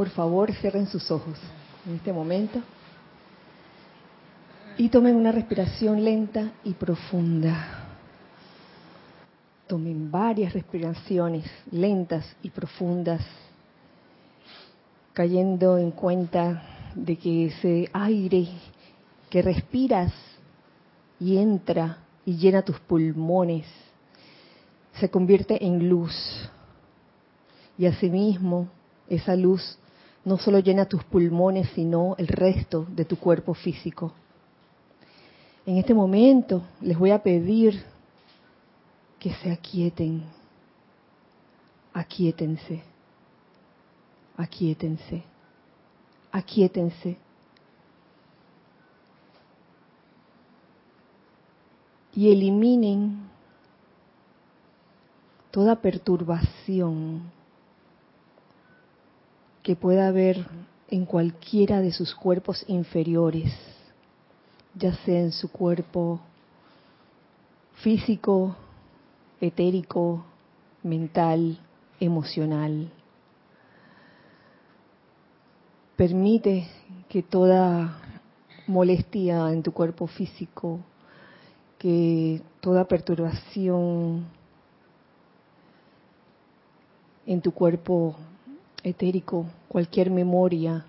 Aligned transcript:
por 0.00 0.08
favor 0.08 0.50
cierren 0.54 0.86
sus 0.86 1.10
ojos 1.10 1.38
en 1.86 1.96
este 1.96 2.10
momento 2.10 2.58
y 4.78 4.88
tomen 4.88 5.14
una 5.14 5.30
respiración 5.30 6.02
lenta 6.02 6.52
y 6.64 6.72
profunda. 6.72 7.84
Tomen 9.66 10.10
varias 10.10 10.54
respiraciones 10.54 11.44
lentas 11.70 12.24
y 12.42 12.48
profundas, 12.48 13.20
cayendo 15.12 15.76
en 15.76 15.90
cuenta 15.90 16.62
de 16.94 17.18
que 17.18 17.46
ese 17.48 17.90
aire 17.92 18.48
que 19.28 19.42
respiras 19.42 20.14
y 21.18 21.36
entra 21.36 21.98
y 22.24 22.38
llena 22.38 22.62
tus 22.62 22.80
pulmones 22.80 23.66
se 24.94 25.10
convierte 25.10 25.62
en 25.62 25.90
luz. 25.90 26.14
Y 27.76 27.84
asimismo, 27.84 28.70
esa 29.10 29.34
luz 29.34 29.76
no 30.24 30.38
solo 30.38 30.58
llena 30.58 30.86
tus 30.86 31.02
pulmones, 31.04 31.68
sino 31.74 32.14
el 32.18 32.28
resto 32.28 32.86
de 32.90 33.04
tu 33.04 33.16
cuerpo 33.16 33.54
físico. 33.54 34.12
En 35.66 35.76
este 35.76 35.94
momento 35.94 36.62
les 36.80 36.98
voy 36.98 37.10
a 37.10 37.22
pedir 37.22 37.82
que 39.18 39.32
se 39.34 39.50
aquieten. 39.50 40.24
Aquietense. 41.92 42.82
Aquietense. 44.36 45.22
Aquietense. 46.32 47.16
Y 52.14 52.30
eliminen 52.30 53.28
toda 55.50 55.76
perturbación 55.76 57.22
que 59.62 59.76
pueda 59.76 60.08
haber 60.08 60.46
en 60.88 61.04
cualquiera 61.04 61.80
de 61.80 61.92
sus 61.92 62.14
cuerpos 62.14 62.64
inferiores, 62.66 63.52
ya 64.74 64.94
sea 65.04 65.20
en 65.20 65.32
su 65.32 65.50
cuerpo 65.50 66.20
físico, 67.74 68.56
etérico, 69.40 70.24
mental, 70.82 71.58
emocional. 71.98 72.90
Permite 75.96 76.66
que 77.08 77.22
toda 77.22 77.98
molestia 78.66 79.52
en 79.52 79.62
tu 79.62 79.72
cuerpo 79.72 80.06
físico, 80.06 80.80
que 81.78 82.42
toda 82.60 82.86
perturbación 82.86 84.26
en 87.26 87.40
tu 87.40 87.52
cuerpo 87.52 88.16
etérico, 88.82 89.46
cualquier 89.68 90.10
memoria 90.10 90.84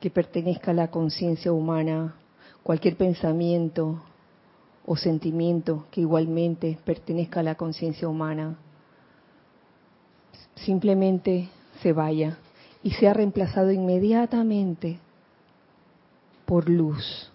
que 0.00 0.10
pertenezca 0.10 0.70
a 0.70 0.74
la 0.74 0.90
conciencia 0.90 1.52
humana, 1.52 2.14
cualquier 2.62 2.96
pensamiento, 2.96 4.02
o 4.86 4.96
sentimiento 4.96 5.86
que 5.90 6.02
igualmente 6.02 6.78
pertenezca 6.84 7.40
a 7.40 7.42
la 7.42 7.54
conciencia 7.54 8.08
humana, 8.08 8.56
simplemente 10.56 11.48
se 11.82 11.92
vaya 11.92 12.38
y 12.82 12.90
sea 12.92 13.14
reemplazado 13.14 13.72
inmediatamente 13.72 14.98
por 16.44 16.68
luz. 16.68 17.30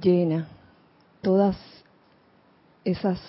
Llena 0.00 0.48
todas 1.20 1.56
esas 2.84 3.20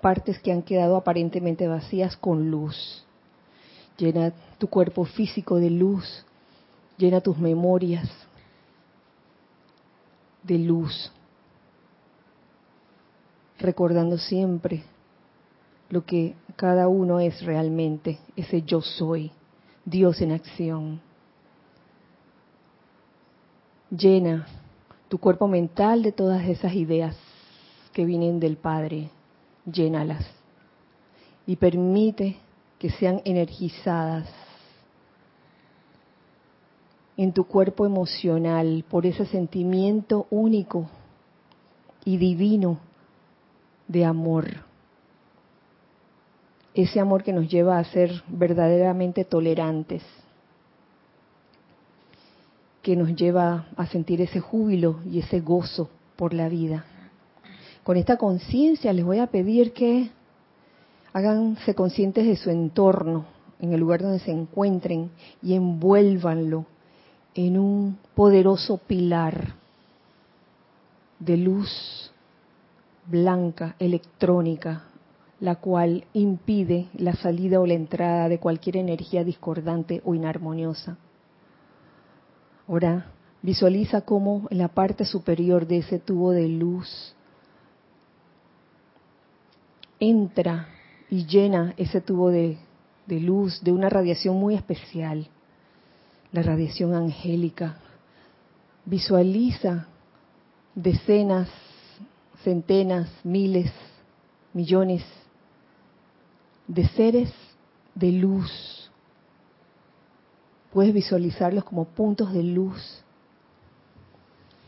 partes 0.00 0.38
que 0.38 0.52
han 0.52 0.62
quedado 0.62 0.96
aparentemente 0.96 1.68
vacías 1.68 2.16
con 2.16 2.50
luz. 2.50 3.04
Llena 3.96 4.32
tu 4.58 4.68
cuerpo 4.68 5.04
físico 5.04 5.56
de 5.56 5.70
luz, 5.70 6.24
llena 6.96 7.20
tus 7.20 7.38
memorias, 7.38 8.08
de 10.42 10.58
luz, 10.58 11.12
recordando 13.58 14.16
siempre 14.16 14.82
lo 15.90 16.04
que 16.04 16.34
cada 16.56 16.88
uno 16.88 17.20
es 17.20 17.42
realmente, 17.42 18.18
ese 18.36 18.62
yo 18.62 18.80
soy, 18.80 19.32
Dios 19.84 20.20
en 20.20 20.32
acción. 20.32 21.00
Llena 23.90 24.46
tu 25.08 25.18
cuerpo 25.18 25.48
mental 25.48 26.02
de 26.02 26.12
todas 26.12 26.46
esas 26.48 26.74
ideas 26.74 27.16
que 27.92 28.04
vienen 28.04 28.38
del 28.38 28.56
Padre, 28.56 29.10
llénalas 29.64 30.24
y 31.46 31.56
permite 31.56 32.36
que 32.78 32.90
sean 32.90 33.20
energizadas 33.24 34.28
en 37.16 37.32
tu 37.32 37.44
cuerpo 37.44 37.84
emocional 37.84 38.84
por 38.88 39.04
ese 39.04 39.26
sentimiento 39.26 40.26
único 40.30 40.88
y 42.04 42.16
divino 42.16 42.78
de 43.88 44.06
amor. 44.06 44.46
Ese 46.72 46.98
amor 46.98 47.22
que 47.22 47.32
nos 47.32 47.48
lleva 47.48 47.78
a 47.78 47.84
ser 47.84 48.22
verdaderamente 48.28 49.24
tolerantes, 49.24 50.02
que 52.80 52.96
nos 52.96 53.14
lleva 53.14 53.66
a 53.76 53.86
sentir 53.86 54.22
ese 54.22 54.40
júbilo 54.40 55.00
y 55.04 55.18
ese 55.18 55.40
gozo 55.40 55.90
por 56.16 56.32
la 56.32 56.48
vida. 56.48 56.86
Con 57.90 57.96
esta 57.96 58.18
conciencia 58.18 58.92
les 58.92 59.04
voy 59.04 59.18
a 59.18 59.26
pedir 59.26 59.72
que 59.72 60.12
háganse 61.12 61.74
conscientes 61.74 62.24
de 62.24 62.36
su 62.36 62.48
entorno, 62.48 63.24
en 63.58 63.72
el 63.72 63.80
lugar 63.80 64.00
donde 64.00 64.20
se 64.20 64.30
encuentren, 64.30 65.10
y 65.42 65.54
envuélvanlo 65.54 66.66
en 67.34 67.58
un 67.58 67.98
poderoso 68.14 68.76
pilar 68.76 69.54
de 71.18 71.36
luz 71.36 72.12
blanca, 73.06 73.74
electrónica, 73.80 74.84
la 75.40 75.56
cual 75.56 76.04
impide 76.12 76.86
la 76.94 77.16
salida 77.16 77.58
o 77.58 77.66
la 77.66 77.74
entrada 77.74 78.28
de 78.28 78.38
cualquier 78.38 78.76
energía 78.76 79.24
discordante 79.24 80.00
o 80.04 80.14
inarmoniosa. 80.14 80.96
Ahora, 82.68 83.10
visualiza 83.42 84.02
cómo 84.02 84.46
en 84.48 84.58
la 84.58 84.68
parte 84.68 85.04
superior 85.04 85.66
de 85.66 85.78
ese 85.78 85.98
tubo 85.98 86.30
de 86.30 86.46
luz 86.46 87.16
entra 90.00 90.68
y 91.10 91.26
llena 91.26 91.74
ese 91.76 92.00
tubo 92.00 92.30
de, 92.30 92.58
luz 93.06 93.62
de 93.62 93.72
una 93.72 93.88
radiación 93.88 94.36
muy 94.36 94.54
especial 94.54 95.28
la 96.32 96.42
radiación 96.42 96.94
angélica. 96.94 97.76
Visualiza 98.84 99.88
decenas, 100.74 101.48
centenas, 102.44 103.08
miles, 103.24 103.72
millones 104.52 105.04
de 106.68 106.88
seres 106.88 107.32
de 107.94 108.12
luz. 108.12 108.90
Puedes 110.72 110.94
visualizarlos 110.94 111.64
como 111.64 111.84
puntos 111.84 112.32
de 112.32 112.44
luz 112.44 113.04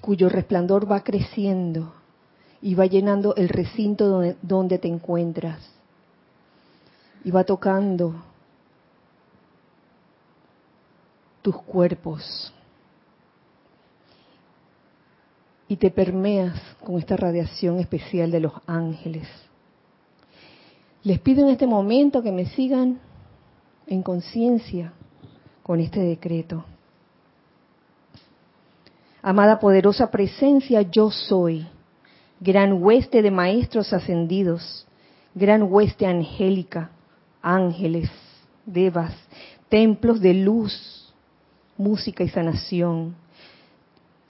cuyo 0.00 0.28
resplandor 0.28 0.90
va 0.90 1.04
creciendo 1.04 1.94
y 2.62 2.76
va 2.76 2.86
llenando 2.86 3.34
el 3.34 3.48
recinto 3.48 4.34
donde, 4.40 4.78
te 4.78 4.86
encuentras 4.86 5.58
y 7.24 7.30
va 7.32 7.42
tocando 7.42 8.14
tus 11.42 11.56
cuerpos 11.62 12.54
y 15.66 15.76
te 15.76 15.90
permeas 15.90 16.54
con 16.84 16.98
esta 16.98 17.16
radiación 17.16 17.80
especial 17.80 18.30
de 18.30 18.40
los 18.40 18.52
ángeles. 18.66 19.26
Les 21.02 21.18
pido 21.18 21.44
en 21.44 21.50
este 21.50 21.66
momento 21.66 22.22
que 22.22 22.30
me 22.30 22.46
sigan 22.46 23.00
en 23.88 24.02
conciencia 24.02 24.92
con 25.64 25.80
este 25.80 25.98
decreto. 25.98 26.64
Amada 29.20 29.58
poderosa 29.58 30.10
presencia, 30.10 30.82
yo 30.82 31.10
soy, 31.10 31.66
gran 32.42 32.82
hueste 32.82 33.22
de 33.22 33.30
maestros 33.30 33.92
ascendidos, 33.92 34.84
gran 35.32 35.62
hueste 35.62 36.06
angélica, 36.06 36.90
ángeles, 37.40 38.10
devas, 38.66 39.14
templos 39.68 40.20
de 40.20 40.34
luz, 40.34 41.14
música 41.76 42.24
y 42.24 42.28
sanación, 42.28 43.14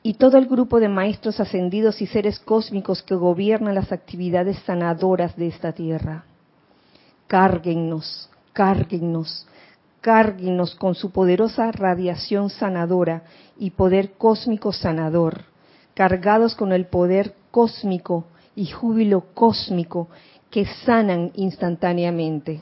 y 0.03 0.15
todo 0.15 0.37
el 0.37 0.47
grupo 0.47 0.79
de 0.79 0.91
maestros 0.91 1.41
ascendidos 1.41 2.03
y 2.03 2.07
seres 2.07 2.39
cósmicos 2.39 3.03
que 3.03 3.15
gobiernan 3.15 3.75
las 3.75 3.93
actividades 3.93 4.59
sanadoras 4.67 5.35
de 5.37 5.47
esta 5.47 5.73
tierra. 5.73 6.25
Cárguennos, 7.29 8.29
cárguennos, 8.53 9.47
cárguennos 10.03 10.75
con 10.75 10.95
su 10.95 11.13
poderosa 11.13 11.73
radiación 11.73 12.51
sanadora 12.51 13.23
y 13.57 13.71
poder 13.71 14.13
cósmico 14.19 14.71
sanador, 14.71 15.45
cargados 15.95 16.55
con 16.55 16.73
el 16.73 16.87
poder 16.87 17.41
cósmico 17.53 18.25
y 18.57 18.67
júbilo 18.67 19.27
cósmico 19.35 20.09
que 20.51 20.67
sanan 20.85 21.31
instantáneamente. 21.37 22.61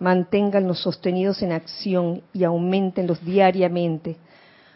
manténganlos 0.00 0.80
sostenidos 0.80 1.42
en 1.42 1.52
acción 1.52 2.22
y 2.32 2.44
aumentenlos 2.44 3.24
diariamente 3.24 4.16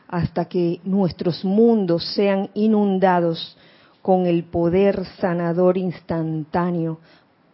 hasta 0.09 0.45
que 0.45 0.81
nuestros 0.85 1.45
mundos 1.45 2.05
sean 2.15 2.51
inundados 2.55 3.57
con 4.03 4.27
el 4.27 4.45
poder 4.45 5.07
sanador 5.21 5.79
instantáneo 5.79 6.99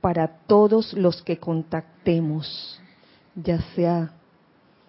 para 0.00 0.26
todos 0.46 0.94
los 0.94 1.23
que 1.23 1.37
contactemos, 1.38 2.81
ya 3.35 3.61
sea 3.75 4.12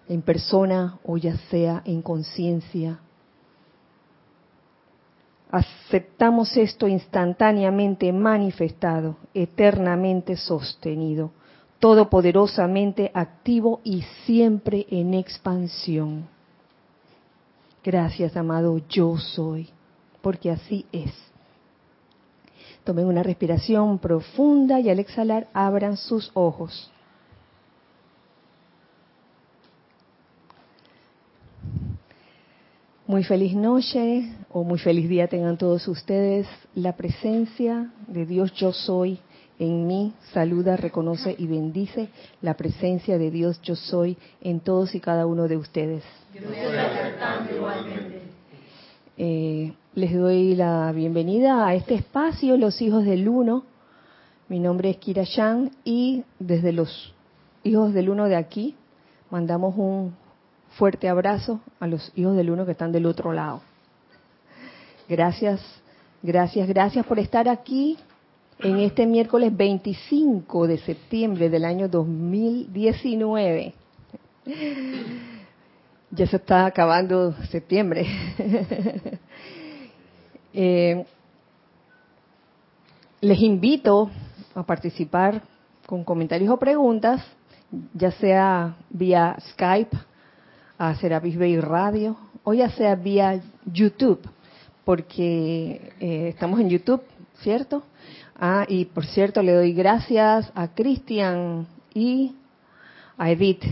en 0.08 0.22
persona 0.22 0.98
o 1.04 1.16
ya 1.16 1.36
sea 1.50 1.82
en 1.84 2.00
conciencia. 2.02 2.98
Aceptamos 5.52 6.56
esto 6.56 6.86
instantáneamente 6.86 8.12
manifestado, 8.12 9.16
eternamente 9.34 10.36
sostenido, 10.36 11.32
todopoderosamente 11.80 13.10
activo 13.12 13.80
y 13.82 14.02
siempre 14.24 14.86
en 14.90 15.14
expansión. 15.14 16.28
Gracias, 17.82 18.36
amado, 18.36 18.80
yo 18.88 19.16
soy, 19.16 19.70
porque 20.22 20.52
así 20.52 20.86
es. 20.92 21.12
Tomen 22.84 23.06
una 23.06 23.22
respiración 23.24 23.98
profunda 23.98 24.78
y 24.78 24.88
al 24.88 25.00
exhalar 25.00 25.48
abran 25.52 25.96
sus 25.96 26.30
ojos. 26.34 26.92
Muy 33.10 33.24
feliz 33.24 33.56
noche 33.56 34.22
o 34.52 34.62
muy 34.62 34.78
feliz 34.78 35.08
día 35.08 35.26
tengan 35.26 35.58
todos 35.58 35.88
ustedes. 35.88 36.46
La 36.76 36.94
presencia 36.94 37.90
de 38.06 38.24
Dios 38.24 38.52
yo 38.52 38.72
soy 38.72 39.18
en 39.58 39.88
mí 39.88 40.12
saluda, 40.32 40.76
reconoce 40.76 41.34
y 41.36 41.48
bendice 41.48 42.10
la 42.40 42.54
presencia 42.54 43.18
de 43.18 43.32
Dios 43.32 43.60
yo 43.62 43.74
soy 43.74 44.16
en 44.40 44.60
todos 44.60 44.94
y 44.94 45.00
cada 45.00 45.26
uno 45.26 45.48
de 45.48 45.56
ustedes. 45.56 46.04
Eh, 49.18 49.72
les 49.96 50.14
doy 50.14 50.54
la 50.54 50.92
bienvenida 50.92 51.66
a 51.66 51.74
este 51.74 51.96
espacio, 51.96 52.56
Los 52.56 52.80
Hijos 52.80 53.04
del 53.04 53.28
Uno. 53.28 53.64
Mi 54.46 54.60
nombre 54.60 54.88
es 54.88 54.98
Kira 54.98 55.24
Yang 55.24 55.72
y 55.82 56.22
desde 56.38 56.70
los 56.70 57.12
Hijos 57.64 57.92
del 57.92 58.08
Uno 58.08 58.26
de 58.26 58.36
aquí 58.36 58.76
mandamos 59.30 59.74
un 59.76 60.14
fuerte 60.70 61.08
abrazo 61.08 61.60
a 61.78 61.86
los 61.86 62.12
Hijos 62.14 62.36
del 62.36 62.50
Uno 62.50 62.64
que 62.64 62.72
están 62.72 62.92
del 62.92 63.06
otro 63.06 63.32
lado. 63.32 63.62
Gracias, 65.08 65.60
gracias, 66.22 66.68
gracias 66.68 67.04
por 67.04 67.18
estar 67.18 67.48
aquí 67.48 67.98
en 68.60 68.78
este 68.78 69.06
miércoles 69.06 69.56
25 69.56 70.66
de 70.66 70.78
septiembre 70.78 71.48
del 71.48 71.64
año 71.64 71.88
2019. 71.88 73.74
Ya 76.12 76.26
se 76.26 76.36
está 76.36 76.66
acabando 76.66 77.34
septiembre. 77.50 78.06
Eh, 80.52 81.06
les 83.20 83.38
invito 83.38 84.10
a 84.52 84.64
participar 84.64 85.42
con 85.86 86.02
comentarios 86.02 86.50
o 86.50 86.58
preguntas, 86.58 87.22
ya 87.94 88.10
sea 88.10 88.76
vía 88.90 89.36
Skype, 89.52 89.96
a 90.80 90.94
Serapis 90.94 91.38
Bay 91.38 91.60
Radio, 91.60 92.16
o 92.42 92.54
ya 92.54 92.70
sea 92.70 92.94
vía 92.94 93.38
YouTube, 93.66 94.18
porque 94.82 95.92
eh, 96.00 96.28
estamos 96.28 96.58
en 96.58 96.70
YouTube, 96.70 97.02
¿cierto? 97.42 97.82
Ah, 98.34 98.64
y 98.66 98.86
por 98.86 99.04
cierto, 99.04 99.42
le 99.42 99.52
doy 99.52 99.74
gracias 99.74 100.50
a 100.54 100.68
Cristian 100.68 101.66
y 101.92 102.34
a 103.18 103.30
Edith 103.30 103.62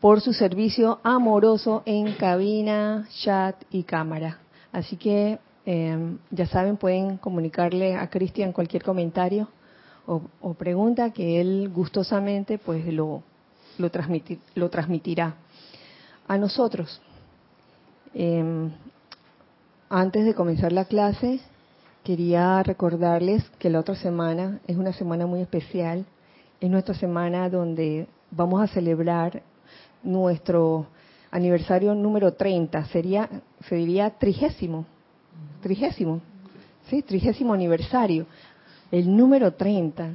por 0.00 0.20
su 0.20 0.32
servicio 0.32 1.00
amoroso 1.02 1.82
en 1.86 2.12
cabina, 2.12 3.08
chat 3.24 3.56
y 3.72 3.82
cámara. 3.82 4.38
Así 4.70 4.96
que 4.96 5.40
eh, 5.66 6.16
ya 6.30 6.46
saben, 6.46 6.76
pueden 6.76 7.16
comunicarle 7.16 7.96
a 7.96 8.08
Cristian 8.08 8.52
cualquier 8.52 8.84
comentario 8.84 9.48
o, 10.06 10.54
pregunta 10.54 11.10
que 11.10 11.40
él 11.40 11.68
gustosamente 11.74 12.58
pues 12.58 12.86
lo, 12.86 13.24
lo, 13.78 13.90
lo 14.54 14.70
transmitirá 14.70 15.34
a 16.28 16.38
nosotros. 16.38 17.00
Em, 18.14 18.70
antes 19.88 20.24
de 20.24 20.34
comenzar 20.34 20.72
la 20.72 20.84
clase, 20.84 21.40
quería 22.04 22.62
recordarles 22.62 23.44
que 23.58 23.70
la 23.70 23.80
otra 23.80 23.94
semana 23.94 24.60
es 24.66 24.76
una 24.76 24.92
semana 24.92 25.26
muy 25.26 25.40
especial. 25.40 26.04
Es 26.60 26.70
nuestra 26.70 26.94
semana 26.94 27.48
donde 27.48 28.06
vamos 28.30 28.62
a 28.62 28.66
celebrar 28.66 29.42
nuestro 30.02 30.86
aniversario 31.30 31.94
número 31.94 32.34
30, 32.34 32.84
sería, 32.86 33.28
se 33.68 33.76
diría 33.76 34.10
trigésimo, 34.10 34.84
trigésimo, 35.62 36.20
sí, 36.88 37.02
trigésimo 37.02 37.54
aniversario, 37.54 38.26
el 38.90 39.16
número 39.16 39.52
30. 39.54 40.10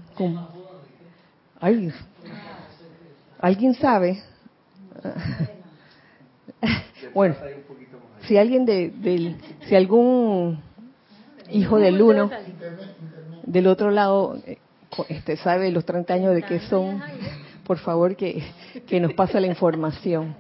¿Alguien 3.39 3.73
sabe? 3.73 4.21
bueno, 7.13 7.35
si 8.21 8.37
alguien 8.37 8.65
de, 8.65 8.89
del, 8.89 9.37
si 9.67 9.75
algún 9.75 10.59
hijo 11.51 11.79
del 11.79 12.01
uno 12.01 12.29
del 13.43 13.67
otro 13.67 13.91
lado 13.91 14.37
eh, 14.45 14.57
este 15.09 15.37
sabe 15.37 15.71
los 15.71 15.85
30 15.85 16.13
años 16.13 16.33
de 16.33 16.43
qué 16.43 16.59
son 16.59 17.01
por 17.67 17.77
favor 17.79 18.15
que, 18.15 18.41
nos 19.01 19.13
pase 19.13 19.41
la 19.41 19.47
información. 19.47 20.33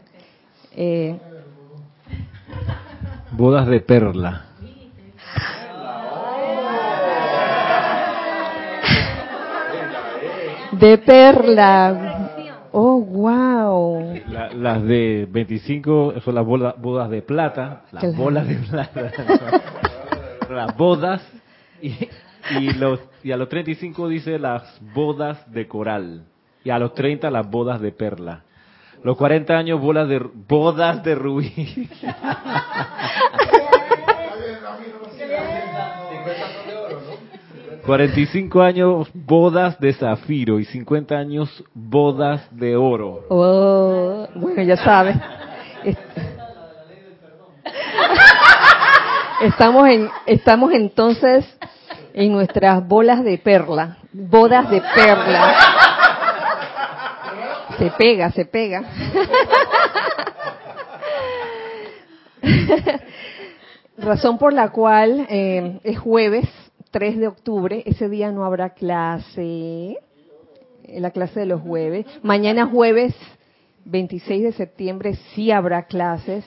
Eh, 0.73 1.19
Bodas 3.31 3.67
de 3.67 3.81
perla. 3.81 4.45
De 10.71 10.97
perla. 10.99 12.16
Oh, 12.79 13.01
wow. 13.01 14.21
las 14.53 14.83
de 14.83 15.27
25 15.31 16.21
son 16.23 16.35
las 16.35 16.45
bodas, 16.45 17.09
de 17.09 17.23
plata, 17.23 17.81
las 17.91 18.15
bolas 18.15 18.47
de 18.47 18.55
plata. 18.57 19.11
las 20.51 20.77
bodas 20.77 21.27
y, 21.81 21.95
y, 22.59 22.73
los, 22.73 22.99
y 23.23 23.31
a 23.31 23.37
los 23.37 23.49
35 23.49 24.09
dice 24.09 24.37
las 24.37 24.79
bodas 24.93 25.51
de 25.51 25.67
coral 25.67 26.25
y 26.63 26.69
a 26.69 26.77
los 26.77 26.93
30 26.93 27.31
las 27.31 27.49
bodas 27.49 27.81
de 27.81 27.91
perla. 27.91 28.43
Los 29.03 29.17
40 29.17 29.57
años 29.57 29.81
bolas 29.81 30.07
de 30.07 30.19
bodas 30.19 31.03
de 31.03 31.15
rubí. 31.15 31.89
...45 37.87 38.61
años 38.61 39.07
bodas 39.13 39.79
de 39.79 39.93
zafiro 39.93 40.59
y 40.59 40.65
50 40.65 41.15
años 41.15 41.63
bodas 41.73 42.41
de 42.51 42.75
oro. 42.75 43.23
Oh, 43.29 44.27
bueno, 44.35 44.61
ya 44.61 44.75
sabes. 44.75 45.15
Estamos 49.41 49.87
en, 49.87 50.09
estamos 50.25 50.73
entonces 50.73 51.45
en 52.13 52.33
nuestras 52.33 52.85
bolas 52.85 53.23
de 53.23 53.37
perla, 53.37 53.99
bodas 54.11 54.69
de 54.69 54.81
perla. 54.81 55.55
Se 57.77 57.89
pega, 57.91 58.31
se 58.31 58.43
pega. 58.43 58.83
Razón 63.97 64.37
por 64.37 64.51
la 64.51 64.71
cual 64.71 65.25
eh, 65.29 65.79
es 65.85 65.97
jueves 65.97 66.49
3 66.91 67.17
de 67.17 67.27
octubre, 67.27 67.83
ese 67.85 68.09
día 68.09 68.31
no 68.31 68.45
habrá 68.45 68.71
clase, 68.71 69.97
la 70.87 71.11
clase 71.11 71.41
de 71.41 71.45
los 71.45 71.61
jueves. 71.61 72.05
Mañana 72.23 72.67
jueves 72.67 73.13
26 73.85 74.43
de 74.43 74.51
septiembre 74.53 75.15
sí 75.33 75.51
habrá 75.51 75.83
clases, 75.83 76.45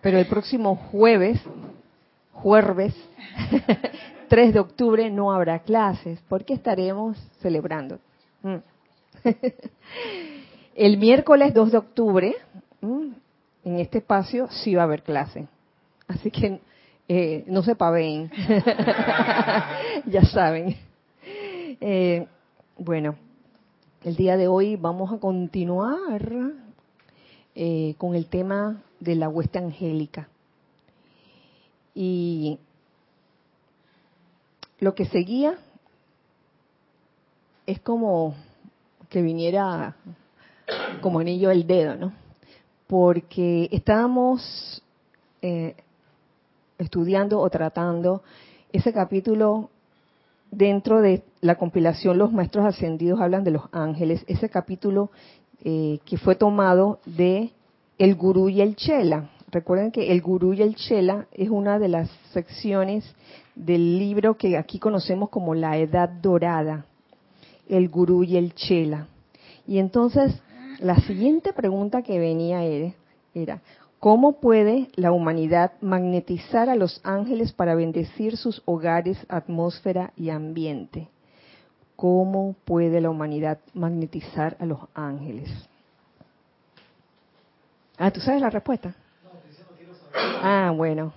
pero 0.00 0.18
el 0.18 0.26
próximo 0.26 0.76
jueves, 0.76 1.40
jueves 2.32 2.94
3 4.28 4.54
de 4.54 4.60
octubre 4.60 5.10
no 5.10 5.32
habrá 5.32 5.60
clases, 5.60 6.18
porque 6.28 6.54
estaremos 6.54 7.18
celebrando. 7.40 7.98
Mm. 8.42 8.56
El 10.74 10.96
miércoles 10.96 11.52
2 11.52 11.72
de 11.72 11.78
octubre, 11.78 12.34
en 12.80 13.78
este 13.78 13.98
espacio, 13.98 14.48
sí 14.50 14.74
va 14.74 14.82
a 14.82 14.84
haber 14.84 15.02
clase. 15.02 15.46
Así 16.08 16.30
que 16.30 16.60
eh, 17.08 17.44
no 17.46 17.62
se 17.62 17.74
paveen. 17.74 18.30
ya 20.06 20.24
saben. 20.24 20.76
Eh, 21.80 22.26
bueno, 22.78 23.16
el 24.04 24.16
día 24.16 24.36
de 24.36 24.48
hoy 24.48 24.76
vamos 24.76 25.12
a 25.12 25.18
continuar 25.18 26.52
eh, 27.54 27.94
con 27.98 28.14
el 28.14 28.26
tema 28.26 28.82
de 29.00 29.14
la 29.14 29.28
hueste 29.28 29.58
angélica. 29.58 30.28
Y 31.94 32.58
lo 34.78 34.94
que 34.94 35.04
seguía 35.06 35.58
es 37.66 37.80
como 37.80 38.34
que 39.08 39.22
viniera 39.22 39.96
como 41.00 41.20
anillo 41.20 41.50
el 41.50 41.66
dedo, 41.66 41.96
¿no? 41.96 42.12
Porque 42.86 43.68
estábamos 43.70 44.82
eh, 45.42 45.76
estudiando 46.82 47.40
o 47.40 47.48
tratando 47.50 48.22
ese 48.72 48.92
capítulo 48.92 49.70
dentro 50.50 51.00
de 51.00 51.22
la 51.40 51.56
compilación 51.56 52.18
Los 52.18 52.32
Maestros 52.32 52.66
Ascendidos 52.66 53.20
hablan 53.20 53.44
de 53.44 53.50
los 53.50 53.64
ángeles, 53.72 54.24
ese 54.26 54.48
capítulo 54.48 55.10
eh, 55.64 55.98
que 56.04 56.18
fue 56.18 56.34
tomado 56.34 57.00
de 57.06 57.50
El 57.98 58.14
Gurú 58.14 58.48
y 58.48 58.60
el 58.60 58.76
Chela. 58.76 59.30
Recuerden 59.50 59.90
que 59.90 60.12
El 60.12 60.22
Gurú 60.22 60.54
y 60.54 60.62
el 60.62 60.76
Chela 60.76 61.26
es 61.32 61.50
una 61.50 61.78
de 61.78 61.88
las 61.88 62.10
secciones 62.32 63.04
del 63.54 63.98
libro 63.98 64.36
que 64.36 64.56
aquí 64.56 64.78
conocemos 64.78 65.28
como 65.28 65.54
la 65.54 65.76
Edad 65.76 66.08
Dorada, 66.08 66.86
El 67.68 67.88
Gurú 67.88 68.24
y 68.24 68.36
el 68.36 68.54
Chela. 68.54 69.08
Y 69.66 69.78
entonces 69.78 70.40
la 70.80 70.96
siguiente 70.96 71.52
pregunta 71.52 72.02
que 72.02 72.18
venía 72.18 72.64
era, 72.64 72.92
era 73.34 73.62
¿Cómo 74.02 74.40
puede 74.40 74.88
la 74.96 75.12
humanidad 75.12 75.74
magnetizar 75.80 76.68
a 76.68 76.74
los 76.74 77.00
ángeles 77.04 77.52
para 77.52 77.76
bendecir 77.76 78.36
sus 78.36 78.60
hogares, 78.64 79.16
atmósfera 79.28 80.12
y 80.16 80.30
ambiente? 80.30 81.06
¿Cómo 81.94 82.56
puede 82.64 83.00
la 83.00 83.10
humanidad 83.10 83.60
magnetizar 83.74 84.56
a 84.58 84.66
los 84.66 84.80
ángeles? 84.92 85.48
Ah, 87.96 88.10
¿tú 88.10 88.18
sabes 88.18 88.40
la 88.40 88.50
respuesta? 88.50 88.92
Ah, 90.42 90.72
bueno. 90.76 91.12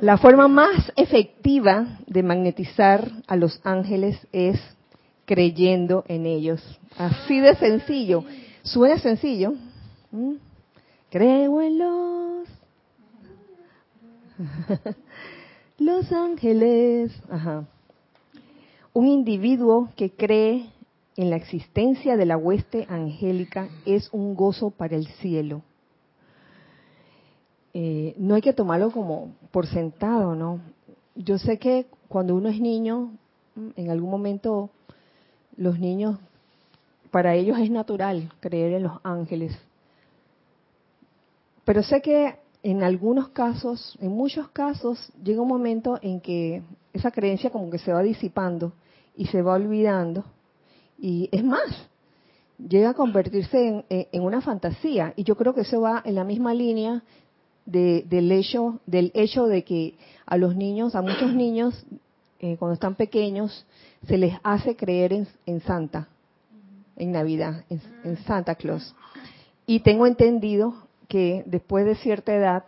La 0.00 0.16
forma 0.16 0.48
más 0.48 0.90
efectiva 0.96 1.98
de 2.06 2.22
magnetizar 2.22 3.10
a 3.26 3.36
los 3.36 3.60
ángeles 3.62 4.26
es 4.32 4.58
creyendo 5.26 6.04
en 6.08 6.24
ellos. 6.24 6.62
Así 6.96 7.40
de 7.40 7.56
sencillo. 7.56 8.24
¿Suena 8.62 8.98
sencillo? 8.98 9.52
Creo 11.10 11.60
en 11.60 11.78
los 11.78 12.48
los 15.78 16.12
ángeles. 16.12 17.12
Ajá. 17.28 17.66
Un 18.92 19.08
individuo 19.08 19.88
que 19.96 20.10
cree 20.10 20.70
en 21.16 21.30
la 21.30 21.36
existencia 21.36 22.16
de 22.16 22.26
la 22.26 22.36
hueste 22.36 22.86
angélica 22.88 23.68
es 23.84 24.08
un 24.12 24.34
gozo 24.34 24.70
para 24.70 24.96
el 24.96 25.06
cielo. 25.06 25.62
Eh, 27.74 28.14
no 28.16 28.34
hay 28.34 28.42
que 28.42 28.52
tomarlo 28.52 28.90
como 28.90 29.34
por 29.50 29.66
sentado, 29.66 30.34
¿no? 30.34 30.60
Yo 31.14 31.38
sé 31.38 31.58
que 31.58 31.86
cuando 32.08 32.34
uno 32.34 32.48
es 32.48 32.60
niño, 32.60 33.12
en 33.76 33.90
algún 33.90 34.10
momento 34.10 34.70
los 35.56 35.78
niños, 35.78 36.18
para 37.10 37.34
ellos 37.34 37.58
es 37.58 37.70
natural 37.70 38.32
creer 38.40 38.74
en 38.74 38.84
los 38.84 38.98
ángeles, 39.02 39.56
pero 41.64 41.82
sé 41.82 42.00
que 42.00 42.36
en 42.62 42.82
algunos 42.82 43.28
casos, 43.28 43.96
en 44.00 44.10
muchos 44.12 44.48
casos, 44.50 45.12
llega 45.22 45.42
un 45.42 45.48
momento 45.48 45.98
en 46.02 46.20
que 46.20 46.62
esa 46.92 47.10
creencia 47.10 47.50
como 47.50 47.70
que 47.70 47.78
se 47.78 47.92
va 47.92 48.02
disipando 48.02 48.72
y 49.16 49.26
se 49.26 49.42
va 49.42 49.54
olvidando. 49.54 50.24
Y 50.98 51.28
es 51.32 51.42
más, 51.42 51.88
llega 52.58 52.90
a 52.90 52.94
convertirse 52.94 53.84
en, 53.88 54.22
una 54.22 54.40
fantasía. 54.40 55.14
Y 55.16 55.24
yo 55.24 55.36
creo 55.36 55.54
que 55.54 55.62
eso 55.62 55.80
va 55.80 56.02
en 56.04 56.14
la 56.14 56.24
misma 56.24 56.52
línea 56.52 57.02
del, 57.64 58.32
hecho, 58.32 58.80
del 58.86 59.10
hecho 59.14 59.46
de 59.46 59.64
que 59.64 59.94
a 60.26 60.36
los 60.36 60.56
niños, 60.56 60.94
a 60.94 61.02
muchos 61.02 61.32
niños, 61.34 61.86
eh, 62.40 62.56
cuando 62.58 62.74
están 62.74 62.94
pequeños, 62.94 63.64
se 64.06 64.18
les 64.18 64.34
hace 64.42 64.76
creer 64.76 65.12
en, 65.46 65.60
Santa, 65.60 66.08
en 66.96 67.12
Navidad, 67.12 67.64
en 67.68 68.16
Santa 68.26 68.54
Claus. 68.54 68.94
Y 69.66 69.80
tengo 69.80 70.06
entendido 70.06 70.89
que 71.10 71.42
después 71.44 71.84
de 71.84 71.96
cierta 71.96 72.32
edad, 72.32 72.64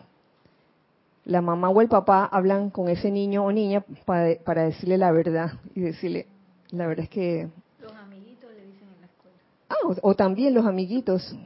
la 1.24 1.40
mamá 1.40 1.70
o 1.70 1.80
el 1.80 1.88
papá 1.88 2.24
hablan 2.24 2.70
con 2.70 2.88
ese 2.88 3.08
niño 3.08 3.44
o 3.44 3.52
niña 3.52 3.84
para, 4.04 4.64
decirle 4.64 4.98
la 4.98 5.12
verdad 5.12 5.52
y 5.76 5.80
decirle, 5.80 6.26
la 6.72 6.88
verdad 6.88 7.04
es 7.04 7.10
que... 7.10 7.48
Los 7.80 7.92
amiguitos 7.92 8.50
le 8.50 8.66
dicen 8.66 8.88
en 8.92 9.00
la 9.00 9.06
escuela. 9.06 9.36
Ah, 9.68 10.00
o, 10.02 10.14
también 10.16 10.54
los 10.54 10.66
amiguitos. 10.66 11.36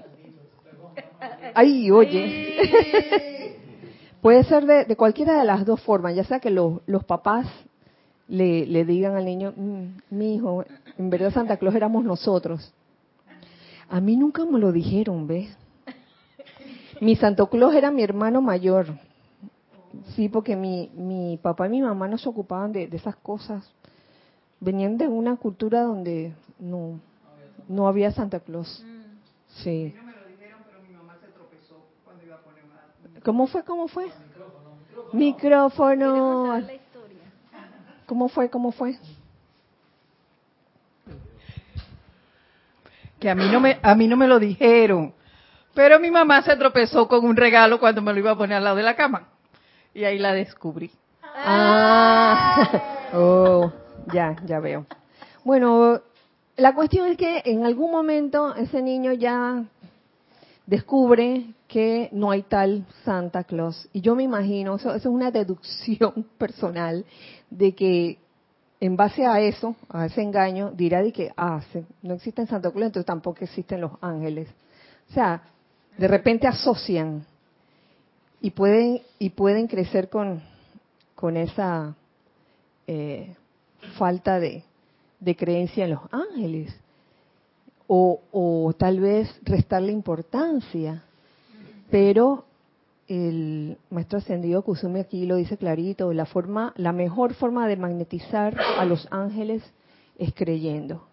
Ay, 1.55 1.91
oye. 1.91 3.59
Puede 4.23 4.45
ser 4.45 4.65
de, 4.65 4.97
cualquiera 4.97 5.39
de 5.39 5.45
las 5.45 5.67
dos 5.67 5.83
formas, 5.83 6.17
ya 6.17 6.25
sea 6.25 6.41
que 6.41 6.51
los, 6.51 6.81
papás 7.07 7.47
le, 8.27 8.65
le, 8.65 8.87
digan 8.87 9.17
al 9.17 9.27
niño, 9.27 9.53
mm, 9.55 10.17
mi 10.17 10.37
hijo, 10.37 10.65
en 10.97 11.11
verdad 11.11 11.31
Santa 11.31 11.59
Claus 11.59 11.75
éramos 11.75 12.05
nosotros. 12.05 12.73
A 13.91 14.01
mí 14.01 14.17
nunca 14.17 14.47
me 14.47 14.59
lo 14.59 14.73
dijeron, 14.73 15.27
¿ves? 15.27 15.55
Mi 17.01 17.17
Santo 17.17 17.49
Claus 17.49 17.75
era 17.75 17.91
mi 17.91 18.03
hermano 18.03 18.41
mayor. 18.41 18.87
Sí, 20.15 20.29
porque 20.29 20.57
mi, 20.57 20.91
mi 20.95 21.39
papá 21.43 21.67
y 21.67 21.71
mi 21.71 21.83
mamá 21.83 22.09
no 22.09 22.19
se 22.19 22.29
ocupaban 22.29 22.73
de, 22.73 22.85
esas 22.93 23.17
cosas. 23.17 23.71
Venían 24.61 24.97
de 24.99 25.09
una 25.09 25.37
cultura 25.37 25.83
donde 25.83 26.33
no, 26.59 27.01
no 27.69 27.89
había 27.89 28.11
Santa 28.13 28.41
Claus. 28.41 28.85
Sí. 29.63 29.95
¿Cómo 33.25 33.47
fue? 33.47 33.65
¿Cómo 33.65 33.89
fue? 33.89 34.11
Micrófono. 35.13 36.63
¿Cómo 38.07 38.29
fue? 38.29 38.51
¿Cómo 38.51 38.71
fue? 38.73 38.99
Que 43.19 43.31
a 43.31 43.35
mí 43.35 43.45
no 43.51 43.61
me 43.61 43.79
a 43.83 43.95
mí 43.95 44.07
no 44.07 44.17
me 44.17 44.29
lo 44.29 44.39
dijeron. 44.39 45.13
Pero 45.77 46.01
mi 46.01 46.11
mamá 46.11 46.41
se 46.41 46.57
tropezó 46.57 47.07
con 47.07 47.27
un 47.27 47.37
regalo 47.37 47.79
cuando 47.79 48.01
me 48.01 48.15
lo 48.15 48.19
iba 48.19 48.31
a 48.31 48.37
poner 48.37 48.57
al 48.57 48.65
lado 48.65 48.77
de 48.77 48.83
la 48.83 48.97
cama. 48.97 49.29
Y 49.93 50.05
ahí 50.05 50.19
la 50.19 50.33
descubrí. 50.33 50.91
Ah, 51.23 53.11
oh, 53.13 53.71
ya, 54.11 54.37
ya 54.47 54.59
veo. 54.59 54.87
Bueno, 55.45 56.01
la 56.57 56.75
cuestión 56.75 57.09
es 57.09 57.19
que 57.19 57.43
en 57.45 57.67
algún 57.67 57.91
momento 57.91 58.55
ese 58.55 58.81
niño 58.81 59.13
ya 59.13 59.65
descubre 60.65 61.45
que 61.69 62.09
no 62.11 62.31
hay 62.31 62.45
tal 62.45 62.87
Santa 63.05 63.45
Claus. 63.45 63.87
Y 63.93 64.01
yo 64.01 64.15
me 64.15 64.23
imagino, 64.23 64.77
eso, 64.77 64.95
es 64.95 65.05
una 65.05 65.31
deducción 65.31 66.25
personal, 66.39 67.05
de 67.51 67.75
que 67.75 68.19
en 68.81 68.97
base 68.97 69.27
a 69.27 69.41
eso, 69.41 69.77
a 69.91 70.07
ese 70.07 70.23
engaño, 70.23 70.71
dirá 70.71 71.03
de 71.03 71.13
que, 71.13 71.35
ah, 71.37 71.61
no 72.01 72.15
existen 72.15 72.47
Santa 72.47 72.71
Claus, 72.71 72.87
entonces 72.87 73.07
tampoco 73.07 73.45
existen 73.45 73.83
los 73.83 73.93
ángeles. 74.01 74.49
O 75.11 75.13
sea, 75.13 75.43
de 75.99 76.09
repente 76.09 76.47
asocian 76.47 77.25
y 78.41 78.51
pueden 78.51 79.01
y 79.19 79.31
pueden 79.31 79.67
crecer 79.67 80.09
con, 80.09 80.43
con 81.15 81.37
esa 81.37 81.95
eh, 82.87 83.35
falta 83.97 84.39
de, 84.39 84.63
de, 85.21 85.37
creencia 85.37 85.85
en 85.85 85.91
los 85.91 86.01
ángeles. 86.13 86.75
O, 87.89 88.21
o 88.33 88.73
tal 88.77 89.01
vez 89.01 89.29
restarle 89.43 89.93
importancia. 89.93 91.05
Pero 91.91 92.45
el 93.07 93.79
maestro 93.91 94.19
ascendido 94.19 94.63
Kusumi 94.63 95.01
aquí 95.01 95.25
lo 95.25 95.37
dice 95.37 95.57
clarito 95.57 96.13
la 96.13 96.27
forma 96.27 96.73
la 96.77 96.93
mejor 96.93 97.35
forma 97.35 97.69
de 97.69 97.77
magnetizar 97.77 98.59
a 98.79 98.85
los 98.85 99.07
ángeles 99.13 99.63
es 100.19 100.35
creyendo 100.35 101.07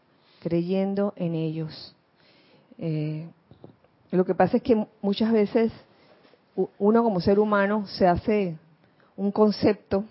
creyendo 0.43 1.13
en 1.15 1.35
ellos. 1.35 1.95
Eh, 2.77 3.27
lo 4.17 4.25
que 4.25 4.35
pasa 4.35 4.57
es 4.57 4.63
que 4.63 4.85
muchas 5.01 5.31
veces 5.31 5.71
uno 6.77 7.03
como 7.03 7.19
ser 7.19 7.39
humano 7.39 7.87
se 7.87 8.07
hace 8.07 8.55
un 9.17 9.31
concepto 9.31 10.03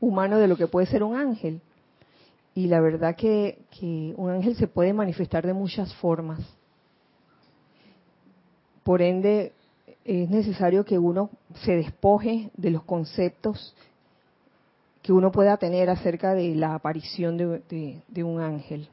humano 0.00 0.38
de 0.38 0.48
lo 0.48 0.56
que 0.56 0.66
puede 0.66 0.88
ser 0.88 1.04
un 1.04 1.16
ángel. 1.16 1.60
Y 2.56 2.66
la 2.66 2.80
verdad 2.80 3.14
que, 3.14 3.58
un 4.16 4.30
ángel 4.30 4.56
se 4.56 4.66
puede 4.66 4.92
manifestar 4.92 5.46
de 5.46 5.52
muchas 5.52 5.94
formas. 5.94 6.40
Por 8.82 9.02
ende, 9.02 9.52
es 10.04 10.28
necesario 10.28 10.84
que 10.84 10.98
uno 10.98 11.30
se 11.64 11.76
despoje 11.76 12.50
de 12.56 12.70
los 12.70 12.82
conceptos 12.82 13.76
que 15.00 15.12
uno 15.12 15.30
pueda 15.30 15.58
tener 15.58 15.90
acerca 15.90 16.34
de 16.34 16.56
la 16.56 16.74
aparición 16.74 17.36
de 17.36 18.24
un 18.24 18.40
ángel. 18.40 18.88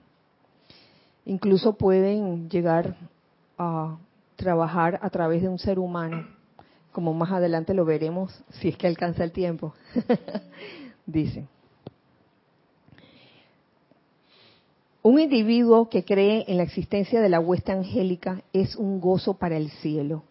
Incluso 1.26 1.74
pueden 1.74 2.48
llegar 2.48 2.96
a 3.58 3.98
trabajar 4.42 5.00
a 5.02 5.10
través 5.10 5.42
de 5.42 5.50
un 5.50 5.60
ser 5.60 5.80
humano, 5.80 6.28
como 6.92 7.14
más 7.14 7.32
adelante 7.32 7.74
lo 7.74 7.86
veremos 7.86 8.44
si 8.50 8.70
es 8.70 8.78
que 8.78 8.88
alcanza 8.88 9.24
el 9.24 9.32
tiempo. 9.32 9.74
Dice, 11.06 11.46
un 15.04 15.20
individuo 15.20 15.90
que 15.90 16.04
cree 16.04 16.46
en 16.48 16.58
la 16.58 16.64
existencia 16.64 17.22
de 17.22 17.30
la 17.30 17.40
hueste 17.40 17.72
angélica 17.72 18.42
es 18.54 18.76
un 18.76 19.00
gozo 19.00 19.36
para 19.36 19.58
el 19.58 19.70
cielo. 19.70 20.24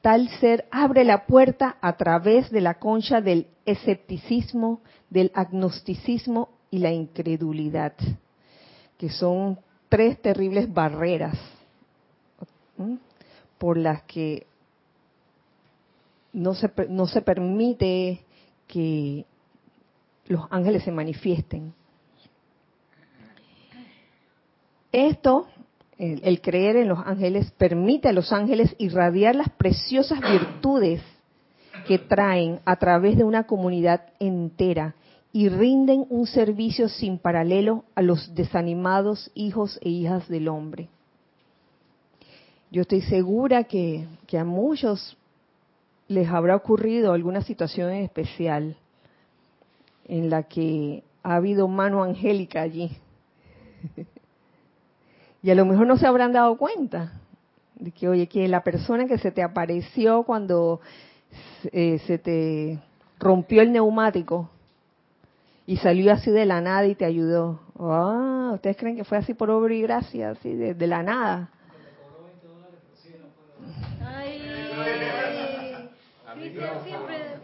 Tal 0.00 0.28
ser 0.40 0.66
abre 0.70 1.04
la 1.04 1.26
puerta 1.26 1.76
a 1.80 1.96
través 1.96 2.50
de 2.50 2.60
la 2.60 2.74
concha 2.74 3.20
del 3.20 3.46
escepticismo, 3.66 4.80
del 5.10 5.30
agnosticismo 5.34 6.48
y 6.70 6.78
la 6.78 6.90
incredulidad, 6.92 7.92
que 8.96 9.10
son 9.10 9.58
tres 9.88 10.20
terribles 10.22 10.72
barreras 10.72 11.38
por 13.60 13.76
las 13.76 14.02
que 14.04 14.46
no 16.32 16.54
se, 16.54 16.72
no 16.88 17.06
se 17.06 17.20
permite 17.20 18.24
que 18.66 19.26
los 20.28 20.46
ángeles 20.50 20.82
se 20.82 20.90
manifiesten. 20.90 21.74
Esto, 24.92 25.46
el, 25.98 26.40
creer 26.40 26.76
en 26.76 26.88
los 26.88 27.00
ángeles, 27.04 27.50
permite 27.58 28.08
a 28.08 28.12
los 28.12 28.32
ángeles 28.32 28.74
irradiar 28.78 29.36
las 29.36 29.50
preciosas 29.50 30.20
virtudes 30.20 31.02
que 31.86 31.98
traen 31.98 32.60
a 32.64 32.76
través 32.76 33.18
de 33.18 33.24
una 33.24 33.46
comunidad 33.46 34.06
entera 34.20 34.94
y 35.34 35.50
rinden 35.50 36.06
un 36.08 36.26
servicio 36.26 36.88
sin 36.88 37.18
paralelo 37.18 37.84
a 37.94 38.00
los 38.00 38.34
desanimados 38.34 39.30
hijos 39.34 39.78
e 39.82 39.90
hijas 39.90 40.26
del 40.30 40.48
hombre. 40.48 40.88
Yo 42.70 42.82
estoy 42.82 43.02
segura 43.02 43.64
que, 43.64 44.06
que 44.26 44.38
a 44.38 44.44
muchos 44.44 45.16
les 46.08 46.28
habrá 46.28 46.56
ocurrido 46.56 47.12
alguna 47.12 47.42
situación 47.42 47.92
especial 47.92 48.76
en 50.06 50.30
la 50.30 50.44
que 50.44 51.02
ha 51.22 51.36
habido 51.36 51.68
mano 51.68 52.02
angélica 52.02 52.62
allí. 52.62 52.96
y 55.42 55.50
a 55.50 55.54
lo 55.54 55.64
mejor 55.64 55.86
no 55.86 55.96
se 55.96 56.06
habrán 56.06 56.32
dado 56.32 56.56
cuenta 56.56 57.12
de 57.76 57.92
que, 57.92 58.08
oye, 58.08 58.26
que 58.26 58.46
la 58.48 58.62
persona 58.62 59.06
que 59.06 59.18
se 59.18 59.30
te 59.30 59.42
apareció 59.42 60.22
cuando 60.24 60.80
eh, 61.72 61.98
se 62.06 62.18
te 62.18 62.78
rompió 63.18 63.62
el 63.62 63.72
neumático 63.72 64.50
y 65.66 65.76
salió 65.76 66.12
así 66.12 66.30
de 66.30 66.46
la 66.46 66.60
nada 66.60 66.86
y 66.86 66.94
te 66.94 67.04
ayudó. 67.04 67.60
Ah, 67.78 68.52
¿ustedes 68.54 68.76
creen 68.76 68.96
que 68.96 69.04
fue 69.04 69.18
así 69.18 69.34
por 69.34 69.50
obra 69.50 69.72
y 69.74 69.82
gracia, 69.82 70.30
así 70.30 70.52
de, 70.54 70.86
la 70.86 71.02
nada? 71.02 71.50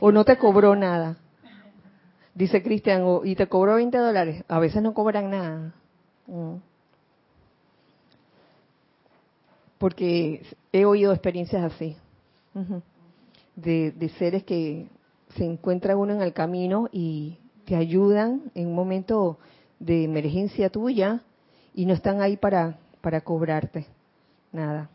O 0.01 0.13
no 0.13 0.25
te 0.25 0.37
cobró 0.37 0.77
nada. 0.77 1.17
Dice 2.35 2.63
Cristian, 2.63 3.05
y 3.25 3.35
te 3.35 3.47
cobró 3.47 3.77
20 3.77 3.97
dólares. 3.97 4.45
A 4.49 4.59
veces 4.59 4.83
no 4.83 4.93
cobran 4.93 5.31
nada. 5.31 5.75
Mm. 6.27 6.57
Porque 9.79 10.45
he 10.73 10.85
oído 10.85 11.13
experiencias 11.13 11.63
así. 11.63 11.97
de, 13.55 13.93
de 13.93 14.09
seres 14.11 14.45
que 14.45 14.87
se 15.37 15.45
encuentra 15.45 15.97
uno 15.97 16.13
en 16.15 16.23
el 16.23 16.33
camino 16.33 16.89
y 16.93 17.39
te 17.65 17.77
ayudan 17.77 18.51
en 18.55 18.69
un 18.69 18.75
momento 18.75 19.39
de 19.79 20.05
emergencia 20.05 20.71
tuya 20.71 21.23
y 21.75 21.85
no 21.85 21.95
están 21.95 22.21
ahí 22.21 22.37
para, 22.37 22.79
para 23.01 23.21
cobrarte 23.21 23.87
nada. 24.53 24.91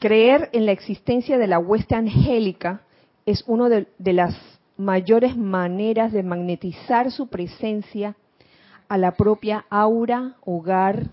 Creer 0.00 0.48
en 0.52 0.66
la 0.66 0.72
existencia 0.72 1.38
de 1.38 1.46
la 1.46 1.60
hueste 1.60 1.94
angélica 1.94 2.80
es 3.26 3.44
una 3.46 3.68
de, 3.68 3.86
de 3.98 4.12
las 4.12 4.34
mayores 4.76 5.36
maneras 5.36 6.10
de 6.10 6.22
magnetizar 6.22 7.12
su 7.12 7.28
presencia 7.28 8.16
a 8.88 8.96
la 8.96 9.12
propia 9.12 9.66
aura, 9.68 10.36
hogar, 10.44 11.10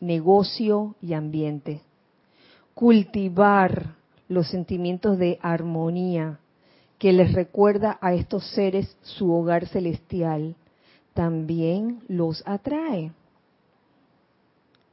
negocio 0.00 0.96
y 1.00 1.14
ambiente. 1.14 1.80
Cultivar 2.74 3.94
los 4.28 4.48
sentimientos 4.50 5.16
de 5.16 5.38
armonía 5.40 6.40
que 6.98 7.12
les 7.12 7.32
recuerda 7.32 7.98
a 8.00 8.14
estos 8.14 8.44
seres 8.50 8.96
su 9.02 9.32
hogar 9.32 9.66
celestial, 9.68 10.56
también 11.14 12.02
los 12.08 12.42
atrae. 12.46 13.12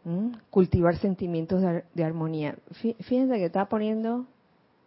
¿Mm? 0.05 0.33
Cultivar 0.50 0.97
sentimientos 0.97 1.62
de, 1.62 1.83
de 1.93 2.03
armonía. 2.03 2.55
Fíjense 2.71 3.35
que 3.35 3.45
está 3.45 3.65
poniendo 3.65 4.25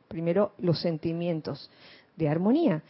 primero 0.08 0.52
los 0.58 0.80
sentimientos 0.80 1.70
de 2.16 2.28
armonía. 2.28 2.82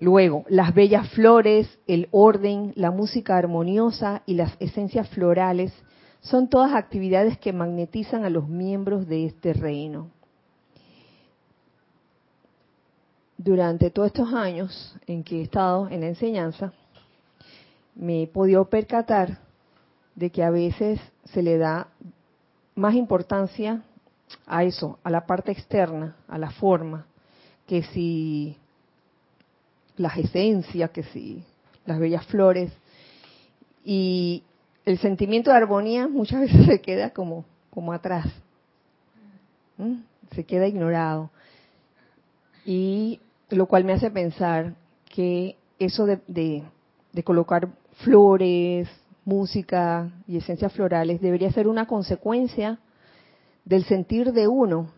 Luego, 0.00 0.44
las 0.48 0.74
bellas 0.74 1.08
flores, 1.10 1.78
el 1.86 2.08
orden, 2.10 2.72
la 2.76 2.90
música 2.90 3.36
armoniosa 3.36 4.22
y 4.26 4.34
las 4.34 4.54
esencias 4.60 5.08
florales 5.08 5.72
son 6.20 6.48
todas 6.48 6.74
actividades 6.74 7.38
que 7.38 7.52
magnetizan 7.52 8.24
a 8.24 8.30
los 8.30 8.48
miembros 8.48 9.06
de 9.06 9.26
este 9.26 9.52
reino. 9.52 10.10
Durante 13.38 13.90
todos 13.90 14.08
estos 14.08 14.32
años 14.34 14.96
en 15.06 15.22
que 15.22 15.40
he 15.40 15.42
estado 15.42 15.88
en 15.88 16.00
la 16.00 16.08
enseñanza, 16.08 16.72
me 17.94 18.22
he 18.22 18.26
podido 18.26 18.68
percatar 18.68 19.45
de 20.16 20.30
que 20.30 20.42
a 20.42 20.50
veces 20.50 20.98
se 21.24 21.42
le 21.42 21.58
da 21.58 21.88
más 22.74 22.94
importancia 22.94 23.82
a 24.46 24.64
eso, 24.64 24.98
a 25.04 25.10
la 25.10 25.26
parte 25.26 25.52
externa, 25.52 26.16
a 26.26 26.38
la 26.38 26.50
forma, 26.50 27.06
que 27.66 27.82
si 27.82 28.56
las 29.96 30.16
esencias, 30.16 30.90
que 30.90 31.02
si 31.04 31.44
las 31.84 31.98
bellas 31.98 32.26
flores. 32.26 32.72
Y 33.84 34.42
el 34.84 34.98
sentimiento 34.98 35.50
de 35.50 35.56
armonía 35.56 36.08
muchas 36.08 36.40
veces 36.42 36.66
se 36.66 36.80
queda 36.80 37.10
como, 37.10 37.44
como 37.70 37.92
atrás, 37.92 38.26
se 40.34 40.44
queda 40.44 40.66
ignorado. 40.66 41.30
Y 42.64 43.20
lo 43.50 43.66
cual 43.66 43.84
me 43.84 43.92
hace 43.92 44.10
pensar 44.10 44.74
que 45.14 45.56
eso 45.78 46.06
de, 46.06 46.64
de 47.12 47.22
colocar 47.22 47.68
flores, 47.98 48.88
música 49.26 50.08
y 50.26 50.38
esencias 50.38 50.72
florales 50.72 51.20
debería 51.20 51.50
ser 51.50 51.68
una 51.68 51.86
consecuencia 51.86 52.78
del 53.64 53.84
sentir 53.84 54.32
de 54.32 54.48
uno 54.48 54.88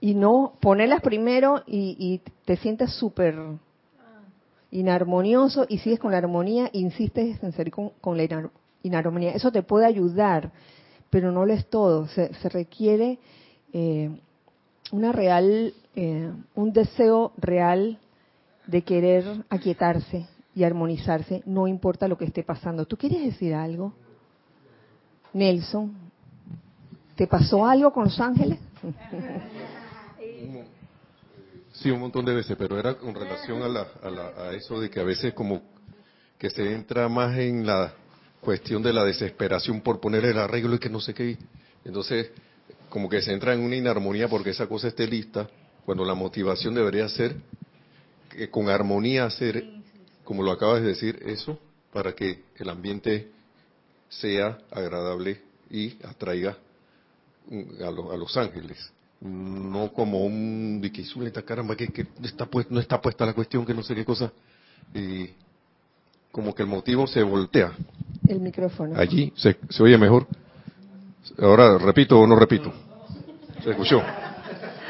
y 0.00 0.14
no 0.14 0.54
ponerlas 0.60 1.00
primero 1.00 1.62
y, 1.66 2.20
te 2.44 2.56
sientes 2.56 2.92
súper 2.94 3.36
inarmonioso 4.72 5.66
y 5.68 5.78
sigues 5.78 6.00
con 6.00 6.10
la 6.12 6.18
armonía, 6.18 6.68
insistes 6.72 7.42
en 7.42 7.52
seguir 7.52 7.72
con, 7.72 8.16
la 8.16 8.50
inarmonía. 8.82 9.32
Eso 9.32 9.52
te 9.52 9.62
puede 9.62 9.86
ayudar, 9.86 10.50
pero 11.10 11.30
no 11.30 11.46
lo 11.46 11.52
es 11.52 11.66
todo. 11.70 12.08
Se, 12.08 12.30
requiere 12.48 13.18
eh, 13.72 14.10
una 14.90 15.12
real, 15.12 15.74
eh, 15.94 16.32
un 16.56 16.72
deseo 16.72 17.32
real 17.38 17.98
de 18.66 18.82
querer 18.82 19.24
aquietarse 19.48 20.26
y 20.56 20.64
armonizarse, 20.64 21.42
no 21.44 21.68
importa 21.68 22.08
lo 22.08 22.16
que 22.16 22.24
esté 22.24 22.42
pasando. 22.42 22.86
¿Tú 22.86 22.96
quieres 22.96 23.22
decir 23.22 23.54
algo? 23.54 23.92
Nelson, 25.34 25.94
¿te 27.14 27.26
pasó 27.26 27.66
algo 27.66 27.92
con 27.92 28.04
los 28.04 28.18
ángeles? 28.18 28.58
Sí, 31.72 31.90
un 31.90 32.00
montón 32.00 32.24
de 32.24 32.34
veces, 32.34 32.56
pero 32.58 32.78
era 32.78 32.94
con 32.94 33.14
relación 33.14 33.62
a, 33.62 33.68
la, 33.68 33.86
a, 34.38 34.54
eso 34.54 34.80
de 34.80 34.88
que 34.88 34.98
a 34.98 35.02
veces 35.02 35.34
como 35.34 35.60
que 36.38 36.48
se 36.48 36.72
entra 36.72 37.06
más 37.06 37.36
en 37.36 37.66
la 37.66 37.92
cuestión 38.40 38.82
de 38.82 38.94
la 38.94 39.04
desesperación 39.04 39.82
por 39.82 40.00
poner 40.00 40.24
el 40.24 40.38
arreglo 40.38 40.76
y 40.76 40.78
que 40.78 40.88
no 40.88 41.00
sé 41.00 41.12
qué. 41.12 41.36
Entonces, 41.84 42.30
como 42.88 43.10
que 43.10 43.20
se 43.20 43.30
entra 43.30 43.52
en 43.52 43.60
una 43.60 43.76
inarmonía 43.76 44.26
porque 44.26 44.50
esa 44.50 44.66
cosa 44.66 44.88
esté 44.88 45.06
lista, 45.06 45.50
cuando 45.84 46.02
la 46.06 46.14
motivación 46.14 46.74
debería 46.74 47.06
ser 47.10 47.36
que 48.30 48.48
con 48.48 48.70
armonía 48.70 49.26
hacer, 49.26 49.75
como 50.26 50.42
lo 50.42 50.52
acabas 50.52 50.82
de 50.82 50.88
decir, 50.88 51.22
eso, 51.24 51.58
para 51.94 52.12
que 52.14 52.42
el 52.56 52.68
ambiente 52.68 53.30
sea 54.10 54.58
agradable 54.70 55.40
y 55.70 55.96
atraiga 56.04 56.58
a, 57.80 57.86
a 57.86 58.16
los 58.16 58.36
ángeles 58.36 58.92
no 59.20 59.92
como 59.92 60.24
un 60.24 60.82
caramba, 61.46 61.76
que, 61.76 61.88
que 61.88 62.06
está 62.22 62.48
no 62.68 62.80
está 62.80 63.00
puesta 63.00 63.24
la 63.24 63.32
cuestión, 63.32 63.64
que 63.64 63.74
no 63.74 63.82
sé 63.82 63.94
qué 63.94 64.04
cosa, 64.04 64.30
y 64.94 65.30
como 66.30 66.54
que 66.54 66.62
el 66.62 66.68
motivo 66.68 67.06
se 67.06 67.22
voltea. 67.22 67.72
El 68.28 68.40
micrófono. 68.40 68.98
Allí 68.98 69.32
se, 69.36 69.56
se 69.70 69.82
oye 69.82 69.96
mejor. 69.96 70.26
Ahora, 71.38 71.78
¿repito 71.78 72.20
o 72.20 72.26
no 72.26 72.36
repito? 72.36 72.72
¿Se 73.64 73.70
escuchó? 73.70 74.02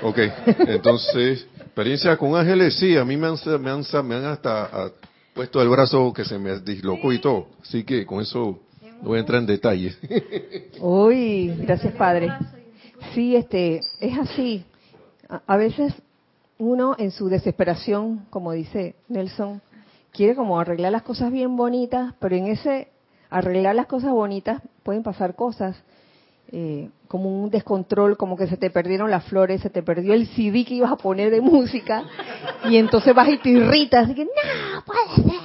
Ok, 0.02 0.18
entonces, 0.66 1.46
experiencia 1.58 2.16
con 2.16 2.34
ángeles, 2.36 2.76
sí, 2.76 2.96
a 2.96 3.04
mí 3.04 3.16
me 3.16 3.28
han, 3.28 3.36
me 3.60 3.70
han, 3.70 3.84
me 4.06 4.14
han 4.16 4.24
hasta 4.26 4.90
puesto 5.36 5.60
el 5.60 5.68
brazo 5.68 6.14
que 6.14 6.24
se 6.24 6.38
me 6.38 6.58
dislocó 6.60 7.12
y 7.12 7.20
todo, 7.20 7.48
así 7.60 7.84
que 7.84 8.06
con 8.06 8.22
eso 8.22 8.58
no 9.02 9.08
voy 9.10 9.18
a 9.18 9.20
entrar 9.20 9.40
en 9.40 9.46
detalles. 9.46 9.98
Uy, 10.80 11.54
gracias 11.58 11.92
Padre. 11.92 12.32
Sí, 13.14 13.36
este, 13.36 13.80
es 14.00 14.18
así. 14.18 14.64
A, 15.46 15.56
veces 15.58 15.92
uno 16.56 16.96
en 16.98 17.10
su 17.10 17.28
desesperación, 17.28 18.24
como 18.30 18.52
dice 18.52 18.96
Nelson, 19.08 19.60
quiere 20.10 20.34
como 20.34 20.58
arreglar 20.58 20.92
las 20.92 21.02
cosas 21.02 21.30
bien 21.30 21.54
bonitas, 21.54 22.14
pero 22.18 22.34
en 22.34 22.46
ese 22.46 22.88
arreglar 23.28 23.74
las 23.74 23.86
cosas 23.86 24.12
bonitas 24.12 24.62
pueden 24.82 25.02
pasar 25.02 25.34
cosas 25.34 25.76
eh, 26.50 26.88
como 27.08 27.42
un 27.42 27.50
descontrol, 27.50 28.16
como 28.16 28.36
que 28.36 28.46
se 28.46 28.56
te 28.56 28.70
perdieron 28.70 29.10
las 29.10 29.24
flores, 29.24 29.60
se 29.60 29.68
te 29.68 29.82
perdió 29.82 30.14
el 30.14 30.28
CD 30.28 30.64
que 30.64 30.74
ibas 30.74 30.92
a 30.92 30.96
poner 30.96 31.30
de 31.30 31.42
música, 31.42 32.04
y 32.64 32.76
entonces 32.76 33.14
vas 33.14 33.28
y 33.28 33.38
te 33.38 33.50
irritas, 33.50 34.08
y 34.10 34.14
que 34.14 34.24
no 34.24 34.84
puede 34.84 35.14
ser. 35.16 35.40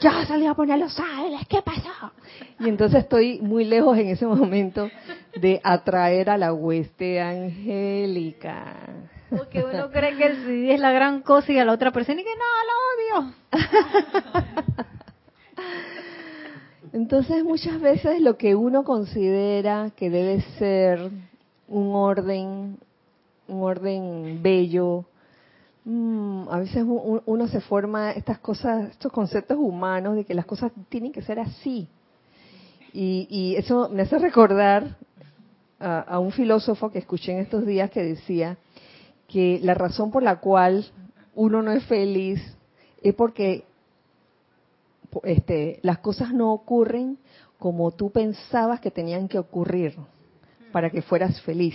ya 0.00 0.26
salí 0.26 0.46
a 0.46 0.54
poner 0.54 0.78
los 0.78 0.98
ángeles, 0.98 1.40
¿qué 1.48 1.62
pasó? 1.62 2.12
Y 2.60 2.68
entonces 2.68 3.02
estoy 3.02 3.40
muy 3.40 3.64
lejos 3.64 3.98
en 3.98 4.08
ese 4.08 4.26
momento 4.26 4.90
de 5.36 5.60
atraer 5.62 6.30
a 6.30 6.38
la 6.38 6.52
hueste 6.52 7.20
angélica. 7.20 8.76
Porque 9.30 9.64
uno 9.64 9.90
cree 9.90 10.16
que 10.16 10.26
el 10.26 10.36
CD 10.44 10.74
es 10.74 10.80
la 10.80 10.92
gran 10.92 11.22
cosa 11.22 11.52
y 11.52 11.58
a 11.58 11.64
la 11.64 11.72
otra 11.72 11.90
persona 11.90 12.20
y 12.20 12.24
que 12.24 12.30
no, 12.30 13.20
lo 13.20 13.26
odio. 13.26 13.34
Entonces 16.92 17.42
muchas 17.42 17.80
veces 17.80 18.20
lo 18.20 18.36
que 18.36 18.54
uno 18.54 18.84
considera 18.84 19.90
que 19.96 20.10
debe 20.10 20.42
ser 20.58 21.10
un 21.66 21.94
orden, 21.94 22.78
un 23.48 23.62
orden 23.62 24.40
bello, 24.42 25.04
mm, 25.84 26.48
a 26.48 26.58
veces 26.58 26.84
uno 26.86 27.48
se 27.48 27.60
forma 27.60 28.12
estas 28.12 28.38
cosas, 28.38 28.90
estos 28.90 29.12
conceptos 29.12 29.58
humanos 29.58 30.16
de 30.16 30.24
que 30.24 30.34
las 30.34 30.46
cosas 30.46 30.72
tienen 30.88 31.12
que 31.12 31.22
ser 31.22 31.38
así. 31.38 31.88
Y, 32.92 33.56
eso 33.56 33.88
me 33.88 34.02
hace 34.02 34.18
recordar 34.18 34.96
a 35.80 36.18
un 36.20 36.30
filósofo 36.30 36.90
que 36.90 37.00
escuché 37.00 37.32
en 37.32 37.40
estos 37.40 37.66
días 37.66 37.90
que 37.90 38.02
decía 38.02 38.56
que 39.26 39.58
la 39.62 39.74
razón 39.74 40.12
por 40.12 40.22
la 40.22 40.36
cual 40.36 40.86
uno 41.34 41.60
no 41.60 41.72
es 41.72 41.84
feliz 41.84 42.40
es 43.02 43.14
porque 43.14 43.64
este, 45.24 45.80
las 45.82 45.98
cosas 45.98 46.32
no 46.32 46.52
ocurren 46.52 47.18
como 47.58 47.90
tú 47.92 48.10
pensabas 48.10 48.80
que 48.80 48.90
tenían 48.90 49.28
que 49.28 49.38
ocurrir 49.38 49.96
para 50.72 50.90
que 50.90 51.02
fueras 51.02 51.40
feliz. 51.42 51.74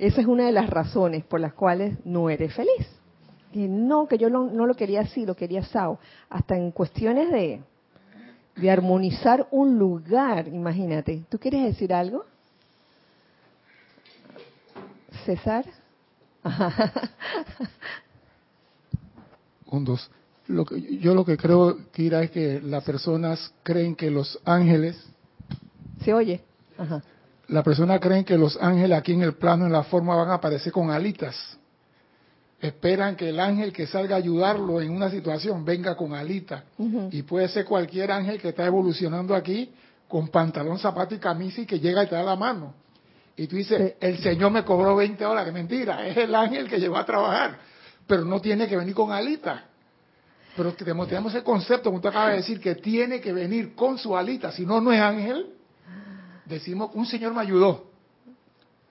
Esa 0.00 0.22
es 0.22 0.26
una 0.26 0.46
de 0.46 0.52
las 0.52 0.70
razones 0.70 1.24
por 1.24 1.40
las 1.40 1.52
cuales 1.52 1.98
no 2.06 2.30
eres 2.30 2.54
feliz. 2.54 2.88
Y 3.52 3.68
no, 3.68 4.08
que 4.08 4.16
yo 4.16 4.30
no, 4.30 4.48
lo 4.48 4.74
quería 4.74 5.02
así, 5.02 5.26
lo 5.26 5.36
quería 5.36 5.62
sao. 5.62 5.98
Hasta 6.30 6.56
en 6.56 6.70
cuestiones 6.70 7.30
de, 7.30 7.60
de 8.56 8.70
armonizar 8.70 9.46
un 9.50 9.78
lugar, 9.78 10.48
imagínate. 10.48 11.24
¿Tú 11.28 11.38
quieres 11.38 11.64
decir 11.64 11.92
algo? 11.92 12.24
César. 15.26 15.66
Un, 19.66 19.84
dos 19.84 20.10
yo 20.48 21.14
lo 21.14 21.24
que 21.24 21.36
creo, 21.36 21.76
Kira, 21.92 22.22
es 22.22 22.30
que 22.30 22.60
las 22.60 22.82
personas 22.82 23.52
creen 23.62 23.94
que 23.94 24.10
los 24.10 24.38
ángeles... 24.44 24.96
¿Se 26.02 26.12
oye? 26.12 26.40
Las 27.50 27.64
personas 27.64 27.98
creen 27.98 28.24
que 28.24 28.38
los 28.38 28.56
ángeles 28.62 28.96
aquí 28.96 29.12
en 29.12 29.22
el 29.22 29.34
plano, 29.34 29.66
en 29.66 29.72
la 29.72 29.82
forma, 29.82 30.14
van 30.14 30.30
a 30.30 30.34
aparecer 30.34 30.72
con 30.72 30.88
alitas. 30.88 31.58
Esperan 32.60 33.16
que 33.16 33.30
el 33.30 33.40
ángel 33.40 33.72
que 33.72 33.88
salga 33.88 34.14
a 34.14 34.18
ayudarlo 34.18 34.80
en 34.80 34.92
una 34.92 35.10
situación 35.10 35.64
venga 35.64 35.96
con 35.96 36.14
alitas. 36.14 36.62
Y 37.10 37.22
puede 37.22 37.48
ser 37.48 37.64
cualquier 37.64 38.12
ángel 38.12 38.40
que 38.40 38.50
está 38.50 38.66
evolucionando 38.66 39.34
aquí 39.34 39.72
con 40.06 40.28
pantalón, 40.28 40.78
zapato 40.78 41.14
y 41.16 41.18
camisa 41.18 41.62
y 41.62 41.66
que 41.66 41.80
llega 41.80 42.04
y 42.04 42.06
te 42.06 42.14
da 42.14 42.22
la 42.22 42.36
mano. 42.36 42.72
Y 43.36 43.48
tú 43.48 43.56
dices, 43.56 43.94
el 43.98 44.18
Señor 44.18 44.52
me 44.52 44.64
cobró 44.64 44.94
20 44.94 45.24
horas. 45.26 45.44
Que 45.44 45.50
mentira, 45.50 46.06
es 46.06 46.16
el 46.18 46.32
ángel 46.32 46.68
que 46.68 46.78
llevó 46.78 46.98
a 46.98 47.04
trabajar. 47.04 47.58
Pero 48.06 48.24
no 48.24 48.40
tiene 48.40 48.68
que 48.68 48.76
venir 48.76 48.94
con 48.94 49.10
alitas. 49.10 49.60
Pero 50.56 50.72
tenemos 50.74 51.34
el 51.34 51.42
concepto, 51.42 51.84
como 51.84 51.96
usted 51.96 52.10
acaba 52.10 52.30
de 52.30 52.36
decir, 52.36 52.60
que 52.60 52.76
tiene 52.76 53.20
que 53.20 53.32
venir 53.32 53.74
con 53.74 53.98
su 53.98 54.16
alita, 54.16 54.52
si 54.52 54.64
no, 54.64 54.80
no 54.80 54.92
es 54.92 55.00
ángel. 55.00 55.59
Decimos, 56.50 56.90
un 56.94 57.06
señor 57.06 57.32
me 57.32 57.40
ayudó. 57.40 57.86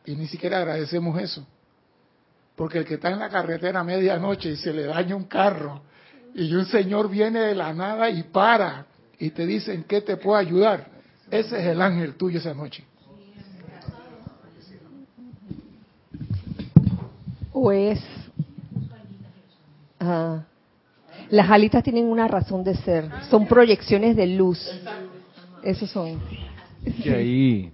Y 0.06 0.16
ni 0.16 0.28
siquiera 0.28 0.60
agradecemos 0.60 1.22
eso. 1.22 1.46
Porque 2.56 2.80
el 2.80 2.86
que 2.86 2.96
está 2.96 3.10
en 3.10 3.20
la 3.20 3.30
carretera 3.30 3.82
a 3.82 3.84
medianoche 3.84 4.52
y 4.52 4.56
se 4.56 4.74
le 4.74 4.86
daña 4.86 5.16
un 5.16 5.26
carro, 5.26 5.82
y 6.34 6.54
un 6.54 6.66
señor 6.66 7.10
viene 7.10 7.40
de 7.40 7.56
la 7.56 7.74
nada 7.74 8.10
y 8.10 8.24
para, 8.24 8.86
y 9.20 9.32
te 9.32 9.46
dice, 9.46 9.74
¿en 9.74 9.84
qué 9.84 10.02
te 10.02 10.16
puedo 10.16 10.38
ayudar? 10.38 10.88
Ese 11.30 11.60
es 11.60 11.66
el 11.68 11.82
ángel 11.82 12.16
tuyo 12.16 12.40
esa 12.40 12.54
noche. 12.54 12.84
O 17.52 17.72
es... 17.72 18.02
Las 21.30 21.50
alitas 21.52 21.84
tienen 21.84 22.06
una 22.06 22.28
razón 22.28 22.64
de 22.64 22.76
ser, 22.76 23.10
son 23.30 23.48
proyecciones 23.48 24.16
de 24.16 24.28
luz. 24.28 24.66
Esos 25.62 25.90
son. 25.92 26.20
Y 27.06 27.10
ahí 27.10 27.72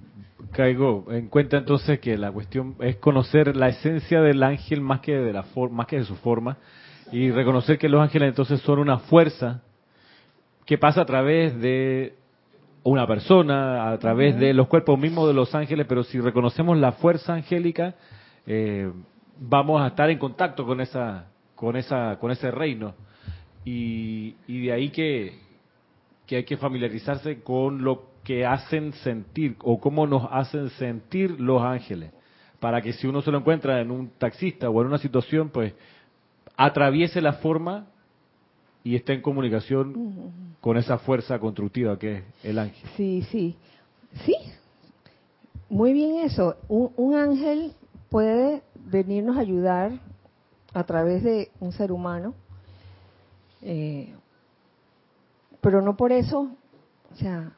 caigo 0.51 1.05
en 1.09 1.27
cuenta 1.27 1.57
entonces 1.57 1.99
que 1.99 2.17
la 2.17 2.31
cuestión 2.31 2.75
es 2.79 2.95
conocer 2.97 3.55
la 3.55 3.69
esencia 3.69 4.21
del 4.21 4.41
ángel 4.41 4.81
más 4.81 5.01
que 5.01 5.13
de 5.13 5.33
la 5.33 5.43
forma, 5.43 5.77
más 5.77 5.87
que 5.87 5.97
de 5.97 6.05
su 6.05 6.15
forma 6.15 6.57
y 7.11 7.29
reconocer 7.31 7.77
que 7.77 7.89
los 7.89 8.01
ángeles 8.01 8.29
entonces 8.29 8.61
son 8.61 8.79
una 8.79 8.99
fuerza 8.99 9.61
que 10.65 10.77
pasa 10.77 11.01
a 11.01 11.05
través 11.05 11.59
de 11.59 12.15
una 12.83 13.07
persona, 13.07 13.89
a 13.89 13.97
través 13.97 14.37
de 14.39 14.53
los 14.53 14.67
cuerpos 14.67 14.97
mismos 14.99 15.27
de 15.27 15.33
los 15.33 15.53
ángeles, 15.55 15.85
pero 15.87 16.03
si 16.03 16.19
reconocemos 16.19 16.77
la 16.77 16.93
fuerza 16.93 17.33
angélica, 17.33 17.95
eh, 18.45 18.91
vamos 19.39 19.81
a 19.81 19.87
estar 19.87 20.09
en 20.09 20.19
contacto 20.19 20.65
con 20.65 20.81
esa, 20.81 21.25
con 21.55 21.75
esa, 21.75 22.17
con 22.19 22.31
ese 22.31 22.51
reino. 22.51 22.93
Y, 23.63 24.35
de 24.47 24.71
ahí 24.71 24.89
que, 24.89 25.39
hay 26.29 26.43
que 26.43 26.57
familiarizarse 26.57 27.41
con 27.41 27.83
lo 27.83 28.14
que 28.25 28.45
hacen 28.45 28.91
sentir 28.91 29.55
o 29.63 29.79
cómo 29.79 30.05
nos 30.05 30.27
hacen 30.29 30.69
sentir 30.71 31.39
los 31.39 31.61
ángeles, 31.61 32.11
para 32.59 32.81
que 32.81 32.91
si 32.91 33.07
uno 33.07 33.21
se 33.21 33.31
lo 33.31 33.37
encuentra 33.37 33.79
en 33.79 33.91
un 33.91 34.09
taxista 34.09 34.69
o 34.69 34.81
en 34.81 34.87
una 34.87 34.97
situación, 34.97 35.49
pues 35.49 35.73
atraviese 36.57 37.21
la 37.21 37.33
forma 37.33 37.87
y 38.83 38.95
esté 38.95 39.13
en 39.13 39.21
comunicación 39.21 40.33
con 40.59 40.75
esa 40.77 40.97
fuerza 40.97 41.39
constructiva 41.39 41.97
que 41.97 42.17
es 42.17 42.23
el 42.43 42.59
ángel. 42.59 42.89
Sí, 42.97 43.25
sí, 43.31 43.55
sí, 44.25 44.35
muy 45.69 45.93
bien 45.93 46.25
eso. 46.25 46.57
Un, 46.67 46.91
un 46.97 47.15
ángel 47.15 47.71
puede 48.09 48.61
venirnos 48.85 49.37
a 49.37 49.39
ayudar 49.39 49.93
a 50.73 50.83
través 50.83 51.23
de 51.23 51.49
un 51.61 51.71
ser 51.71 51.93
humano 51.93 52.33
eh, 53.67 54.13
pero 55.59 55.81
no 55.81 55.97
por 55.97 56.11
eso, 56.11 56.51
o 57.11 57.15
sea, 57.15 57.51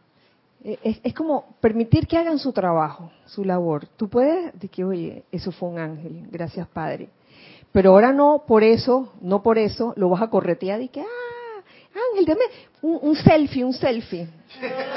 e, 0.64 1.00
es, 1.04 1.14
como 1.14 1.56
permitir 1.62 2.08
que 2.08 2.18
hagan 2.18 2.40
su 2.40 2.52
trabajo, 2.52 3.12
su 3.26 3.44
labor. 3.44 3.88
Tú 3.98 4.10
puedes 4.10 4.54
decir 4.54 4.70
que, 4.70 4.84
oye, 4.84 5.24
eso 5.32 5.52
fue 5.52 5.70
un 5.70 5.80
ángel, 5.80 6.28
gracias 6.32 6.68
Padre. 6.68 7.10
Pero 7.72 7.92
ahora 7.92 8.12
no 8.12 8.44
por 8.48 8.64
eso, 8.64 9.14
no 9.22 9.44
por 9.44 9.58
eso 9.58 9.94
lo 9.98 10.10
vas 10.10 10.22
a 10.22 10.30
corretear 10.30 10.82
y 10.82 10.90
que, 10.90 11.02
ah, 11.02 11.64
ángel, 12.12 12.26
dame 12.26 12.42
un, 12.82 13.16
selfie, 13.16 13.64
un 13.64 13.74
selfie. 13.74 14.28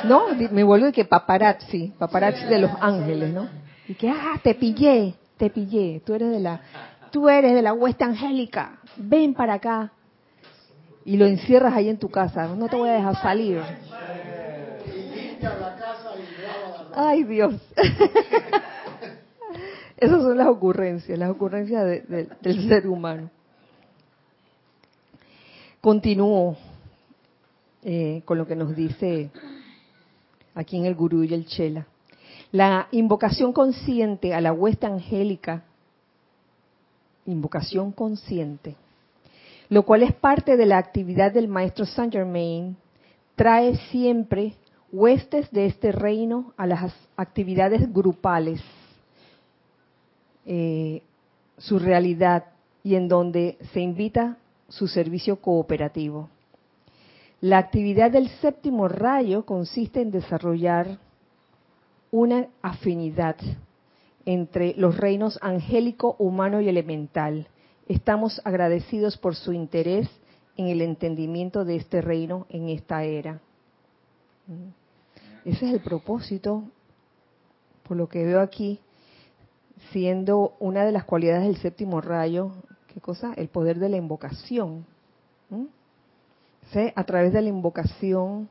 ¿No? 0.05 0.29
Me 0.51 0.63
vuelvo 0.63 0.87
de 0.87 0.93
que 0.93 1.05
paparazzi, 1.05 1.93
paparazzi 1.99 2.47
de 2.47 2.59
los 2.59 2.71
ángeles, 2.81 3.33
¿no? 3.33 3.49
Y 3.89 3.95
que, 3.95 4.09
ah, 4.09 4.41
te 4.43 4.55
pillé, 4.55 5.15
te 5.37 5.51
pillé, 5.51 6.01
tú 6.05 6.15
eres 6.15 6.31
de 6.31 6.41
la, 6.41 6.61
tú 7.11 7.29
eres 7.29 7.55
de 7.55 7.63
la 7.63 7.73
hueste 7.73 8.05
angélica, 8.05 8.79
ven 8.97 9.35
para 9.35 9.55
acá 9.55 9.93
y 11.05 11.17
lo 11.17 11.27
encierras 11.27 11.75
ahí 11.75 11.89
en 11.89 11.99
tu 11.99 12.09
casa. 12.09 12.47
No 12.55 12.69
te 12.69 12.77
voy 12.77 12.89
a 12.89 12.93
dejar 12.93 13.21
salir. 13.21 13.61
Ay, 16.95 17.25
Dios. 17.25 17.55
Esas 19.97 20.23
son 20.23 20.39
las 20.39 20.49
ocurrencias, 20.49 21.19
las 21.19 21.31
ocurrencias 21.31 21.85
del 22.41 22.69
ser 22.69 22.87
humano. 22.87 23.31
Continúo 25.81 26.57
eh, 27.83 28.23
con 28.25 28.39
lo 28.39 28.47
que 28.47 28.57
nos 28.57 28.77
dice 28.77 29.31
aquí 30.55 30.77
en 30.77 30.85
el 30.85 30.95
Gurú 30.95 31.25
y 31.25 31.35
el 31.35 31.47
Chela. 31.47 31.87
La 32.53 32.89
invocación 32.91 33.53
consciente 33.53 34.35
a 34.35 34.41
la 34.41 34.53
huesta 34.53 34.89
angélica, 34.89 35.63
invocación 37.27 37.93
consciente, 37.93 38.77
lo 39.69 39.85
cual 39.85 40.03
es 40.03 40.13
parte 40.13 40.57
de 40.57 40.67
la 40.67 40.79
actividad 40.79 41.33
del 41.33 41.49
maestro 41.49 41.87
Saint 41.87 42.13
Germain, 42.13 42.77
trae 43.37 43.77
siempre 43.91 44.55
huestes 44.93 45.51
de 45.51 45.67
este 45.67 45.93
reino 45.93 46.53
a 46.57 46.67
las 46.67 46.95
actividades 47.17 47.93
grupales, 47.93 48.61
eh, 50.47 51.03
su 51.59 51.79
realidad 51.79 52.47
y 52.83 52.95
en 52.95 53.09
donde 53.09 53.59
se 53.73 53.81
invita 53.81 54.39
su 54.69 54.89
servicio 54.89 55.37
cooperativo. 55.37 56.29
La 57.41 57.59
actividad 57.59 58.11
del 58.11 58.29
séptimo 58.41 58.89
rayo 58.89 59.45
consiste 59.45 60.01
en 60.03 60.11
desarrollar 60.11 60.99
una 62.11 62.49
afinidad 62.63 63.37
entre 64.27 64.75
los 64.77 64.97
reinos 64.97 65.39
angélico, 65.41 66.17
humano 66.19 66.61
y 66.61 66.69
elemental, 66.69 67.49
Estamos 67.91 68.41
agradecidos 68.45 69.17
por 69.17 69.35
su 69.35 69.53
interés 69.53 70.09
en 70.57 70.69
el 70.69 70.81
entendimiento 70.81 71.65
de 71.65 71.75
este 71.75 72.01
reino 72.01 72.47
en 72.49 72.69
esta 72.69 73.03
era. 73.03 73.41
Ese 75.45 75.67
es 75.67 75.73
el 75.73 75.81
propósito, 75.81 76.65
por 77.85 77.97
lo 77.97 78.09
que 78.09 78.25
veo 78.25 78.41
aquí, 78.41 78.81
siendo 79.93 80.55
una 80.61 80.85
de 80.85 80.93
las 80.93 81.05
cualidades 81.05 81.45
del 81.45 81.57
séptimo 81.57 82.01
rayo, 82.01 82.53
¿qué 82.93 83.01
cosa? 83.01 83.33
El 83.37 83.49
poder 83.49 83.79
de 83.79 83.89
la 83.89 83.97
invocación. 83.97 84.85
¿sí? 86.73 86.93
a 86.95 87.05
través 87.05 87.33
de 87.33 87.43
la 87.43 87.49
invocación, 87.49 88.49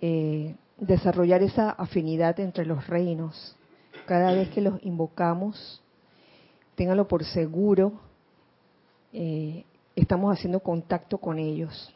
eh, 0.00 0.54
desarrollar 0.78 1.42
esa 1.42 1.70
afinidad 1.70 2.38
entre 2.40 2.66
los 2.66 2.86
reinos. 2.86 3.56
Cada 4.06 4.32
vez 4.32 4.50
que 4.50 4.60
los 4.60 4.82
invocamos, 4.84 5.82
ténganlo 6.74 7.08
por 7.08 7.24
seguro, 7.24 7.92
eh, 9.12 9.64
estamos 9.96 10.36
haciendo 10.36 10.60
contacto 10.60 11.18
con 11.18 11.38
ellos. 11.38 11.93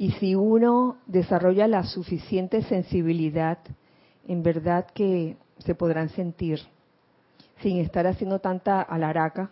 Y 0.00 0.12
si 0.12 0.34
uno 0.34 0.96
desarrolla 1.04 1.68
la 1.68 1.84
suficiente 1.84 2.62
sensibilidad, 2.62 3.58
en 4.26 4.42
verdad 4.42 4.86
que 4.94 5.36
se 5.58 5.74
podrán 5.74 6.08
sentir 6.08 6.58
sin 7.60 7.76
estar 7.76 8.06
haciendo 8.06 8.38
tanta 8.38 8.80
alaraca 8.80 9.50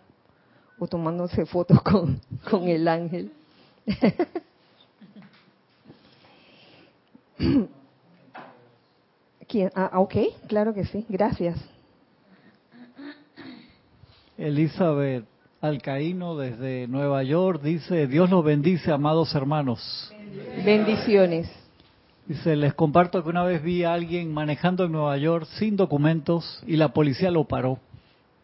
o 0.79 0.87
tomándose 0.87 1.45
fotos 1.45 1.83
con, 1.83 2.19
con 2.49 2.67
el 2.67 2.87
ángel. 2.87 3.31
¿Quién? 9.47 9.69
Ah, 9.75 9.99
ok, 9.99 10.15
claro 10.47 10.73
que 10.73 10.85
sí, 10.85 11.05
gracias. 11.07 11.59
Elizabeth 14.35 15.25
Alcaíno 15.61 16.37
desde 16.37 16.87
Nueva 16.87 17.21
York 17.23 17.61
dice, 17.61 18.07
Dios 18.07 18.29
los 18.29 18.45
bendice, 18.45 18.93
amados 18.93 19.35
hermanos. 19.35 20.13
Bendiciones. 20.63 21.51
Dice, 22.25 22.55
les 22.55 22.73
comparto 22.73 23.21
que 23.21 23.29
una 23.29 23.43
vez 23.43 23.61
vi 23.61 23.83
a 23.83 23.93
alguien 23.93 24.33
manejando 24.33 24.85
en 24.85 24.93
Nueva 24.93 25.17
York 25.17 25.45
sin 25.57 25.75
documentos 25.75 26.63
y 26.65 26.77
la 26.77 26.93
policía 26.93 27.29
lo 27.29 27.43
paró. 27.43 27.77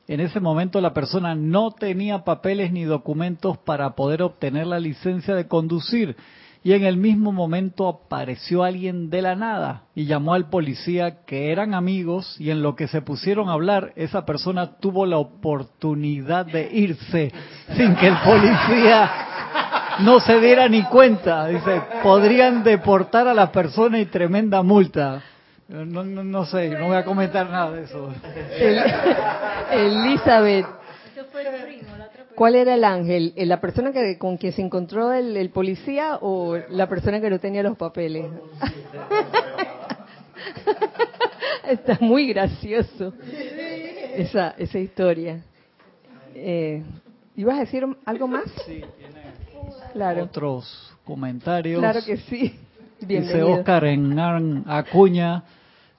En 0.10 0.20
ese 0.20 0.42
momento 0.42 0.82
la 0.82 0.94
persona 0.94 1.36
no 1.36 1.72
tenía 1.72 2.26
papeles 2.26 2.74
ni 2.74 2.84
documentos 2.84 3.58
para 3.60 3.96
poder 3.96 4.22
obtener 4.22 4.68
la 4.68 4.80
licencia 4.80 5.36
de 5.36 5.48
conducir 5.48 6.18
y 6.66 6.74
en 6.74 6.84
el 6.84 6.98
mismo 6.98 7.32
momento 7.32 7.88
apareció 7.88 8.64
alguien 8.64 9.12
de 9.12 9.22
la 9.22 9.36
nada 9.36 9.84
y 9.94 10.06
llamó 10.06 10.34
al 10.34 10.50
policía 10.50 11.24
que 11.28 11.52
eran 11.52 11.76
amigos 11.76 12.36
y 12.40 12.50
en 12.50 12.64
lo 12.64 12.76
que 12.76 12.88
se 12.88 13.04
pusieron 13.04 13.50
a 13.50 13.54
hablar 13.54 13.94
esa 13.96 14.26
persona 14.26 14.78
tuvo 14.80 15.06
la 15.06 15.18
oportunidad 15.18 16.44
de 16.48 16.68
irse 16.74 17.32
sin 17.78 17.96
que 17.96 18.08
el 18.08 18.18
policía 18.18 19.12
no 20.00 20.20
se 20.20 20.40
diera 20.40 20.68
ni 20.68 20.82
cuenta. 20.86 21.46
Dice, 21.46 21.82
podrían 22.02 22.64
deportar 22.64 23.28
a 23.28 23.36
la 23.36 23.52
persona 23.52 24.00
y 24.00 24.08
tremenda 24.08 24.64
multa. 24.64 25.22
No, 25.68 25.86
no, 25.86 26.24
no 26.24 26.46
sé, 26.46 26.70
no 26.70 26.88
voy 26.88 26.98
a 26.98 27.06
comentar 27.06 27.48
nada 27.48 27.74
de 27.74 27.84
eso. 27.84 28.12
El- 28.58 28.80
Elizabeth, 29.72 30.66
¿cuál 32.36 32.56
era 32.56 32.74
el 32.76 32.84
ángel? 32.84 33.34
¿La 33.36 33.60
persona 33.62 33.92
que 33.92 34.18
con 34.18 34.38
quien 34.38 34.54
se 34.54 34.62
encontró 34.62 35.12
el, 35.14 35.36
el 35.38 35.50
policía 35.50 36.18
o 36.22 36.58
la 36.70 36.88
persona 36.88 37.20
que 37.22 37.30
no 37.30 37.40
tenía 37.40 37.64
los 37.64 37.78
papeles? 37.78 38.26
Está 41.68 41.98
muy 42.00 42.28
gracioso 42.28 43.14
esa, 44.16 44.56
esa 44.58 44.80
historia. 44.80 45.42
Eh, 46.34 46.84
¿Ibas 47.36 47.58
a 47.58 47.60
decir 47.62 47.86
algo 48.06 48.28
más? 48.28 48.46
Sí, 48.66 48.84
tiene 48.98 49.26
Claro, 49.94 50.24
otros 50.24 50.94
comentarios. 51.04 51.80
claro 51.80 52.00
que 52.06 52.18
sí. 52.18 52.60
Dice 53.00 53.06
Bienvenido. 53.08 53.52
Oscar 53.54 53.86
en 53.86 54.64
Acuña, 54.68 55.44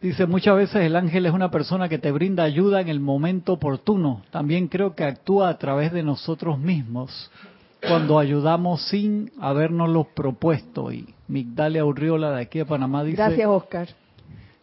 dice 0.07 0.27
muchas 0.27 0.57
veces 0.57 0.77
el 0.83 0.95
ángel 0.95 1.27
es 1.27 1.33
una 1.33 1.51
persona 1.51 1.89
que 1.89 1.99
te 1.99 2.13
brinda 2.13 2.45
ayuda 2.45 2.81
en 2.81 2.89
el 2.89 3.01
momento 3.01 3.55
oportuno. 3.55 4.23
También 4.31 4.69
creo 4.69 4.95
que 4.95 5.05
actúa 5.05 5.49
a 5.49 5.59
través 5.59 5.93
de 5.93 6.03
nosotros 6.03 6.59
mismos 6.59 7.31
cuando 7.87 8.19
ayudamos 8.19 8.83
sin 8.89 9.33
habernoslo 9.41 10.05
propuesto. 10.05 10.93
Y 10.93 11.13
Migdalia 11.29 11.85
Urriola 11.85 12.31
de 12.31 12.43
aquí 12.43 12.59
de 12.59 12.67
Panamá 12.67 13.03
dice, 13.03 13.17
Gracias, 13.17 13.49
Oscar. 13.49 13.89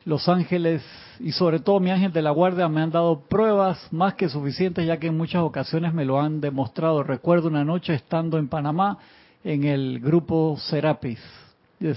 los 0.05 0.27
ángeles 0.29 0.81
y 1.19 1.31
sobre 1.31 1.59
todo 1.59 1.79
mi 1.79 1.91
ángel 1.91 2.11
de 2.11 2.21
la 2.21 2.31
guardia 2.31 2.67
me 2.69 2.81
han 2.81 2.91
dado 2.91 3.19
pruebas 3.21 3.87
más 3.91 4.15
que 4.15 4.29
suficientes 4.29 4.85
ya 4.85 4.97
que 4.97 5.07
en 5.07 5.17
muchas 5.17 5.43
ocasiones 5.43 5.93
me 5.93 6.05
lo 6.05 6.21
han 6.21 6.39
demostrado. 6.41 7.03
Recuerdo 7.03 7.49
una 7.49 7.65
noche 7.65 7.93
estando 7.93 8.37
en 8.37 8.47
Panamá 8.47 8.97
en 9.43 9.65
el 9.65 9.99
grupo 9.99 10.57
Serapis, 10.57 11.19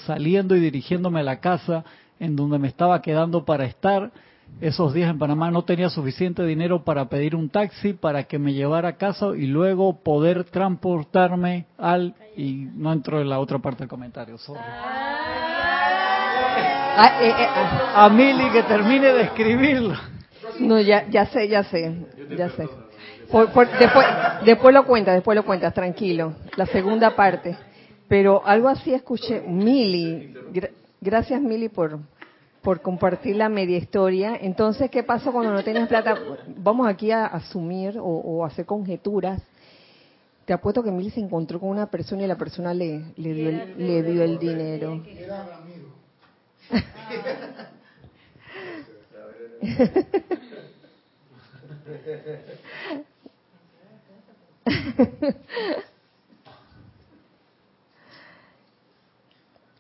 saliendo 0.05 0.57
y 0.57 0.61
dirigiéndome 0.61 1.21
a 1.21 1.23
la 1.23 1.39
casa 1.39 1.85
en 2.21 2.37
donde 2.37 2.59
me 2.59 2.69
estaba 2.69 3.01
quedando 3.03 3.45
para 3.45 3.65
estar. 3.65 4.11
Esos 4.61 4.95
días 4.95 5.11
en 5.11 5.19
Panamá 5.19 5.51
no 5.51 5.65
tenía 5.65 5.91
suficiente 5.91 6.45
dinero 6.45 6.85
para 6.85 7.09
pedir 7.09 7.35
un 7.35 7.49
taxi 7.51 7.93
para 7.93 8.25
que 8.25 8.39
me 8.39 8.53
llevara 8.55 8.91
a 8.91 8.97
casa 8.97 9.29
y 9.37 9.47
luego 9.47 10.01
poder 10.03 10.45
transportarme 10.45 11.67
al... 11.79 12.15
Y 12.37 12.69
no 12.75 12.93
entro 12.93 13.21
en 13.21 13.29
la 13.29 13.39
otra 13.41 13.59
parte 13.59 13.81
del 13.81 13.89
comentario. 13.89 14.39
sorry. 14.39 14.61
Eh, 16.99 17.29
eh, 17.29 17.47
ah. 17.49 18.05
A 18.05 18.09
Mili 18.09 18.51
que 18.51 18.63
termine 18.63 19.13
de 19.13 19.23
escribirlo. 19.23 19.95
No, 20.61 20.81
ya, 20.81 21.07
ya 21.11 21.27
sé, 21.27 21.49
ya 21.49 21.63
sé, 21.65 22.07
ya 22.37 22.49
sé. 22.51 22.69
Por- 23.31 23.51
por- 23.51 23.69
después, 23.79 24.07
después 24.45 24.75
lo 24.75 24.87
cuentas, 24.87 25.15
después 25.15 25.37
lo 25.37 25.45
cuentas, 25.45 25.75
tranquilo. 25.75 26.35
La 26.57 26.67
segunda 26.67 27.15
parte. 27.15 27.57
Pero 28.09 28.43
algo 28.47 28.69
así 28.69 28.95
escuché. 28.95 29.43
Mili, 29.47 30.33
gracias 31.07 31.41
Mili 31.41 31.69
por, 31.69 32.01
por 32.61 32.83
compartir 32.83 33.37
la 33.37 33.49
media 33.49 33.79
historia. 33.79 34.37
Entonces, 34.41 34.91
¿qué 34.91 35.05
pasó 35.05 35.33
cuando 35.33 35.53
no 35.53 35.63
tenías 35.63 35.89
plata? 35.89 36.19
Vamos 36.57 36.89
aquí 36.89 37.13
a 37.13 37.27
asumir 37.27 37.99
o, 37.99 38.05
o 38.05 38.45
hacer 38.45 38.67
conjeturas. 38.67 39.41
Te 40.45 40.53
apuesto 40.53 40.83
que 40.83 40.91
Mili 40.91 41.11
se 41.11 41.21
encontró 41.21 41.61
con 41.61 41.71
una 41.71 41.87
persona 41.87 42.25
y 42.25 42.27
la 42.27 42.37
persona 42.37 42.75
le, 42.75 43.13
le, 43.17 43.35
dio, 43.35 43.49
el, 43.49 43.75
le 43.79 44.03
dio 44.03 44.23
el 44.23 44.39
dinero. 44.39 45.03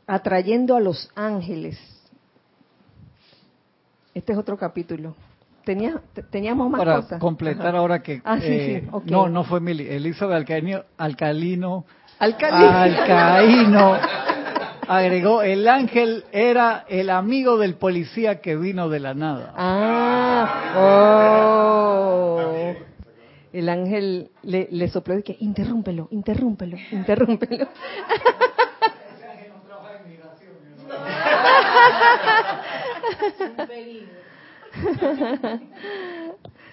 atrayendo 0.06 0.76
a 0.76 0.80
los 0.80 1.10
ángeles. 1.14 1.78
Este 4.14 4.32
es 4.32 4.38
otro 4.38 4.56
capítulo. 4.56 5.14
Tenía, 5.64 6.00
te- 6.14 6.22
teníamos 6.22 6.70
más 6.70 6.78
Para 6.78 6.96
cosas. 6.96 7.20
completar 7.20 7.68
Ajá. 7.68 7.78
ahora 7.78 8.02
que... 8.02 8.22
Ah, 8.24 8.38
sí, 8.38 8.46
eh, 8.46 8.88
sí. 8.90 9.10
No, 9.10 9.28
no 9.28 9.42
fue 9.44 9.60
Mili. 9.60 9.86
Elizabeth 9.88 10.36
Alcaíno, 10.36 10.82
Alcalino, 10.96 11.84
Alcalde. 12.20 12.66
Alcaíno 12.66 13.96
agregó, 14.88 15.42
el 15.42 15.66
ángel 15.66 16.24
era 16.30 16.84
el 16.88 17.10
amigo 17.10 17.58
del 17.58 17.74
policía 17.74 18.40
que 18.40 18.56
vino 18.56 18.88
de 18.88 19.00
la 19.00 19.14
nada. 19.14 19.52
Ah, 19.56 20.74
oh. 20.78 22.72
El 23.52 23.68
ángel 23.68 24.30
le, 24.42 24.68
le 24.70 24.88
sopló 24.88 25.18
y 25.18 25.22
que 25.24 25.36
interrúmpelo, 25.40 26.06
interrúmpelo, 26.12 26.76
interrúmpelo. 26.92 27.66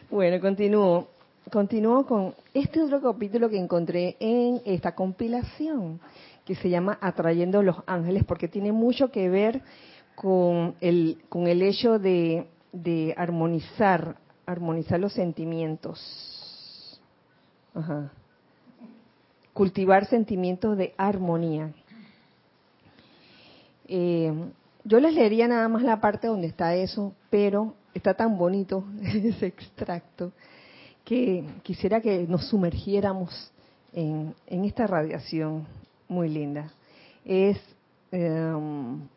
Bueno, 0.10 0.40
continúo. 0.40 1.08
Continúo 1.52 2.06
con 2.06 2.36
este 2.54 2.82
otro 2.82 3.02
capítulo 3.02 3.50
que 3.50 3.58
encontré 3.58 4.16
en 4.20 4.62
esta 4.64 4.94
compilación, 4.94 6.00
que 6.46 6.54
se 6.56 6.70
llama 6.70 7.00
Atrayendo 7.02 7.64
los 7.64 7.78
Ángeles, 7.88 8.24
porque 8.24 8.48
tiene 8.48 8.72
mucho 8.72 9.12
que 9.12 9.30
ver 9.30 9.62
con 10.16 10.76
el, 10.82 11.18
hecho 11.64 11.98
de, 11.98 12.48
de 12.72 13.14
armonizar, 13.18 14.18
armonizar 14.46 15.00
los 15.00 15.14
sentimientos. 15.14 17.02
Ajá. 17.74 18.12
Cultivar 19.54 20.06
sentimientos 20.06 20.78
de 20.78 20.94
armonía. 20.98 21.74
Eh, 23.88 24.32
yo 24.84 25.00
les 25.00 25.14
leería 25.14 25.48
nada 25.48 25.68
más 25.68 25.84
la 25.84 26.00
parte 26.02 26.28
donde 26.28 26.48
está 26.48 26.76
eso, 26.76 27.14
pero 27.30 27.76
está 27.94 28.14
tan 28.14 28.38
bonito 28.38 28.86
ese 29.02 29.48
extracto 29.48 30.32
que 31.06 31.46
quisiera 31.64 32.02
que 32.02 32.26
nos 32.28 32.48
sumergiéramos 32.48 33.52
en, 33.92 34.34
esta 34.48 34.88
radiación 34.88 35.68
muy 36.08 36.30
linda. 36.30 36.72
Es 37.26 37.58
eh, 38.12 38.54
un 38.54 39.10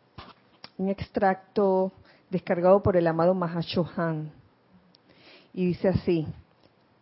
extracto 0.89 1.91
descargado 2.29 2.83
por 2.83 2.97
el 2.97 3.07
amado 3.07 3.33
Mahashohan 3.33 4.31
y 5.53 5.65
dice 5.65 5.87
así, 5.87 6.27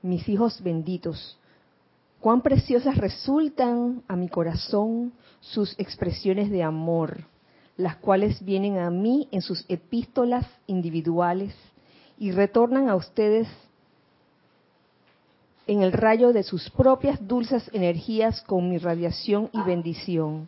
mis 0.02 0.30
hijos 0.30 0.62
benditos, 0.62 1.38
cuán 2.22 2.42
preciosas 2.42 2.98
resultan 2.98 4.04
a 4.08 4.16
mi 4.16 4.30
corazón 4.30 5.12
sus 5.42 5.78
expresiones 5.80 6.50
de 6.50 6.64
amor, 6.64 7.26
las 7.78 7.98
cuales 7.98 8.44
vienen 8.44 8.78
a 8.78 8.90
mí 8.90 9.28
en 9.32 9.42
sus 9.42 9.66
epístolas 9.68 10.46
individuales 10.68 11.54
y 12.18 12.32
retornan 12.32 12.90
a 12.90 12.96
ustedes 12.96 13.48
en 15.68 15.82
el 15.82 15.92
rayo 15.92 16.32
de 16.32 16.44
sus 16.44 16.70
propias 16.70 17.26
dulces 17.28 17.70
energías 17.74 18.42
con 18.42 18.70
mi 18.70 18.78
radiación 18.78 19.50
y 19.52 19.62
bendición. 19.62 20.48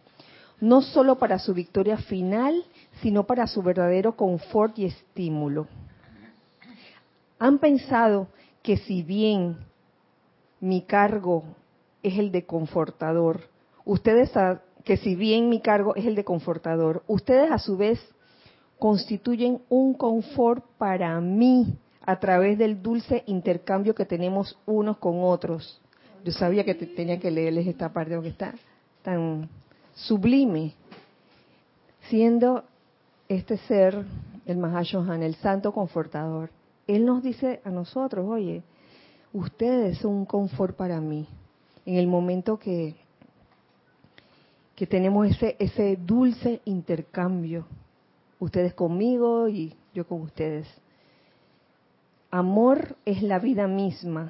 no 0.60 0.82
solo 0.82 1.20
para 1.20 1.38
su 1.38 1.54
victoria 1.54 1.98
final, 1.98 2.66
sino 3.04 3.28
para 3.28 3.46
su 3.46 3.62
verdadero 3.62 4.16
confort 4.16 4.80
y 4.80 4.86
estímulo. 4.86 5.68
¿Han 7.38 7.60
pensado 7.60 8.28
que 8.64 8.78
si 8.78 9.04
bien 9.04 9.58
mi 10.60 10.82
cargo 10.82 11.44
es 12.02 12.18
el 12.18 12.32
de 12.32 12.46
confortador, 12.46 13.42
ustedes 13.86 14.32
que 14.88 14.96
si 14.96 15.16
bien 15.16 15.50
mi 15.50 15.60
cargo 15.60 15.98
es 15.98 16.06
el 16.06 16.16
de 16.16 16.24
confortador, 16.24 17.04
ustedes 17.08 17.52
a 17.52 17.60
su 17.60 17.76
vez 17.76 18.00
constituyen 18.80 19.62
un 19.68 19.94
confort 19.94 20.64
para 20.78 21.20
mí 21.20 21.78
a 22.06 22.18
través 22.22 22.58
del 22.58 22.82
dulce 22.82 23.22
intercambio 23.26 23.94
que 23.94 24.06
tenemos 24.06 24.58
unos 24.66 24.96
con 24.96 25.26
otros. 25.26 25.82
Yo 26.24 26.32
sabía 26.32 26.64
que 26.64 26.74
tenía 26.74 27.20
que 27.20 27.30
leerles 27.30 27.68
esta 27.68 27.92
parte 27.92 28.16
porque 28.16 28.30
está 28.30 28.54
tan 29.02 29.50
sublime, 29.94 30.74
siendo 32.04 32.64
este 33.28 33.58
ser, 33.58 34.06
el 34.46 34.58
Mahashohan, 34.58 35.22
el 35.22 35.36
santo 35.36 35.74
confortador. 35.74 36.50
Él 36.88 37.06
nos 37.06 37.22
dice 37.24 37.60
a 37.66 37.72
nosotros, 37.72 38.26
oye, 38.26 38.64
ustedes 39.34 39.98
son 39.98 40.14
un 40.14 40.26
confort 40.26 40.78
para 40.78 41.02
mí. 41.02 41.28
En 41.86 41.98
el 41.98 42.08
momento 42.08 42.58
que, 42.58 42.96
que 44.78 44.86
tenemos 44.86 45.26
ese, 45.26 45.56
ese 45.58 45.98
dulce 45.98 46.62
intercambio, 46.66 47.66
ustedes 48.40 48.76
conmigo 48.76 49.50
y 49.50 49.74
yo 49.92 50.06
con 50.06 50.22
ustedes. 50.22 50.68
Amor 52.30 52.96
es 53.04 53.24
la 53.24 53.40
vida 53.40 53.68
misma 53.68 54.30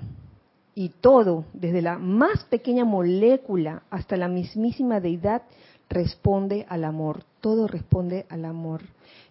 y 0.74 0.88
todo, 0.88 1.44
desde 1.52 1.82
la 1.82 1.98
más 1.98 2.46
pequeña 2.46 2.86
molécula 2.86 3.84
hasta 3.90 4.16
la 4.16 4.30
mismísima 4.30 5.02
deidad, 5.02 5.42
responde 5.90 6.66
al 6.70 6.86
amor. 6.86 7.26
Todo 7.42 7.68
responde 7.68 8.26
al 8.30 8.46
amor. 8.46 8.84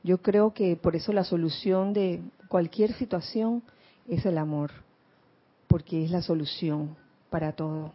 Yo 0.03 0.19
creo 0.19 0.53
que 0.53 0.77
por 0.77 0.97
eso 0.97 1.15
la 1.15 1.25
solución 1.25 1.95
de 1.95 2.21
cualquier 2.49 2.93
situación 2.93 3.63
es 4.07 4.27
el 4.27 4.37
amor, 4.37 4.71
porque 5.67 6.05
es 6.05 6.11
la 6.11 6.21
solución 6.21 6.95
para 7.31 7.53
todo. 7.53 7.93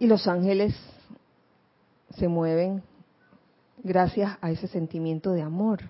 Y 0.00 0.08
los 0.08 0.26
ángeles 0.26 0.74
se 2.16 2.28
mueven 2.28 2.82
gracias 3.82 4.36
a 4.40 4.50
ese 4.50 4.66
sentimiento 4.68 5.32
de 5.32 5.42
amor. 5.42 5.80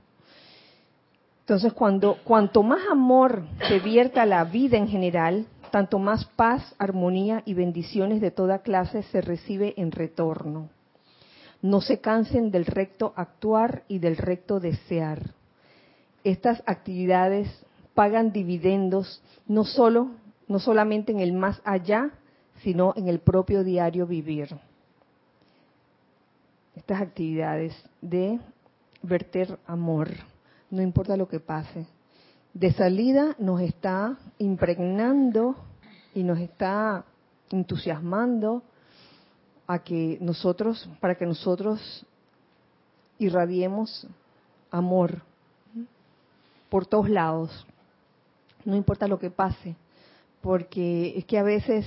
Entonces, 1.40 1.72
cuando 1.72 2.18
cuanto 2.22 2.62
más 2.62 2.80
amor 2.90 3.42
se 3.66 3.80
vierta 3.80 4.22
a 4.22 4.26
la 4.26 4.44
vida 4.44 4.76
en 4.76 4.88
general, 4.88 5.46
tanto 5.70 5.98
más 5.98 6.24
paz, 6.24 6.74
armonía 6.78 7.42
y 7.44 7.54
bendiciones 7.54 8.20
de 8.20 8.30
toda 8.30 8.60
clase 8.60 9.02
se 9.04 9.20
recibe 9.20 9.74
en 9.76 9.90
retorno. 9.90 10.68
No 11.62 11.80
se 11.80 12.00
cansen 12.00 12.50
del 12.50 12.66
recto 12.66 13.12
actuar 13.16 13.82
y 13.88 13.98
del 13.98 14.16
recto 14.16 14.60
desear. 14.60 15.34
Estas 16.22 16.62
actividades 16.66 17.48
pagan 17.94 18.32
dividendos 18.32 19.22
no 19.46 19.64
solo 19.64 20.10
no 20.46 20.58
solamente 20.58 21.12
en 21.12 21.20
el 21.20 21.32
más 21.32 21.60
allá, 21.64 22.10
sino 22.62 22.92
en 22.96 23.08
el 23.08 23.20
propio 23.20 23.62
diario 23.62 24.06
vivir 24.06 24.56
estas 26.90 27.06
actividades 27.06 27.72
de 28.00 28.40
verter 29.00 29.60
amor, 29.64 30.08
no 30.72 30.82
importa 30.82 31.16
lo 31.16 31.28
que 31.28 31.38
pase. 31.38 31.86
De 32.52 32.72
salida 32.72 33.36
nos 33.38 33.60
está 33.60 34.18
impregnando 34.38 35.54
y 36.16 36.24
nos 36.24 36.40
está 36.40 37.04
entusiasmando 37.48 38.64
a 39.68 39.78
que 39.84 40.18
nosotros, 40.20 40.90
para 40.98 41.14
que 41.14 41.26
nosotros 41.26 42.04
irradiemos 43.20 44.08
amor 44.72 45.22
por 46.70 46.86
todos 46.86 47.08
lados, 47.08 47.68
no 48.64 48.74
importa 48.74 49.06
lo 49.06 49.20
que 49.20 49.30
pase, 49.30 49.76
porque 50.42 51.14
es 51.16 51.24
que 51.24 51.38
a 51.38 51.44
veces 51.44 51.86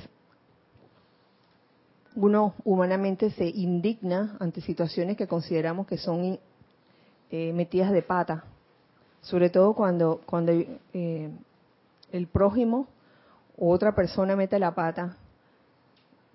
uno 2.15 2.53
humanamente 2.63 3.31
se 3.31 3.45
indigna 3.45 4.37
ante 4.39 4.61
situaciones 4.61 5.17
que 5.17 5.27
consideramos 5.27 5.87
que 5.87 5.97
son 5.97 6.39
eh, 7.31 7.53
metidas 7.53 7.91
de 7.91 8.01
pata, 8.01 8.43
sobre 9.21 9.49
todo 9.49 9.73
cuando, 9.73 10.21
cuando 10.25 10.51
eh, 10.51 11.31
el 12.11 12.27
prójimo 12.27 12.87
o 13.57 13.71
otra 13.71 13.95
persona 13.95 14.35
mete 14.35 14.59
la 14.59 14.75
pata. 14.75 15.17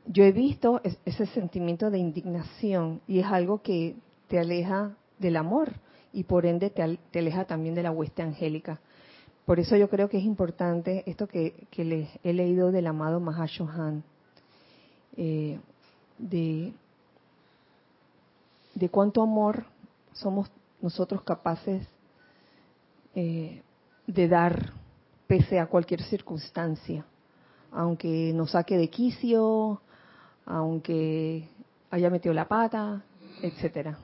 Yo 0.06 0.24
he 0.24 0.32
visto 0.32 0.80
ese 1.04 1.26
sentimiento 1.26 1.90
de 1.90 1.98
indignación 1.98 3.00
y 3.06 3.20
es 3.20 3.26
algo 3.26 3.62
que 3.62 3.96
te 4.26 4.38
aleja 4.38 4.96
del 5.18 5.36
amor 5.36 5.72
y 6.12 6.24
por 6.24 6.46
ende 6.46 6.70
te, 6.70 6.82
aleja 7.18 7.44
también 7.44 7.74
de 7.74 7.82
la 7.82 7.90
hueste 7.90 8.22
angélica. 8.22 8.80
Por 9.44 9.60
eso 9.60 9.76
yo 9.76 9.88
creo 9.88 10.08
que 10.08 10.18
es 10.18 10.24
importante 10.24 11.02
esto 11.06 11.26
que, 11.26 11.66
que 11.70 12.08
he 12.22 12.32
leído 12.32 12.72
del 12.72 12.86
amado 12.86 13.20
Mahashohan 13.20 14.02
eh, 15.16 15.58
de, 16.18 16.72
de 18.74 18.88
cuánto 18.88 19.22
amor 19.22 19.64
somos 20.12 20.50
nosotros 20.80 21.22
capaces 21.22 21.86
eh, 23.14 23.62
de 24.06 24.28
dar 24.28 24.72
pese 25.26 25.58
a 25.58 25.66
cualquier 25.66 26.02
circunstancia, 26.02 27.04
aunque 27.70 28.32
nos 28.34 28.52
saque 28.52 28.78
de 28.78 28.88
quicio, 28.88 29.80
aunque 30.46 31.48
haya 31.90 32.10
metido 32.10 32.34
la 32.34 32.48
pata, 32.48 33.02
etcétera. 33.42 33.98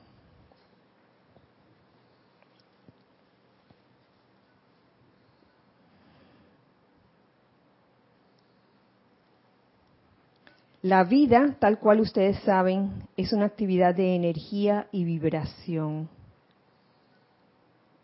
La 10.85 11.03
vida, 11.03 11.55
tal 11.57 11.79
cual 11.79 11.99
ustedes 11.99 12.37
saben, 12.43 13.07
es 13.17 13.33
una 13.33 13.45
actividad 13.45 13.95
de 13.95 14.15
energía 14.15 14.87
y 14.91 15.03
vibración. 15.03 16.09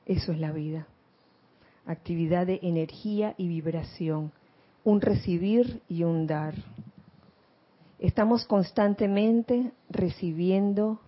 Eso 0.07 0.31
es 0.31 0.39
la 0.39 0.51
vida. 0.51 0.87
Actividad 1.85 2.47
de 2.47 2.59
energía 2.63 3.35
y 3.37 3.47
vibración. 3.47 4.31
Un 4.83 4.99
recibir 4.99 5.83
y 5.89 6.05
un 6.05 6.25
dar. 6.25 6.55
Estamos 7.99 8.45
constantemente 8.45 9.73
recibiendo 9.91 10.99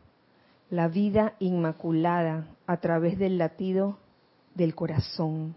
la 0.70 0.88
vida 0.88 1.34
inmaculada 1.40 2.46
a 2.68 2.78
través 2.78 3.18
del 3.18 3.40
latido 3.40 3.98
del 4.54 4.76
corazón. 4.76 5.56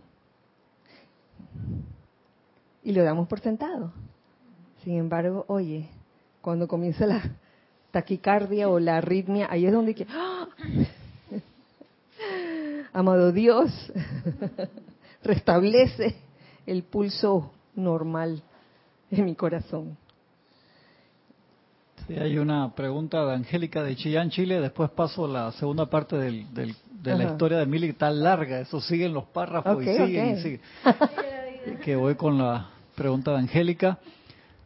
Y 2.82 2.92
lo 2.92 3.04
damos 3.04 3.28
por 3.28 3.40
sentado. 3.40 3.92
Sin 4.82 4.94
embargo, 4.94 5.44
oye, 5.48 5.90
cuando 6.46 6.68
comienza 6.68 7.04
la 7.06 7.20
taquicardia 7.90 8.68
o 8.68 8.78
la 8.78 8.98
arritmia, 8.98 9.48
ahí 9.50 9.66
es 9.66 9.72
donde 9.72 9.96
que, 9.96 10.06
¡ah! 10.08 10.46
amado 12.92 13.32
Dios, 13.32 13.72
restablece 15.24 16.14
el 16.64 16.84
pulso 16.84 17.50
normal 17.74 18.44
en 19.10 19.24
mi 19.24 19.34
corazón. 19.34 19.98
Sí, 22.06 22.14
hay 22.14 22.38
una 22.38 22.72
pregunta 22.76 23.26
de 23.26 23.34
Angélica 23.34 23.82
de 23.82 23.96
Chillán, 23.96 24.30
Chile. 24.30 24.60
Después 24.60 24.88
paso 24.90 25.26
la 25.26 25.50
segunda 25.50 25.86
parte 25.86 26.14
del, 26.14 26.46
de 26.54 27.16
la 27.16 27.24
historia 27.24 27.58
de 27.58 27.66
Mili, 27.66 27.92
tan 27.94 28.22
larga. 28.22 28.60
Eso 28.60 28.80
siguen 28.80 29.12
los 29.12 29.24
párrafos 29.24 29.82
y 29.82 29.86
siguen 29.86 30.36
y 30.36 30.42
siguen. 30.42 30.60
que 31.82 31.96
voy 31.96 32.14
con 32.14 32.38
la 32.38 32.70
pregunta 32.94 33.32
de 33.32 33.38
Angélica. 33.38 33.98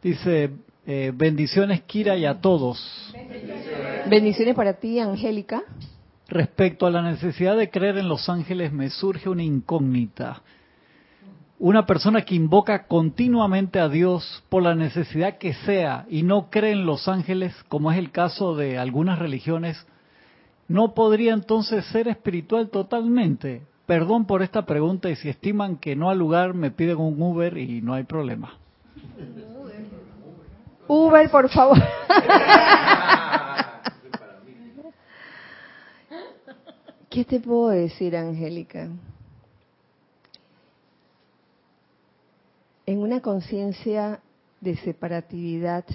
Dice, 0.03 0.51
eh, 0.85 1.11
bendiciones, 1.13 1.81
Kira, 1.81 2.17
y 2.17 2.25
a 2.25 2.41
todos. 2.41 3.13
Bendiciones 4.09 4.55
para 4.55 4.73
ti, 4.73 4.99
Angélica. 4.99 5.63
Respecto 6.27 6.85
a 6.85 6.91
la 6.91 7.01
necesidad 7.01 7.57
de 7.57 7.69
creer 7.69 7.97
en 7.97 8.07
los 8.07 8.29
ángeles, 8.29 8.71
me 8.71 8.89
surge 8.89 9.29
una 9.29 9.43
incógnita. 9.43 10.41
Una 11.59 11.85
persona 11.85 12.23
que 12.23 12.33
invoca 12.33 12.87
continuamente 12.87 13.79
a 13.79 13.87
Dios 13.87 14.43
por 14.49 14.63
la 14.63 14.73
necesidad 14.73 15.37
que 15.37 15.53
sea 15.53 16.05
y 16.09 16.23
no 16.23 16.49
cree 16.49 16.71
en 16.71 16.85
los 16.85 17.07
ángeles, 17.07 17.53
como 17.67 17.91
es 17.91 17.99
el 17.99 18.09
caso 18.09 18.55
de 18.55 18.79
algunas 18.79 19.19
religiones, 19.19 19.85
¿no 20.67 20.95
podría 20.95 21.33
entonces 21.33 21.85
ser 21.85 22.07
espiritual 22.07 22.69
totalmente? 22.69 23.61
Perdón 23.85 24.25
por 24.25 24.41
esta 24.41 24.65
pregunta 24.65 25.09
y 25.11 25.15
si 25.17 25.29
estiman 25.29 25.77
que 25.77 25.95
no 25.95 26.09
al 26.09 26.17
lugar 26.17 26.55
me 26.55 26.71
piden 26.71 26.97
un 26.97 27.21
Uber 27.21 27.55
y 27.57 27.81
no 27.81 27.93
hay 27.93 28.05
problema. 28.05 28.57
Uber, 30.93 31.31
por 31.31 31.49
favor. 31.49 31.77
¿Qué 37.09 37.23
te 37.23 37.39
puedo 37.39 37.69
decir, 37.69 38.13
Angélica? 38.17 38.89
En 42.85 42.97
una 42.97 43.21
conciencia 43.21 44.19
de 44.59 44.75
separatividad, 44.75 45.85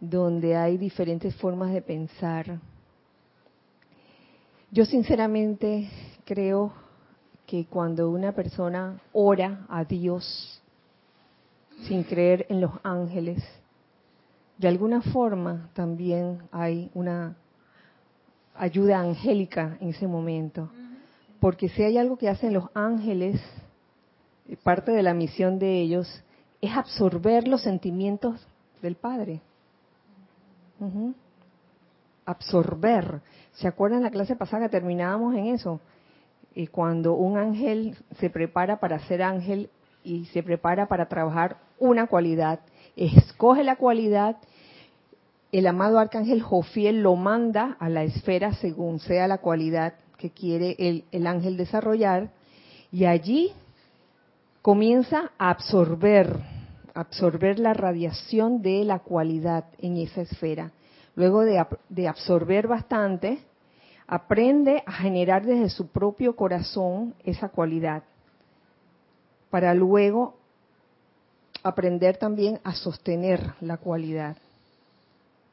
donde 0.00 0.56
hay 0.56 0.76
diferentes 0.76 1.32
formas 1.36 1.72
de 1.72 1.82
pensar. 1.82 2.58
Yo 4.72 4.84
sinceramente 4.86 5.88
creo 6.24 6.72
que 7.46 7.66
cuando 7.66 8.10
una 8.10 8.32
persona 8.32 9.00
ora 9.12 9.66
a 9.68 9.84
Dios 9.84 10.61
sin 11.82 12.04
creer 12.04 12.46
en 12.48 12.60
los 12.60 12.72
ángeles, 12.82 13.42
de 14.58 14.68
alguna 14.68 15.02
forma 15.02 15.70
también 15.72 16.42
hay 16.52 16.90
una 16.94 17.36
ayuda 18.54 19.00
angélica 19.00 19.76
en 19.80 19.88
ese 19.88 20.06
momento. 20.06 20.70
Porque 21.40 21.68
si 21.68 21.82
hay 21.82 21.98
algo 21.98 22.16
que 22.16 22.28
hacen 22.28 22.52
los 22.52 22.66
ángeles, 22.74 23.40
parte 24.62 24.92
de 24.92 25.02
la 25.02 25.14
misión 25.14 25.58
de 25.58 25.80
ellos, 25.80 26.22
es 26.60 26.76
absorber 26.76 27.48
los 27.48 27.62
sentimientos 27.62 28.46
del 28.80 28.94
Padre. 28.94 29.40
Absorber. 32.24 33.20
¿Se 33.54 33.66
acuerdan 33.66 34.04
la 34.04 34.10
clase 34.10 34.36
pasada 34.36 34.66
que 34.66 34.70
terminábamos 34.70 35.34
en 35.34 35.46
eso? 35.46 35.80
Y 36.54 36.68
cuando 36.68 37.14
un 37.14 37.38
ángel 37.38 37.96
se 38.20 38.30
prepara 38.30 38.78
para 38.78 39.00
ser 39.00 39.22
ángel 39.22 39.70
y 40.04 40.26
se 40.26 40.42
prepara 40.42 40.86
para 40.86 41.06
trabajar 41.06 41.56
una 41.78 42.06
cualidad, 42.06 42.60
escoge 42.96 43.64
la 43.64 43.76
cualidad, 43.76 44.36
el 45.50 45.66
amado 45.66 45.98
arcángel 45.98 46.42
Jofiel 46.42 47.02
lo 47.02 47.16
manda 47.16 47.76
a 47.78 47.88
la 47.88 48.04
esfera 48.04 48.54
según 48.54 49.00
sea 49.00 49.28
la 49.28 49.38
cualidad 49.38 49.94
que 50.16 50.30
quiere 50.30 50.76
el, 50.78 51.04
el 51.12 51.26
ángel 51.26 51.56
desarrollar, 51.56 52.30
y 52.90 53.06
allí 53.06 53.52
comienza 54.62 55.32
a 55.38 55.50
absorber, 55.50 56.38
absorber 56.94 57.58
la 57.58 57.74
radiación 57.74 58.62
de 58.62 58.84
la 58.84 59.00
cualidad 59.00 59.64
en 59.78 59.96
esa 59.96 60.22
esfera. 60.22 60.70
Luego 61.16 61.40
de, 61.42 61.64
de 61.88 62.08
absorber 62.08 62.68
bastante, 62.68 63.40
aprende 64.06 64.82
a 64.86 64.92
generar 64.92 65.44
desde 65.44 65.68
su 65.68 65.88
propio 65.88 66.36
corazón 66.36 67.14
esa 67.24 67.48
cualidad, 67.48 68.04
para 69.52 69.74
luego 69.74 70.34
aprender 71.62 72.16
también 72.16 72.58
a 72.64 72.74
sostener 72.74 73.52
la 73.60 73.76
cualidad. 73.76 74.38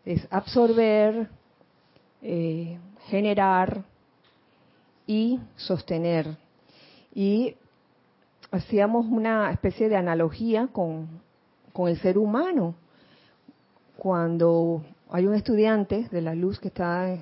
Es 0.05 0.25
absorber, 0.31 1.27
eh, 2.21 2.79
generar 3.07 3.83
y 5.05 5.41
sostener. 5.57 6.37
Y 7.13 7.57
hacíamos 8.51 9.05
una 9.05 9.51
especie 9.51 9.89
de 9.89 9.97
analogía 9.97 10.69
con, 10.71 11.09
con 11.73 11.89
el 11.89 11.99
ser 11.99 12.17
humano. 12.17 12.75
Cuando 13.97 14.81
hay 15.09 15.27
un 15.27 15.35
estudiante 15.35 16.07
de 16.09 16.21
la 16.21 16.35
luz 16.35 16.57
que 16.57 16.69
está 16.69 17.17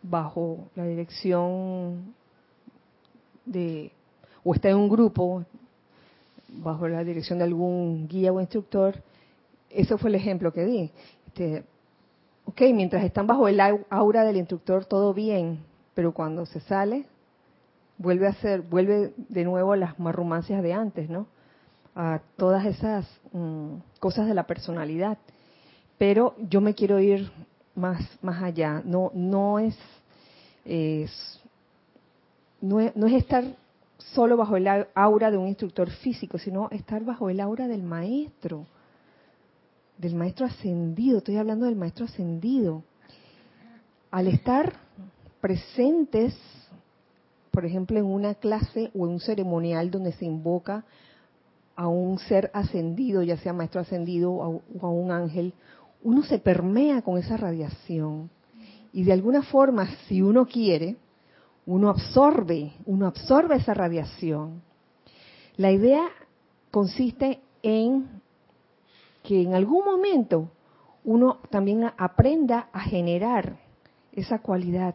bajo 0.00 0.68
la 0.76 0.84
dirección 0.84 2.14
de, 3.44 3.90
o 4.44 4.54
está 4.54 4.68
en 4.68 4.76
un 4.76 4.88
grupo 4.88 5.44
bajo 6.62 6.88
la 6.88 7.04
dirección 7.04 7.38
de 7.38 7.44
algún 7.44 8.08
guía 8.08 8.32
o 8.32 8.40
instructor, 8.40 9.02
ese 9.70 9.98
fue 9.98 10.10
el 10.10 10.16
ejemplo 10.16 10.52
que 10.52 10.64
di. 10.64 10.90
Este, 11.26 11.64
ok, 12.44 12.60
mientras 12.72 13.04
están 13.04 13.26
bajo 13.26 13.48
el 13.48 13.60
aura 13.90 14.24
del 14.24 14.36
instructor, 14.36 14.84
todo 14.84 15.14
bien, 15.14 15.64
pero 15.94 16.12
cuando 16.12 16.46
se 16.46 16.60
sale, 16.60 17.06
vuelve 17.98 18.26
a 18.26 18.34
ser, 18.34 18.62
vuelve 18.62 19.12
de 19.28 19.44
nuevo 19.44 19.72
a 19.72 19.76
las 19.76 19.98
marrumancias 19.98 20.62
de 20.62 20.72
antes, 20.72 21.08
¿no? 21.08 21.26
A 21.94 22.20
todas 22.36 22.66
esas 22.66 23.08
mm, 23.32 23.76
cosas 24.00 24.26
de 24.26 24.34
la 24.34 24.46
personalidad. 24.46 25.18
Pero 25.98 26.34
yo 26.48 26.60
me 26.60 26.74
quiero 26.74 26.98
ir 26.98 27.30
más, 27.74 28.00
más 28.20 28.42
allá. 28.42 28.82
No, 28.84 29.10
no 29.14 29.58
es, 29.58 29.76
no 32.60 32.80
es, 32.80 32.96
no 32.96 33.06
es 33.06 33.12
estar 33.14 33.44
solo 34.12 34.36
bajo 34.36 34.56
el 34.56 34.68
aura 34.94 35.30
de 35.30 35.38
un 35.38 35.48
instructor 35.48 35.90
físico, 35.90 36.38
sino 36.38 36.68
estar 36.70 37.04
bajo 37.04 37.30
el 37.30 37.40
aura 37.40 37.68
del 37.68 37.82
maestro, 37.82 38.66
del 39.98 40.14
maestro 40.14 40.46
ascendido. 40.46 41.18
Estoy 41.18 41.36
hablando 41.36 41.66
del 41.66 41.76
maestro 41.76 42.04
ascendido. 42.04 42.82
Al 44.10 44.28
estar 44.28 44.74
presentes 45.40 46.36
por 47.54 47.64
ejemplo, 47.64 47.96
en 48.00 48.06
una 48.06 48.34
clase 48.34 48.90
o 48.98 49.06
en 49.06 49.12
un 49.12 49.20
ceremonial 49.20 49.88
donde 49.88 50.10
se 50.12 50.24
invoca 50.24 50.84
a 51.76 51.86
un 51.86 52.18
ser 52.18 52.50
ascendido, 52.52 53.22
ya 53.22 53.36
sea 53.36 53.52
maestro 53.52 53.80
ascendido 53.80 54.32
o 54.32 54.60
a 54.82 54.88
un 54.88 55.12
ángel, 55.12 55.54
uno 56.02 56.24
se 56.24 56.40
permea 56.40 57.02
con 57.02 57.16
esa 57.16 57.36
radiación. 57.36 58.28
Y 58.92 59.04
de 59.04 59.12
alguna 59.12 59.42
forma, 59.42 59.88
si 60.08 60.20
uno 60.20 60.46
quiere, 60.46 60.96
uno 61.66 61.88
absorbe, 61.88 62.72
uno 62.86 63.06
absorbe 63.06 63.56
esa 63.56 63.74
radiación. 63.74 64.62
La 65.56 65.70
idea 65.70 66.08
consiste 66.70 67.40
en 67.62 68.20
que 69.22 69.42
en 69.42 69.54
algún 69.54 69.84
momento 69.84 70.50
uno 71.04 71.38
también 71.50 71.90
aprenda 71.96 72.68
a 72.72 72.80
generar 72.80 73.56
esa 74.12 74.40
cualidad 74.40 74.94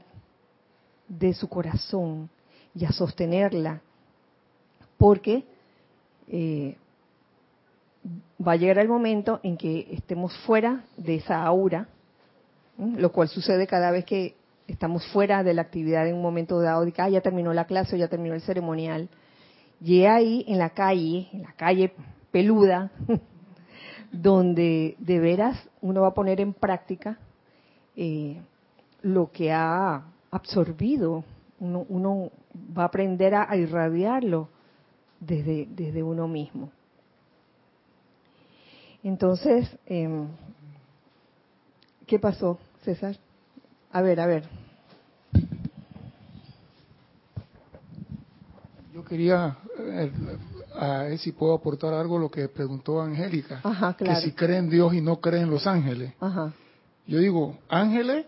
de 1.07 1.33
su 1.33 1.49
corazón, 1.49 2.29
y 2.75 2.85
a 2.85 2.91
sostenerla, 2.91 3.81
porque 4.97 5.43
eh, 6.27 6.77
va 8.45 8.53
a 8.53 8.55
llegar 8.55 8.79
el 8.79 8.87
momento 8.87 9.39
en 9.43 9.57
que 9.57 9.87
estemos 9.91 10.37
fuera 10.45 10.83
de 10.97 11.15
esa 11.15 11.43
aura, 11.43 11.87
lo 12.77 13.11
cual 13.11 13.27
sucede 13.27 13.67
cada 13.67 13.91
vez 13.91 14.05
que 14.05 14.35
estamos 14.71 15.05
fuera 15.07 15.43
de 15.43 15.53
la 15.53 15.61
actividad 15.61 16.07
en 16.07 16.15
un 16.15 16.21
momento 16.21 16.59
dado, 16.61 16.85
ah, 16.97 17.09
ya 17.09 17.21
terminó 17.21 17.53
la 17.53 17.65
clase 17.65 17.95
o 17.95 17.99
ya 17.99 18.07
terminó 18.07 18.35
el 18.35 18.41
ceremonial, 18.41 19.09
y 19.81 20.03
ahí 20.03 20.45
en 20.47 20.59
la 20.59 20.71
calle, 20.71 21.29
en 21.31 21.43
la 21.43 21.53
calle 21.53 21.93
peluda, 22.31 22.91
donde 24.11 24.95
de 24.99 25.19
veras 25.19 25.69
uno 25.81 26.01
va 26.01 26.09
a 26.09 26.13
poner 26.13 26.41
en 26.41 26.53
práctica 26.53 27.17
eh, 27.95 28.41
lo 29.01 29.31
que 29.31 29.51
ha 29.51 30.03
absorbido 30.31 31.23
uno, 31.59 32.31
va 32.77 32.83
a 32.83 32.85
aprender 32.85 33.35
a, 33.35 33.55
irradiarlo 33.55 34.49
desde, 35.19 35.67
desde 35.69 36.03
uno 36.03 36.27
mismo. 36.27 36.71
Entonces, 39.03 39.69
em, 39.85 40.27
¿qué 42.05 42.19
pasó, 42.19 42.59
César? 42.83 43.17
A 43.91 44.01
ver, 44.01 44.19
a 44.19 44.25
ver. 44.25 44.43
Yo 48.93 49.03
quería 49.05 49.57
eh, 49.77 50.11
a 50.75 51.03
ver 51.03 51.17
si 51.17 51.31
puedo 51.31 51.53
aportar 51.53 51.93
algo 51.93 52.17
a 52.17 52.19
lo 52.21 52.31
que 52.31 52.47
preguntó 52.47 53.01
Angélica, 53.01 53.61
Ajá, 53.63 53.95
que 53.97 54.15
si 54.17 54.31
creen 54.31 54.65
en 54.65 54.69
Dios 54.69 54.93
y 54.93 55.01
no 55.01 55.19
creen 55.19 55.43
en 55.43 55.49
los 55.49 55.67
ángeles. 55.67 56.13
Ajá. 56.19 56.53
Yo 57.07 57.19
digo, 57.19 57.57
ángeles 57.69 58.25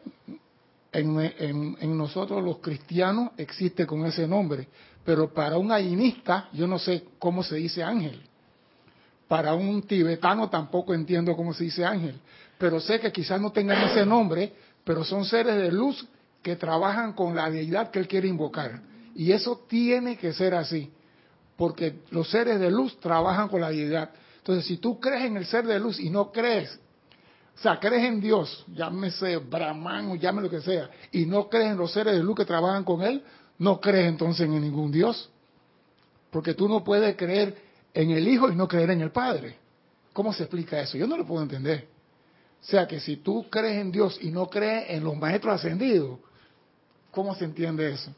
en, 0.91 1.97
nosotros 1.97 2.43
los 2.43 2.57
cristianos 2.57 3.31
existe 3.37 3.85
con 3.85 4.05
ese 4.05 4.27
nombre, 4.27 4.67
pero 5.05 5.33
para 5.33 5.57
un 5.57 5.71
ayinista 5.71 6.49
yo 6.53 6.67
no 6.67 6.79
sé 6.79 7.05
cómo 7.19 7.43
se 7.43 7.55
dice 7.55 7.83
ángel. 7.83 8.21
Para 9.27 9.53
un 9.53 9.83
tibetano 9.83 10.49
tampoco 10.49 10.93
entiendo 10.93 11.35
cómo 11.35 11.53
se 11.53 11.63
dice 11.65 11.85
ángel, 11.85 12.19
pero 12.57 12.79
sé 12.79 12.99
que 12.99 13.11
quizás 13.11 13.39
no 13.39 13.51
tengan 13.51 13.89
ese 13.89 14.05
nombre, 14.05 14.53
pero 14.83 15.03
son 15.03 15.25
seres 15.25 15.55
de 15.55 15.71
luz 15.71 16.07
que 16.41 16.55
trabajan 16.55 17.13
con 17.13 17.35
la 17.35 17.49
deidad 17.49 17.91
que 17.91 17.99
él 17.99 18.07
quiere 18.07 18.27
invocar. 18.27 18.81
Y 19.15 19.31
eso 19.31 19.65
tiene 19.67 20.17
que 20.17 20.33
ser 20.33 20.55
así, 20.55 20.91
porque 21.57 22.01
los 22.09 22.29
seres 22.29 22.59
de 22.59 22.71
luz 22.71 22.99
trabajan 22.99 23.49
con 23.49 23.61
la 23.61 23.69
deidad. 23.69 24.11
Entonces, 24.37 24.65
si 24.65 24.77
tú 24.77 24.99
crees 24.99 25.25
en 25.25 25.37
el 25.37 25.45
ser 25.45 25.65
de 25.65 25.79
luz 25.79 25.99
y 25.99 26.09
no 26.09 26.31
crees 26.31 26.79
o 27.55 27.63
sea, 27.63 27.79
crees 27.79 28.05
en 28.05 28.19
Dios, 28.19 28.65
llámese 28.73 29.37
Brahman 29.37 30.09
o 30.09 30.15
llámese 30.15 30.43
lo 30.43 30.49
que 30.49 30.61
sea, 30.61 30.89
y 31.11 31.25
no 31.25 31.47
crees 31.47 31.71
en 31.71 31.77
los 31.77 31.91
seres 31.91 32.15
de 32.15 32.23
luz 32.23 32.37
que 32.37 32.45
trabajan 32.45 32.83
con 32.83 33.03
Él, 33.03 33.23
no 33.59 33.79
crees 33.79 34.07
entonces 34.07 34.47
en 34.47 34.59
ningún 34.59 34.91
Dios. 34.91 35.29
Porque 36.31 36.53
tú 36.53 36.67
no 36.67 36.83
puedes 36.83 37.15
creer 37.15 37.55
en 37.93 38.09
el 38.09 38.27
Hijo 38.27 38.49
y 38.49 38.55
no 38.55 38.67
creer 38.67 38.89
en 38.89 39.01
el 39.01 39.11
Padre. 39.11 39.57
¿Cómo 40.13 40.33
se 40.33 40.43
explica 40.43 40.81
eso? 40.81 40.97
Yo 40.97 41.05
no 41.05 41.17
lo 41.17 41.25
puedo 41.25 41.43
entender. 41.43 41.87
O 42.61 42.63
sea, 42.63 42.87
que 42.87 42.99
si 42.99 43.17
tú 43.17 43.49
crees 43.49 43.81
en 43.81 43.91
Dios 43.91 44.19
y 44.21 44.29
no 44.29 44.47
crees 44.47 44.89
en 44.89 45.03
los 45.03 45.17
maestros 45.17 45.55
ascendidos, 45.55 46.19
¿cómo 47.11 47.33
se 47.35 47.45
entiende 47.45 47.91
eso? 47.91 48.13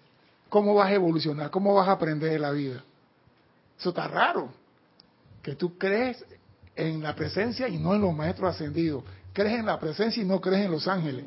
¿Cómo 0.50 0.76
vas 0.76 0.90
a 0.90 0.94
evolucionar? 0.94 1.50
¿Cómo 1.50 1.74
vas 1.74 1.88
a 1.88 1.94
aprender 1.94 2.32
de 2.32 2.40
la 2.40 2.52
vida? 2.52 2.84
Eso 3.80 3.90
está 3.90 4.08
raro. 4.08 4.50
Que 5.42 5.56
tú 5.56 5.78
crees 5.78 6.24
en 6.76 7.02
la 7.02 7.16
presencia 7.16 7.68
y 7.68 7.78
no 7.78 7.96
en 7.96 8.02
los 8.02 8.14
maestros 8.14 8.54
ascendidos 8.54 9.04
crees 9.34 9.60
en 9.60 9.66
la 9.66 9.80
presencia 9.80 10.22
y 10.22 10.26
no 10.26 10.40
crees 10.40 10.66
en 10.66 10.72
los 10.72 10.88
ángeles. 10.88 11.26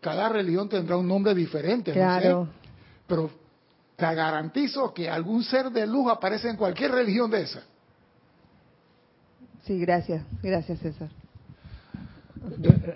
Cada 0.00 0.28
religión 0.28 0.68
tendrá 0.68 0.96
un 0.96 1.08
nombre 1.08 1.34
diferente, 1.34 1.92
claro. 1.92 2.48
pero 3.08 3.30
te 3.96 4.14
garantizo 4.14 4.92
que 4.92 5.08
algún 5.08 5.42
ser 5.42 5.70
de 5.70 5.86
luz 5.86 6.10
aparece 6.10 6.50
en 6.50 6.56
cualquier 6.56 6.92
religión 6.92 7.30
de 7.30 7.42
esa. 7.42 7.62
Sí, 9.64 9.80
gracias, 9.80 10.22
gracias 10.42 10.78
César. 10.78 11.08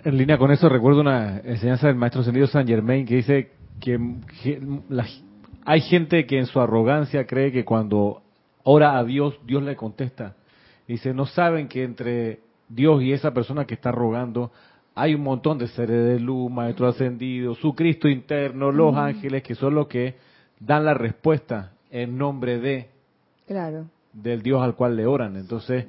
En 0.03 0.17
línea 0.17 0.37
con 0.37 0.51
eso 0.51 0.69
recuerdo 0.69 1.01
una 1.01 1.39
enseñanza 1.39 1.87
del 1.87 1.95
maestro 1.95 2.21
Ascendido 2.21 2.47
San 2.47 2.67
Germain 2.67 3.05
que 3.05 3.15
dice 3.17 3.51
que, 3.79 3.99
que 4.43 4.61
la- 4.89 5.05
hay 5.65 5.81
gente 5.81 6.25
que 6.25 6.39
en 6.39 6.45
su 6.45 6.59
arrogancia 6.59 7.25
cree 7.25 7.51
que 7.51 7.63
cuando 7.65 8.21
ora 8.63 8.97
a 8.97 9.03
Dios, 9.03 9.39
Dios 9.45 9.63
le 9.63 9.75
contesta. 9.75 10.35
Dice, 10.87 11.13
no 11.13 11.25
saben 11.25 11.67
que 11.67 11.83
entre 11.83 12.39
Dios 12.67 13.01
y 13.03 13.11
esa 13.13 13.33
persona 13.33 13.65
que 13.65 13.73
está 13.75 13.91
rogando 13.91 14.51
hay 14.95 15.15
un 15.15 15.21
montón 15.21 15.57
de 15.57 15.67
seres 15.67 16.05
de 16.05 16.19
luz, 16.19 16.51
maestro 16.51 16.87
ascendido, 16.87 17.55
su 17.55 17.73
Cristo 17.75 18.07
interno, 18.09 18.71
los 18.71 18.95
ángeles, 18.95 19.41
que 19.43 19.55
son 19.55 19.75
los 19.75 19.87
que 19.87 20.15
dan 20.59 20.83
la 20.85 20.93
respuesta 20.93 21.71
en 21.91 22.17
nombre 22.17 22.59
de 22.59 22.87
Claro. 23.47 23.85
del 24.13 24.41
Dios 24.41 24.61
al 24.61 24.75
cual 24.75 24.95
le 24.97 25.05
oran. 25.05 25.37
Entonces, 25.37 25.85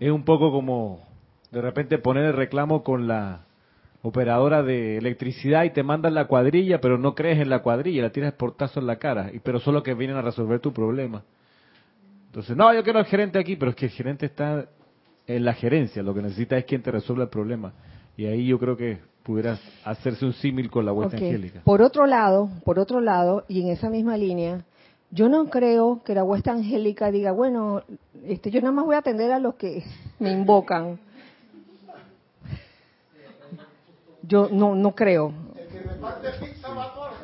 es 0.00 0.10
un 0.10 0.24
poco 0.24 0.50
como 0.50 1.06
de 1.50 1.60
repente 1.60 1.98
poner 1.98 2.24
el 2.24 2.32
reclamo 2.34 2.82
con 2.82 3.08
la 3.08 3.42
operadora 4.02 4.62
de 4.62 4.98
electricidad 4.98 5.64
y 5.64 5.70
te 5.70 5.82
mandan 5.82 6.14
la 6.14 6.26
cuadrilla, 6.26 6.80
pero 6.80 6.98
no 6.98 7.14
crees 7.14 7.40
en 7.40 7.50
la 7.50 7.62
cuadrilla, 7.62 8.02
la 8.02 8.10
tienes 8.10 8.32
portazo 8.32 8.80
en 8.80 8.86
la 8.86 8.96
cara, 8.96 9.30
y 9.32 9.40
pero 9.40 9.58
solo 9.58 9.82
que 9.82 9.94
vienen 9.94 10.16
a 10.16 10.22
resolver 10.22 10.60
tu 10.60 10.72
problema. 10.72 11.22
Entonces, 12.26 12.56
no, 12.56 12.72
yo 12.74 12.82
quiero 12.84 12.98
al 12.98 13.06
gerente 13.06 13.38
aquí, 13.38 13.56
pero 13.56 13.70
es 13.70 13.76
que 13.76 13.86
el 13.86 13.90
gerente 13.90 14.26
está 14.26 14.66
en 15.26 15.44
la 15.44 15.54
gerencia, 15.54 16.02
lo 16.02 16.14
que 16.14 16.22
necesita 16.22 16.56
es 16.56 16.64
quien 16.64 16.82
te 16.82 16.90
resuelva 16.90 17.24
el 17.24 17.30
problema. 17.30 17.72
Y 18.16 18.26
ahí 18.26 18.46
yo 18.46 18.58
creo 18.58 18.76
que 18.76 18.98
pudieras 19.22 19.60
hacerse 19.84 20.24
un 20.24 20.32
símil 20.32 20.70
con 20.70 20.84
la 20.84 20.92
vuelta 20.92 21.16
angélica. 21.16 21.60
Por 21.64 21.82
otro 21.82 22.06
lado, 22.06 22.48
por 22.64 22.78
otro 22.78 23.00
lado, 23.00 23.44
y 23.48 23.62
en 23.62 23.68
esa 23.68 23.90
misma 23.90 24.16
línea, 24.16 24.64
yo 25.10 25.28
no 25.28 25.48
creo 25.50 26.02
que 26.04 26.14
la 26.14 26.24
huesta 26.24 26.52
angélica 26.52 27.10
diga, 27.10 27.32
bueno, 27.32 27.82
este, 28.24 28.50
yo 28.50 28.60
nada 28.60 28.72
más 28.72 28.84
voy 28.84 28.94
a 28.94 28.98
atender 28.98 29.32
a 29.32 29.38
los 29.38 29.54
que 29.54 29.82
me 30.18 30.32
invocan. 30.32 30.98
Yo 34.28 34.48
no, 34.52 34.74
no 34.74 34.94
creo. 34.94 35.32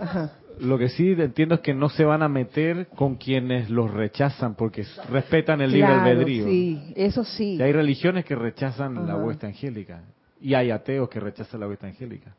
Ajá. 0.01 0.33
Lo 0.61 0.79
que 0.79 0.89
sí 0.89 1.13
entiendo 1.19 1.57
es 1.57 1.61
que 1.61 1.75
no 1.75 1.89
se 1.89 2.05
van 2.05 2.23
a 2.23 2.29
meter 2.29 2.87
con 2.89 3.17
quienes 3.17 3.71
los 3.71 3.93
rechazan 3.93 4.55
porque 4.55 4.87
respetan 5.11 5.61
el 5.61 5.73
libre 5.73 5.89
Claro, 5.89 6.03
albedrío. 6.03 6.45
Sí, 6.45 6.93
eso 6.97 7.25
sí. 7.25 7.57
Y 7.57 7.63
hay 7.63 7.73
religiones 7.73 8.25
que 8.25 8.35
rechazan 8.35 9.07
la 9.07 9.17
huesta 9.17 9.47
angélica 9.47 10.03
y 10.41 10.55
hay 10.55 10.71
ateos 10.71 11.09
que 11.09 11.21
rechazan 11.21 11.61
la 11.61 11.69
huesta 11.69 11.87
angélica. 11.87 12.35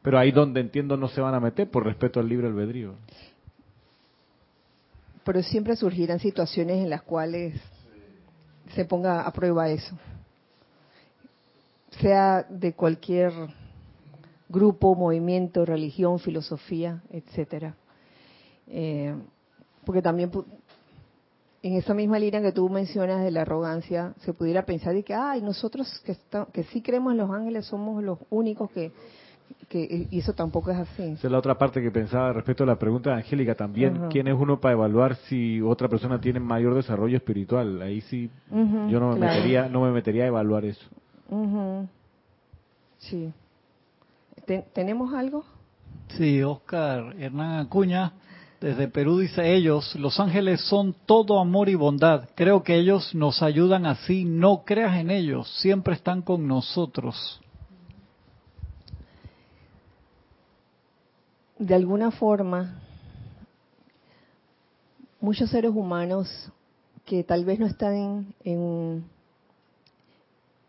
Pero 0.00 0.18
ahí 0.18 0.32
donde 0.32 0.60
entiendo 0.60 0.96
no 0.96 1.08
se 1.08 1.20
van 1.20 1.34
a 1.34 1.40
meter 1.40 1.70
por 1.70 1.84
respeto 1.84 2.20
al 2.20 2.28
libre 2.28 2.48
albedrío. 2.48 2.94
Pero 5.24 5.42
siempre 5.42 5.76
surgirán 5.76 6.18
situaciones 6.18 6.78
en 6.78 6.90
las 6.90 7.02
cuales 7.02 7.54
se 8.74 8.84
ponga 8.84 9.22
a 9.22 9.32
prueba 9.32 9.68
eso. 9.68 9.96
Sea 12.00 12.44
de 12.48 12.72
cualquier 12.72 13.32
grupo, 14.52 14.94
movimiento, 14.94 15.64
religión, 15.64 16.18
filosofía, 16.18 17.02
etcétera. 17.10 17.74
Eh, 18.68 19.14
porque 19.84 20.02
también 20.02 20.30
en 21.62 21.74
esa 21.76 21.94
misma 21.94 22.18
línea 22.18 22.42
que 22.42 22.52
tú 22.52 22.68
mencionas 22.68 23.22
de 23.24 23.30
la 23.30 23.42
arrogancia, 23.42 24.14
se 24.18 24.32
pudiera 24.32 24.64
pensar 24.64 24.94
de 24.94 25.02
que, 25.04 25.14
ay, 25.14 25.40
nosotros 25.42 26.00
que, 26.04 26.12
esta- 26.12 26.46
que 26.52 26.64
sí 26.64 26.82
creemos 26.82 27.12
en 27.12 27.18
los 27.18 27.30
ángeles 27.30 27.66
somos 27.66 28.02
los 28.02 28.18
únicos 28.30 28.70
que, 28.72 28.90
que... 29.68 30.08
Y 30.10 30.18
eso 30.18 30.32
tampoco 30.32 30.70
es 30.72 30.78
así. 30.78 31.02
Esa 31.02 31.26
es 31.28 31.30
la 31.32 31.38
otra 31.38 31.56
parte 31.56 31.80
que 31.80 31.90
pensaba 31.90 32.32
respecto 32.32 32.64
a 32.64 32.66
la 32.66 32.76
pregunta 32.76 33.10
de 33.10 33.16
Angélica 33.16 33.54
también. 33.54 34.08
¿Quién 34.10 34.26
es 34.26 34.34
uno 34.34 34.60
para 34.60 34.72
evaluar 34.72 35.14
si 35.28 35.60
otra 35.60 35.88
persona 35.88 36.20
tiene 36.20 36.40
mayor 36.40 36.74
desarrollo 36.74 37.16
espiritual? 37.16 37.80
Ahí 37.80 38.00
sí 38.02 38.28
yo 38.50 38.98
no 39.00 39.10
me, 39.12 39.16
claro. 39.18 39.34
metería, 39.36 39.68
no 39.68 39.82
me 39.82 39.92
metería 39.92 40.24
a 40.24 40.28
evaluar 40.28 40.64
eso. 40.64 40.84
Ujú. 41.30 41.86
Sí. 42.98 43.32
Te- 44.46 44.62
¿Tenemos 44.72 45.14
algo? 45.14 45.44
Sí, 46.16 46.42
Oscar 46.42 47.14
Hernán 47.18 47.60
Acuña, 47.66 48.12
desde 48.60 48.88
Perú, 48.88 49.18
dice 49.18 49.54
ellos, 49.54 49.94
los 49.96 50.20
ángeles 50.20 50.60
son 50.62 50.94
todo 51.06 51.40
amor 51.40 51.68
y 51.68 51.74
bondad. 51.74 52.28
Creo 52.34 52.62
que 52.62 52.76
ellos 52.76 53.14
nos 53.14 53.42
ayudan 53.42 53.86
así, 53.86 54.24
no 54.24 54.64
creas 54.64 54.96
en 54.98 55.10
ellos, 55.10 55.48
siempre 55.60 55.94
están 55.94 56.22
con 56.22 56.46
nosotros. 56.46 57.40
De 61.58 61.74
alguna 61.74 62.10
forma, 62.10 62.80
muchos 65.20 65.50
seres 65.50 65.70
humanos 65.72 66.28
que 67.04 67.22
tal 67.24 67.44
vez 67.44 67.58
no 67.58 67.66
están 67.66 67.94
en, 67.94 68.34
en, 68.44 69.04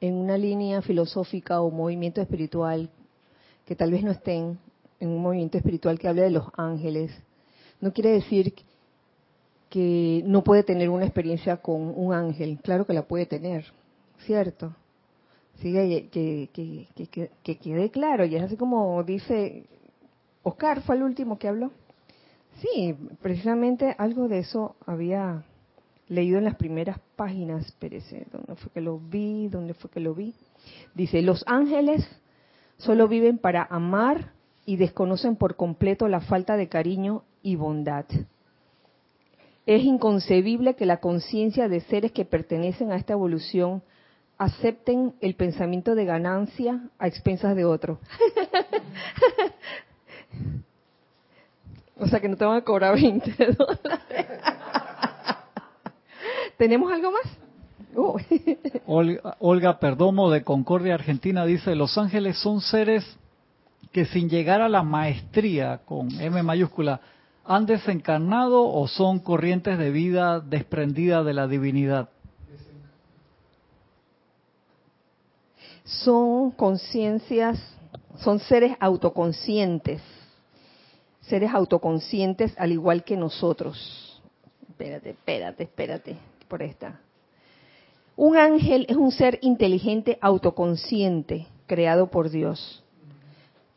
en 0.01 0.13
una 0.15 0.37
línea 0.37 0.81
filosófica 0.81 1.61
o 1.61 1.71
movimiento 1.71 2.21
espiritual, 2.21 2.89
que 3.73 3.77
tal 3.77 3.89
vez 3.91 4.03
no 4.03 4.11
estén 4.11 4.59
en 4.99 5.09
un 5.09 5.19
movimiento 5.23 5.57
espiritual 5.57 5.97
que 5.97 6.07
hable 6.07 6.21
de 6.21 6.29
los 6.29 6.45
ángeles, 6.55 7.11
no 7.81 7.91
quiere 7.91 8.11
decir 8.11 8.53
que 9.67 10.21
no 10.27 10.43
puede 10.43 10.61
tener 10.61 10.89
una 10.89 11.05
experiencia 11.05 11.57
con 11.57 11.81
un 11.95 12.13
ángel. 12.13 12.59
Claro 12.61 12.85
que 12.85 12.93
la 12.93 13.01
puede 13.07 13.25
tener, 13.25 13.65
¿cierto? 14.27 14.75
Sí, 15.59 15.73
que, 15.73 16.07
que, 16.11 16.49
que, 16.53 16.87
que- 16.95 17.07
que- 17.07 17.31
que 17.43 17.57
quede 17.57 17.89
claro, 17.89 18.25
y 18.25 18.35
es 18.35 18.43
así 18.43 18.57
como 18.57 19.01
dice 19.03 19.65
Oscar, 20.43 20.83
fue 20.83 20.95
el 20.97 21.01
último 21.01 21.39
que 21.39 21.47
habló. 21.47 21.71
Sí, 22.61 22.95
precisamente 23.23 23.95
algo 23.97 24.27
de 24.27 24.37
eso 24.39 24.75
había 24.85 25.43
leído 26.09 26.37
en 26.37 26.43
las 26.43 26.57
primeras 26.57 26.99
páginas, 27.15 27.65
espérese, 27.65 28.27
¿dónde 28.31 28.53
fue 28.55 28.71
que 28.71 28.81
lo 28.81 28.99
vi? 28.99 29.47
¿Dónde 29.47 29.73
fue 29.73 29.89
que 29.89 29.99
lo 29.99 30.13
vi? 30.13 30.35
Dice, 30.93 31.23
los 31.23 31.43
ángeles 31.47 32.07
solo 32.77 33.07
viven 33.07 33.37
para 33.37 33.63
amar 33.63 34.33
y 34.65 34.77
desconocen 34.77 35.35
por 35.35 35.55
completo 35.55 36.07
la 36.07 36.21
falta 36.21 36.57
de 36.57 36.69
cariño 36.69 37.23
y 37.41 37.55
bondad. 37.55 38.05
Es 39.65 39.83
inconcebible 39.83 40.75
que 40.75 40.85
la 40.85 40.97
conciencia 40.97 41.69
de 41.69 41.81
seres 41.81 42.11
que 42.11 42.25
pertenecen 42.25 42.91
a 42.91 42.97
esta 42.97 43.13
evolución 43.13 43.81
acepten 44.37 45.13
el 45.21 45.35
pensamiento 45.35 45.95
de 45.95 46.05
ganancia 46.05 46.89
a 46.99 47.07
expensas 47.07 47.55
de 47.55 47.65
otro. 47.65 47.99
o 51.97 52.07
sea 52.07 52.19
que 52.19 52.27
no 52.27 52.35
te 52.35 52.43
van 52.43 52.57
a 52.57 52.63
cobrar 52.63 52.95
20 52.95 53.31
dólares. 53.57 53.99
¿Tenemos 56.57 56.91
algo 56.91 57.11
más? 57.11 57.42
Uh. 57.95 58.17
Olga, 58.87 59.37
Olga 59.39 59.79
Perdomo 59.79 60.29
de 60.29 60.43
Concordia, 60.43 60.95
Argentina, 60.95 61.45
dice, 61.45 61.75
los 61.75 61.97
ángeles 61.97 62.37
son 62.37 62.61
seres 62.61 63.05
que 63.91 64.05
sin 64.05 64.29
llegar 64.29 64.61
a 64.61 64.69
la 64.69 64.83
maestría, 64.83 65.81
con 65.85 66.09
M 66.19 66.41
mayúscula, 66.41 67.01
han 67.45 67.65
desencarnado 67.65 68.67
o 68.67 68.87
son 68.87 69.19
corrientes 69.19 69.77
de 69.77 69.91
vida 69.91 70.39
desprendida 70.39 71.23
de 71.23 71.33
la 71.33 71.47
divinidad. 71.47 72.09
son 75.83 76.51
conciencias, 76.51 77.59
son 78.17 78.39
seres 78.39 78.75
autoconscientes, 78.79 80.01
seres 81.21 81.51
autoconscientes 81.53 82.53
al 82.57 82.71
igual 82.71 83.03
que 83.03 83.17
nosotros. 83.17 84.21
Espérate, 84.69 85.11
espérate, 85.11 85.63
espérate, 85.63 86.17
por 86.47 86.61
esta. 86.61 86.99
Un 88.23 88.37
ángel 88.37 88.85
es 88.87 88.95
un 88.95 89.11
ser 89.11 89.37
inteligente 89.41 90.17
autoconsciente 90.21 91.45
creado 91.67 92.07
por 92.07 92.29
Dios. 92.29 92.81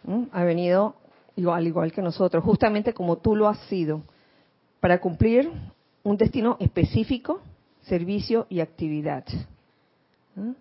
¿Mm? 0.05 0.27
Ha 0.31 0.45
venido 0.45 0.95
igual, 1.35 1.59
al 1.59 1.67
igual 1.67 1.91
que 1.91 2.01
nosotros, 2.01 2.45
justamente 2.45 2.95
como 2.95 3.17
tú 3.17 3.35
lo 3.35 3.49
has 3.49 3.59
sido, 3.67 4.03
para 4.79 5.01
cumplir 5.01 5.51
un 6.05 6.17
destino 6.17 6.57
específico, 6.61 7.41
servicio 7.83 8.47
y 8.49 8.61
actividad. 8.61 9.25
¿Mm? 10.37 10.53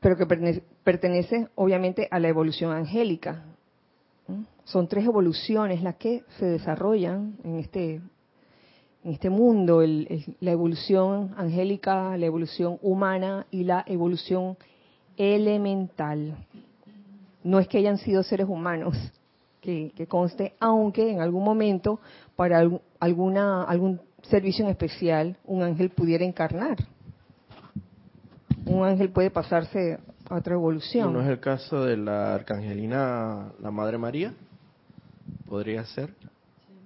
pero 0.00 0.16
que 0.16 0.24
pertenece, 0.24 0.62
pertenece, 0.82 1.48
obviamente 1.56 2.08
a 2.10 2.18
la 2.18 2.28
evolución 2.28 2.72
angélica. 2.72 3.44
¿Mm? 4.26 4.44
Son 4.64 4.88
tres 4.88 5.04
evoluciones 5.04 5.82
las 5.82 5.96
que 5.96 6.24
se 6.38 6.46
desarrollan 6.46 7.36
en 7.44 7.58
este, 7.58 8.00
en 9.04 9.12
este 9.12 9.30
mundo, 9.30 9.82
el- 9.82 10.36
la 10.40 10.50
evolución 10.50 11.34
angélica, 11.36 12.16
la 12.16 12.26
evolución 12.26 12.78
humana 12.82 13.46
y 13.50 13.64
la 13.64 13.84
evolución 13.86 14.56
elemental. 15.16 16.36
No 17.42 17.58
es 17.58 17.68
que 17.68 17.78
hayan 17.78 17.98
sido 17.98 18.22
seres 18.22 18.48
humanos, 18.48 18.96
que, 19.60 19.92
conste, 20.08 20.54
aunque 20.60 21.10
en 21.10 21.20
algún 21.20 21.44
momento, 21.44 22.00
para 22.36 22.62
alguna, 22.98 23.62
algún 23.64 24.00
servicio 24.22 24.64
en 24.64 24.70
especial, 24.70 25.36
un 25.44 25.62
ángel 25.62 25.90
pudiera 25.90 26.24
encarnar 26.24 26.76
un 28.70 28.84
ángel 28.84 29.10
puede 29.10 29.30
pasarse 29.30 29.98
a 30.28 30.36
otra 30.36 30.54
evolución. 30.54 31.12
¿No 31.12 31.20
es 31.22 31.28
el 31.28 31.40
caso 31.40 31.84
de 31.84 31.96
la 31.96 32.34
arcangelina, 32.34 33.52
la 33.60 33.70
Madre 33.70 33.98
María? 33.98 34.32
Podría 35.48 35.84
ser. 35.86 36.14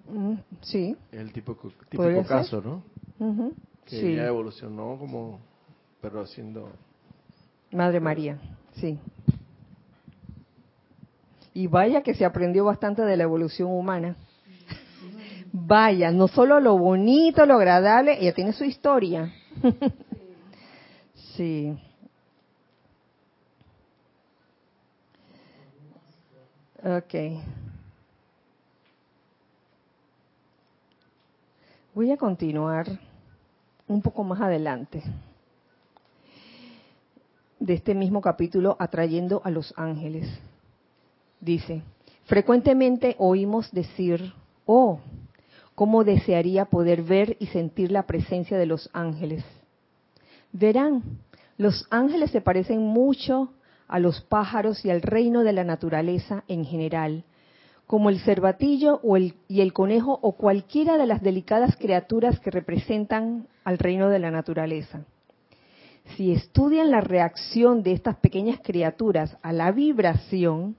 Mm, 0.09 0.35
sí. 0.63 0.97
Es 1.11 1.21
el 1.21 1.33
tipo, 1.33 1.55
¿Podría 1.55 1.79
típico 1.89 2.09
ser? 2.09 2.27
caso, 2.27 2.61
¿no? 2.61 2.83
Que 3.85 4.01
sí. 4.01 4.07
ella 4.09 4.27
evolucionó 4.27 4.97
como, 4.99 5.41
pero 6.01 6.21
haciendo 6.23 6.71
Madre 7.71 8.01
María, 8.01 8.39
sí. 8.77 8.99
Y 11.53 11.67
vaya 11.67 12.03
que 12.03 12.15
se 12.15 12.25
aprendió 12.25 12.65
bastante 12.65 13.03
de 13.03 13.17
la 13.17 13.25
evolución 13.25 13.71
humana. 13.71 14.17
Vaya, 15.53 16.11
no 16.11 16.27
solo 16.27 16.59
lo 16.59 16.77
bonito, 16.77 17.47
lo 17.47 17.55
agradable, 17.55 18.19
ella 18.21 18.35
tiene 18.35 18.53
su 18.53 18.65
historia. 18.65 19.33
sí. 21.37 21.79
Ok. 26.83 27.15
Voy 31.95 32.11
a 32.11 32.17
continuar 32.17 32.89
un 33.87 34.03
poco 34.03 34.25
más 34.25 34.41
adelante 34.41 35.01
de 37.61 37.75
este 37.75 37.95
mismo 37.95 38.21
capítulo, 38.21 38.77
atrayendo 38.81 39.41
a 39.45 39.51
los 39.51 39.73
ángeles. 39.77 40.29
Dice, 41.41 41.83
frecuentemente 42.25 43.15
oímos 43.19 43.71
decir, 43.71 44.33
oh, 44.67 44.99
cómo 45.77 46.03
desearía 46.03 46.65
poder 46.65 47.05
ver 47.05 47.37
y 47.39 47.47
sentir 47.47 47.93
la 47.93 48.09
presencia 48.09 48.59
de 48.59 48.67
los 48.67 48.91
ángeles. 48.93 49.45
Verán, 50.51 51.21
los 51.59 51.87
ángeles 51.91 52.33
se 52.33 52.41
parecen 52.41 52.81
mucho 52.81 53.53
a 53.87 54.01
los 54.01 54.21
pájaros 54.21 54.85
y 54.85 54.91
al 54.91 55.01
reino 55.01 55.45
de 55.45 55.53
la 55.53 55.63
naturaleza 55.63 56.43
en 56.49 56.65
general, 56.65 57.23
como 57.87 58.11
el 58.11 58.21
cervatillo 58.21 59.01
o 59.03 59.17
el, 59.17 59.35
y 59.49 59.61
el 59.61 59.73
conejo 59.73 60.19
o 60.23 60.33
cualquiera 60.33 60.97
de 60.97 61.07
las 61.07 61.23
delicadas 61.23 61.77
criaturas 61.77 62.41
que 62.41 62.51
representan 62.51 63.47
al 63.65 63.79
reino 63.79 64.09
de 64.09 64.19
la 64.19 64.31
naturaleza. 64.31 65.05
Si 66.17 66.33
estudian 66.33 66.91
la 66.91 67.01
reacción 67.01 67.83
de 67.83 67.93
estas 67.93 68.17
pequeñas 68.17 68.61
criaturas 68.63 69.37
a 69.43 69.53
la 69.53 69.73
vibración, 69.73 70.77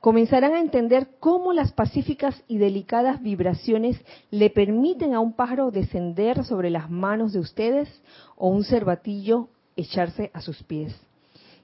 comenzarán 0.00 0.54
a 0.54 0.60
entender 0.60 1.08
cómo 1.20 1.52
las 1.52 1.72
pacíficas 1.72 2.42
y 2.48 2.58
delicadas 2.58 3.22
vibraciones 3.22 4.02
le 4.30 4.50
permiten 4.50 5.14
a 5.14 5.20
un 5.20 5.32
pájaro 5.34 5.70
descender 5.70 6.44
sobre 6.44 6.70
las 6.70 6.90
manos 6.90 7.32
de 7.32 7.40
ustedes 7.40 7.88
o 8.36 8.48
un 8.48 8.64
cervatillo 8.64 9.48
echarse 9.76 10.30
a 10.32 10.40
sus 10.40 10.62
pies. 10.62 11.05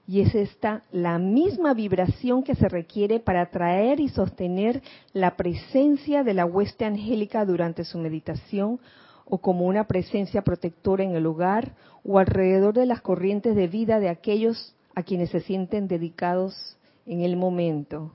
Y 0.06 0.20
es 0.20 0.34
esta 0.34 0.82
la 0.90 1.18
misma 1.18 1.74
vibración 1.74 2.42
que 2.42 2.54
se 2.54 2.68
requiere 2.68 3.20
para 3.20 3.42
atraer 3.42 4.00
y 4.00 4.08
sostener 4.08 4.82
la 5.12 5.36
presencia 5.36 6.24
de 6.24 6.34
la 6.34 6.44
hueste 6.44 6.84
angélica 6.84 7.44
durante 7.44 7.84
su 7.84 7.98
meditación 7.98 8.80
o 9.24 9.38
como 9.38 9.66
una 9.66 9.84
presencia 9.84 10.42
protectora 10.42 11.04
en 11.04 11.14
el 11.14 11.26
hogar 11.26 11.72
o 12.04 12.18
alrededor 12.18 12.74
de 12.74 12.86
las 12.86 13.00
corrientes 13.00 13.54
de 13.54 13.68
vida 13.68 14.00
de 14.00 14.08
aquellos 14.08 14.74
a 14.94 15.02
quienes 15.02 15.30
se 15.30 15.40
sienten 15.40 15.88
dedicados 15.88 16.76
en 17.06 17.22
el 17.22 17.36
momento. 17.36 18.12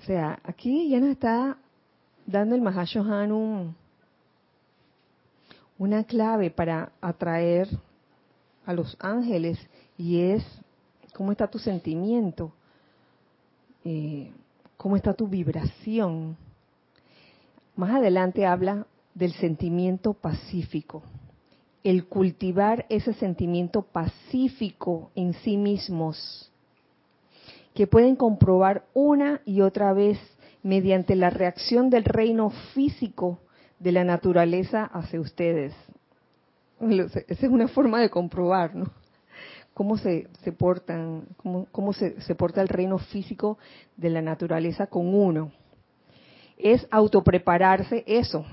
O 0.00 0.04
sea, 0.06 0.38
aquí 0.44 0.88
ya 0.88 1.00
nos 1.00 1.10
está 1.10 1.58
dando 2.26 2.54
el 2.54 2.60
Mahashohan 2.60 3.32
un, 3.32 3.76
una 5.78 6.04
clave 6.04 6.50
para 6.50 6.92
atraer 7.00 7.68
a 8.64 8.72
los 8.72 8.96
ángeles 9.00 9.58
y 9.98 10.20
es 10.20 10.44
cómo 11.16 11.32
está 11.32 11.46
tu 11.46 11.58
sentimiento, 11.58 12.52
eh, 13.86 14.30
cómo 14.76 14.96
está 14.96 15.14
tu 15.14 15.26
vibración. 15.26 16.36
Más 17.74 17.90
adelante 17.94 18.44
habla 18.44 18.86
del 19.14 19.32
sentimiento 19.32 20.12
pacífico, 20.12 21.02
el 21.82 22.04
cultivar 22.04 22.84
ese 22.90 23.14
sentimiento 23.14 23.80
pacífico 23.80 25.10
en 25.14 25.32
sí 25.32 25.56
mismos 25.56 26.52
que 27.72 27.86
pueden 27.86 28.14
comprobar 28.14 28.84
una 28.92 29.40
y 29.46 29.62
otra 29.62 29.94
vez 29.94 30.18
mediante 30.62 31.16
la 31.16 31.30
reacción 31.30 31.88
del 31.88 32.04
reino 32.04 32.50
físico 32.74 33.38
de 33.78 33.92
la 33.92 34.04
naturaleza 34.04 34.84
hacia 34.84 35.18
ustedes. 35.18 35.72
Esa 36.78 37.46
es 37.46 37.50
una 37.50 37.68
forma 37.68 38.02
de 38.02 38.10
comprobar, 38.10 38.74
¿no? 38.74 39.05
Cómo 39.76 39.98
se, 39.98 40.26
se 40.42 40.52
portan, 40.52 41.26
cómo, 41.36 41.66
cómo 41.70 41.92
se, 41.92 42.18
se 42.22 42.34
porta 42.34 42.62
el 42.62 42.68
reino 42.68 42.96
físico 42.96 43.58
de 43.98 44.08
la 44.08 44.22
naturaleza 44.22 44.86
con 44.86 45.14
uno. 45.14 45.52
Es 46.56 46.88
autoprepararse 46.90 48.02
eso, 48.06 48.46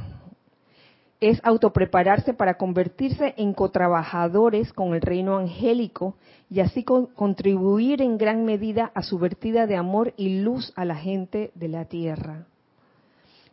es 1.22 1.40
autoprepararse 1.46 2.34
para 2.34 2.56
convertirse 2.56 3.34
en 3.38 3.54
cotrabajadores 3.54 4.74
con 4.74 4.94
el 4.94 5.00
reino 5.00 5.38
angélico 5.38 6.18
y 6.50 6.60
así 6.60 6.84
contribuir 6.84 8.02
en 8.02 8.18
gran 8.18 8.44
medida 8.44 8.92
a 8.94 9.04
su 9.04 9.18
vertida 9.18 9.66
de 9.66 9.78
amor 9.78 10.14
y 10.18 10.42
luz 10.42 10.74
a 10.76 10.84
la 10.84 10.98
gente 10.98 11.52
de 11.56 11.70
la 11.70 11.86
tierra. 11.86 12.48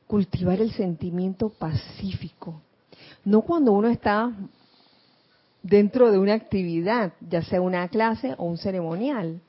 Cultivar 0.09 0.61
el 0.61 0.73
sentimiento 0.73 1.51
pacífico. 1.51 2.61
No 3.25 3.43
cuando 3.43 3.71
uno 3.71 3.87
está 3.89 4.33
dentro 5.63 6.11
de 6.11 6.19
una 6.19 6.35
actividad, 6.35 7.13
ya 7.21 7.43
sea 7.43 7.61
una 7.61 7.89
clase 7.89 8.35
o 8.39 8.45
un 8.45 8.59
ceremonial. 8.59 9.41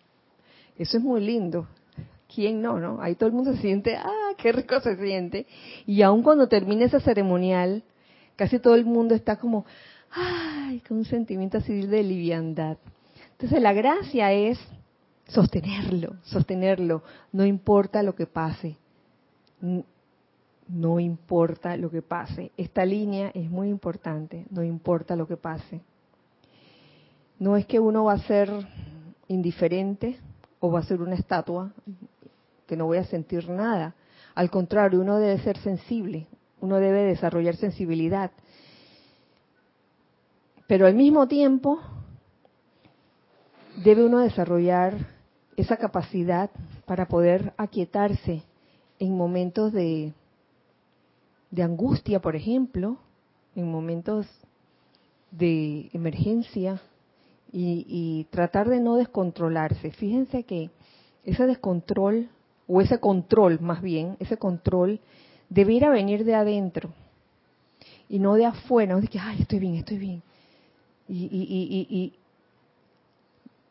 Eso 0.78 0.98
es 0.98 1.04
muy 1.04 1.22
lindo. 1.22 1.68
¿Quién 2.34 2.62
no, 2.62 2.80
no? 2.80 3.02
Ahí 3.02 3.16
todo 3.16 3.28
el 3.28 3.36
mundo 3.36 3.54
se 3.54 3.62
siente, 3.62 3.96
ah, 3.98 4.32
qué 4.38 4.52
rico 4.52 4.80
se 4.80 4.96
siente. 4.96 5.46
Y 5.86 6.02
aun 6.02 6.24
cuando 6.24 6.48
termine 6.48 6.86
ese 6.86 7.02
ceremonial, 7.02 7.84
casi 8.36 8.60
todo 8.60 8.76
el 8.76 8.86
mundo 8.86 9.14
está 9.14 9.36
como, 9.36 9.66
ay, 10.12 10.80
con 10.88 10.98
un 10.98 11.06
sentimiento 11.06 11.58
así 11.58 11.86
de 11.86 12.04
liviandad. 12.04 12.78
Entonces 13.34 13.62
la 13.62 13.74
gracia 13.74 14.32
es 14.32 14.60
sostenerlo, 15.28 16.16
sostenerlo, 16.24 17.04
no 17.32 17.46
importa 17.46 18.04
lo 18.04 18.16
que 18.16 18.28
pase, 18.28 18.78
no 20.68 21.00
importa 21.00 21.76
lo 21.78 21.90
que 21.90 22.02
pase. 22.02 22.52
Esta 22.58 22.86
línea 22.86 23.32
es 23.34 23.50
muy 23.50 23.70
importante, 23.70 24.46
no 24.50 24.64
importa 24.64 25.16
lo 25.16 25.28
que 25.28 25.38
pase. 25.38 25.82
No 27.42 27.58
es 27.58 27.66
que 27.66 27.80
uno 27.80 28.04
va 28.04 28.14
a 28.14 28.20
ser 28.20 28.52
indiferente 29.28 30.20
o 30.60 30.70
va 30.70 30.82
a 30.82 30.84
ser 30.84 31.02
una 31.02 31.16
estatua 31.16 31.74
que 32.68 32.78
no 32.78 32.86
voy 32.86 33.00
a 33.00 33.06
sentir 33.06 33.50
nada. 33.50 33.96
Al 34.36 34.52
contrario, 34.52 35.02
uno 35.02 35.18
debe 35.18 35.40
ser 35.40 35.58
sensible, 35.58 36.28
uno 36.60 36.76
debe 36.76 37.04
desarrollar 37.04 37.56
sensibilidad. 37.56 38.30
Pero 40.68 40.86
al 40.86 40.94
mismo 40.94 41.28
tiempo, 41.28 41.80
debe 43.84 44.06
uno 44.06 44.20
desarrollar 44.20 44.94
esa 45.58 45.78
capacidad 45.78 46.52
para 46.86 47.08
poder 47.08 47.56
aquietarse 47.58 48.44
en 49.00 49.18
momentos 49.18 49.74
de, 49.74 50.14
de 51.50 51.64
angustia, 51.64 52.22
por 52.22 52.36
ejemplo, 52.36 53.00
en 53.56 53.72
momentos 53.72 54.28
de 55.32 55.90
emergencia 55.92 56.80
y, 57.52 57.86
y, 57.88 58.24
tratar 58.30 58.70
de 58.70 58.80
no 58.80 58.96
descontrolarse. 58.96 59.92
Fíjense 59.92 60.44
que 60.44 60.70
ese 61.26 61.46
descontrol, 61.46 62.30
o 62.68 62.82
ese 62.82 63.00
control 63.00 63.60
más 63.60 63.82
bien, 63.82 64.16
ese 64.20 64.38
control 64.38 65.00
debiera 65.50 65.90
venir 65.90 66.24
de 66.24 66.36
adentro 66.36 66.92
y 68.08 68.20
no 68.20 68.36
de 68.36 68.46
afuera, 68.46 68.94
no 68.94 69.02
de 69.02 69.08
que, 69.08 69.20
ay, 69.20 69.42
estoy 69.42 69.60
bien, 69.60 69.76
estoy 69.76 69.98
bien. 69.98 70.24
Y, 71.08 71.26
y, 71.26 71.88
y, 71.90 72.14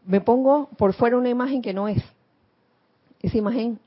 me 0.07 0.21
pongo 0.21 0.69
por 0.77 0.93
fuera 0.95 1.17
una 1.17 1.29
imagen 1.29 1.63
que 1.63 1.73
no 1.73 1.89
es. 1.89 2.03
Esa 3.23 3.37
imagen 3.37 3.79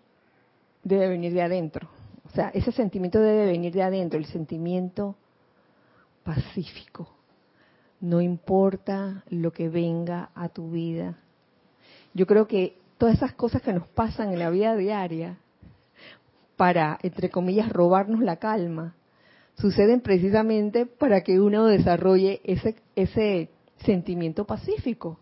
debe 0.83 1.09
venir 1.09 1.33
de 1.33 1.41
adentro. 1.41 1.89
O 2.25 2.29
sea, 2.29 2.49
ese 2.49 2.71
sentimiento 2.71 3.19
debe 3.19 3.45
venir 3.45 3.73
de 3.73 3.83
adentro, 3.83 4.19
el 4.19 4.25
sentimiento 4.25 5.15
pacífico. 6.23 7.07
No 8.03 8.19
importa 8.19 9.23
lo 9.29 9.53
que 9.53 9.69
venga 9.69 10.29
a 10.35 10.49
tu 10.49 10.71
vida. 10.71 11.19
Yo 12.13 12.27
creo 12.27 12.47
que 12.47 12.77
todas 12.97 13.15
esas 13.15 13.31
cosas 13.31 13.61
que 13.61 13.71
nos 13.71 13.87
pasan 13.87 14.33
en 14.33 14.39
la 14.39 14.49
vida 14.49 14.75
diaria, 14.75 15.37
para, 16.57 16.99
entre 17.01 17.29
comillas, 17.29 17.71
robarnos 17.71 18.19
la 18.19 18.35
calma, 18.35 18.93
suceden 19.57 20.01
precisamente 20.01 20.85
para 20.85 21.21
que 21.21 21.39
uno 21.39 21.65
desarrolle 21.65 22.41
ese, 22.43 22.75
ese 22.97 23.49
sentimiento 23.85 24.43
pacífico 24.43 25.17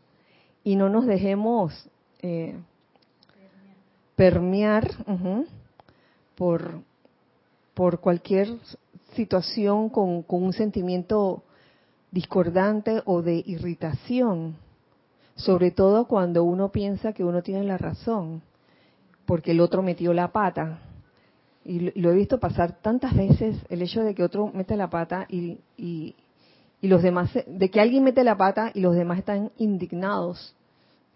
y 0.64 0.76
no 0.76 0.90
nos 0.90 1.06
dejemos 1.06 1.88
eh, 2.24 2.56
permear 4.16 4.90
por, 6.34 6.82
por 7.76 8.00
cualquier 8.00 8.48
situación 9.14 9.90
con, 9.90 10.24
con 10.24 10.42
un 10.42 10.54
sentimiento 10.54 11.44
discordante 12.12 13.02
o 13.06 13.22
de 13.22 13.42
irritación, 13.46 14.56
sobre 15.36 15.72
todo 15.72 16.06
cuando 16.06 16.44
uno 16.44 16.70
piensa 16.70 17.14
que 17.14 17.24
uno 17.24 17.42
tiene 17.42 17.64
la 17.64 17.78
razón, 17.78 18.42
porque 19.26 19.52
el 19.52 19.62
otro 19.62 19.82
metió 19.82 20.14
la 20.14 20.32
pata 20.32 20.80
y 21.64 21.98
lo 22.00 22.12
he 22.12 22.16
visto 22.16 22.40
pasar 22.40 22.82
tantas 22.82 23.16
veces, 23.16 23.58
el 23.70 23.82
hecho 23.82 24.04
de 24.04 24.16
que 24.16 24.24
otro 24.24 24.52
mete 24.54 24.76
la 24.76 24.90
pata 24.90 25.26
y, 25.30 25.60
y, 25.78 26.16
los 26.82 27.04
demás, 27.04 27.32
de 27.46 27.70
que 27.70 27.80
alguien 27.80 28.04
mete 28.04 28.24
la 28.24 28.36
pata 28.36 28.72
y 28.74 28.82
los 28.82 28.96
demás 28.96 29.20
están 29.20 29.52
indignados 29.58 30.56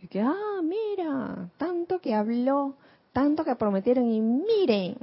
Y 0.01 0.07
que, 0.07 0.21
ah, 0.21 0.61
mira, 0.63 1.49
tanto 1.57 1.99
que 1.99 2.13
habló, 2.13 2.75
tanto 3.11 3.43
que 3.43 3.55
prometieron 3.55 4.07
y 4.07 4.21
miren, 4.21 4.95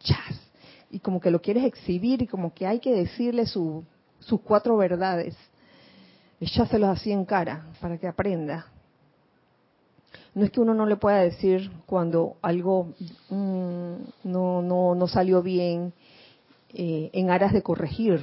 chas. 0.00 0.40
Y 0.90 0.98
como 0.98 1.20
que 1.20 1.30
lo 1.30 1.40
quieres 1.40 1.64
exhibir 1.64 2.20
y 2.22 2.26
como 2.26 2.52
que 2.52 2.66
hay 2.66 2.78
que 2.78 2.92
decirle 2.94 3.46
su, 3.46 3.82
sus 4.24 4.40
cuatro 4.40 4.76
verdades. 4.76 5.36
Echárselos 6.40 6.90
así 6.90 7.12
en 7.12 7.24
cara 7.24 7.66
para 7.80 7.98
que 7.98 8.06
aprenda. 8.06 8.66
No 10.34 10.44
es 10.44 10.50
que 10.50 10.60
uno 10.60 10.74
no 10.74 10.86
le 10.86 10.96
pueda 10.96 11.18
decir 11.18 11.70
cuando 11.86 12.36
algo 12.42 12.92
mm, 13.30 13.94
no, 14.24 14.62
no, 14.62 14.94
no 14.94 15.06
salió 15.06 15.42
bien 15.42 15.92
eh, 16.72 17.10
en 17.12 17.30
aras 17.30 17.52
de 17.52 17.62
corregir, 17.62 18.20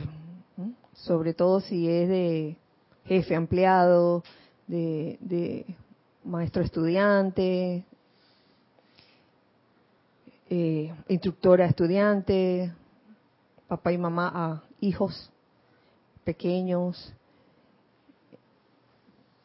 sobre 0.93 1.34
todo 1.34 1.62
si 1.62 1.89
es 1.89 2.10
de 2.10 2.58
jefe 3.06 3.34
empleado, 3.34 4.24
de, 4.68 5.18
de 5.22 5.66
maestro 6.24 6.62
estudiante, 6.62 7.86
eh, 10.49 10.93
instructora 11.08 11.66
estudiante, 11.66 12.74
papá 13.68 13.93
y 13.93 13.97
mamá 13.97 14.32
a 14.34 14.64
hijos 14.82 15.32
pequeños. 16.24 17.13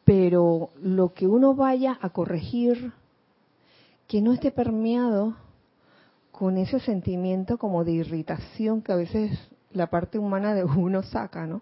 Pero 0.05 0.69
lo 0.81 1.13
que 1.13 1.27
uno 1.27 1.53
vaya 1.53 1.97
a 2.01 2.09
corregir, 2.09 2.93
que 4.07 4.21
no 4.21 4.33
esté 4.33 4.51
permeado 4.51 5.35
con 6.31 6.57
ese 6.57 6.79
sentimiento 6.79 7.57
como 7.57 7.83
de 7.83 7.93
irritación 7.93 8.81
que 8.81 8.91
a 8.91 8.95
veces 8.95 9.37
la 9.71 9.87
parte 9.87 10.19
humana 10.19 10.53
de 10.53 10.63
uno 10.63 11.03
saca, 11.03 11.45
¿no? 11.45 11.61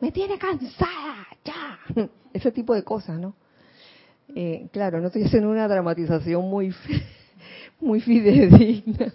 Me 0.00 0.12
tiene 0.12 0.38
cansada, 0.38 1.26
ya. 1.44 1.78
Ese 2.32 2.52
tipo 2.52 2.74
de 2.74 2.84
cosas, 2.84 3.18
¿no? 3.18 3.34
Eh, 4.34 4.68
claro, 4.72 5.00
no 5.00 5.08
estoy 5.08 5.24
haciendo 5.24 5.50
una 5.50 5.66
dramatización 5.66 6.48
muy, 6.48 6.74
muy 7.80 8.00
fidedigna. 8.00 9.12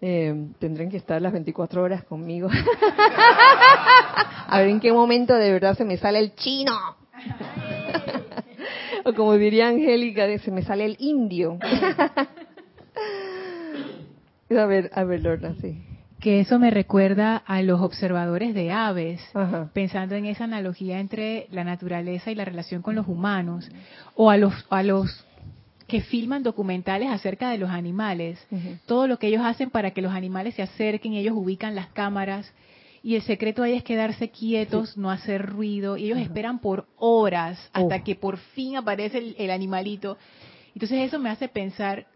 Eh, 0.00 0.48
tendrán 0.58 0.90
que 0.90 0.96
estar 0.96 1.20
las 1.20 1.32
24 1.32 1.82
horas 1.82 2.04
conmigo. 2.04 2.48
A 4.48 4.58
ver 4.58 4.68
en 4.68 4.80
qué 4.80 4.92
momento 4.92 5.34
de 5.34 5.50
verdad 5.52 5.76
se 5.76 5.84
me 5.84 5.96
sale 5.96 6.20
el 6.20 6.34
chino. 6.34 6.72
o 9.04 9.12
como 9.14 9.34
diría 9.34 9.68
Angélica, 9.68 10.26
se 10.38 10.50
me 10.50 10.62
sale 10.62 10.84
el 10.84 10.96
indio. 11.00 11.58
a 14.50 14.66
ver, 14.66 14.90
a 14.94 15.04
ver, 15.04 15.22
Lorna, 15.22 15.54
sí. 15.60 15.82
Que 16.20 16.40
eso 16.40 16.58
me 16.58 16.70
recuerda 16.70 17.36
a 17.36 17.60
los 17.62 17.80
observadores 17.80 18.54
de 18.54 18.72
aves, 18.72 19.20
Ajá. 19.34 19.68
pensando 19.72 20.14
en 20.14 20.26
esa 20.26 20.44
analogía 20.44 20.98
entre 20.98 21.46
la 21.50 21.64
naturaleza 21.64 22.30
y 22.30 22.34
la 22.34 22.44
relación 22.44 22.82
con 22.82 22.94
los 22.94 23.06
humanos, 23.06 23.68
o 24.14 24.30
a 24.30 24.36
los, 24.36 24.54
a 24.70 24.82
los 24.82 25.25
que 25.86 26.00
filman 26.00 26.42
documentales 26.42 27.10
acerca 27.10 27.50
de 27.50 27.58
los 27.58 27.70
animales, 27.70 28.44
todo 28.86 29.06
lo 29.06 29.18
que 29.18 29.28
ellos 29.28 29.42
hacen 29.44 29.70
para 29.70 29.92
que 29.92 30.02
los 30.02 30.12
animales 30.12 30.54
se 30.54 30.62
acerquen, 30.62 31.14
ellos 31.14 31.34
ubican 31.36 31.74
las 31.74 31.88
cámaras 31.88 32.52
y 33.02 33.14
el 33.14 33.22
secreto 33.22 33.62
ahí 33.62 33.74
es 33.74 33.84
quedarse 33.84 34.30
quietos, 34.30 34.96
no 34.96 35.10
hacer 35.12 35.46
ruido 35.46 35.96
y 35.96 36.06
ellos 36.06 36.18
esperan 36.18 36.58
por 36.58 36.86
horas 36.96 37.56
hasta 37.72 37.96
Oh. 37.96 38.04
que 38.04 38.16
por 38.16 38.38
fin 38.38 38.76
aparece 38.76 39.18
el, 39.18 39.36
el 39.38 39.50
animalito. 39.52 40.18
Entonces 40.74 40.98
eso 41.06 41.20
me 41.20 41.30
hace 41.30 41.46
pensar 41.48 42.06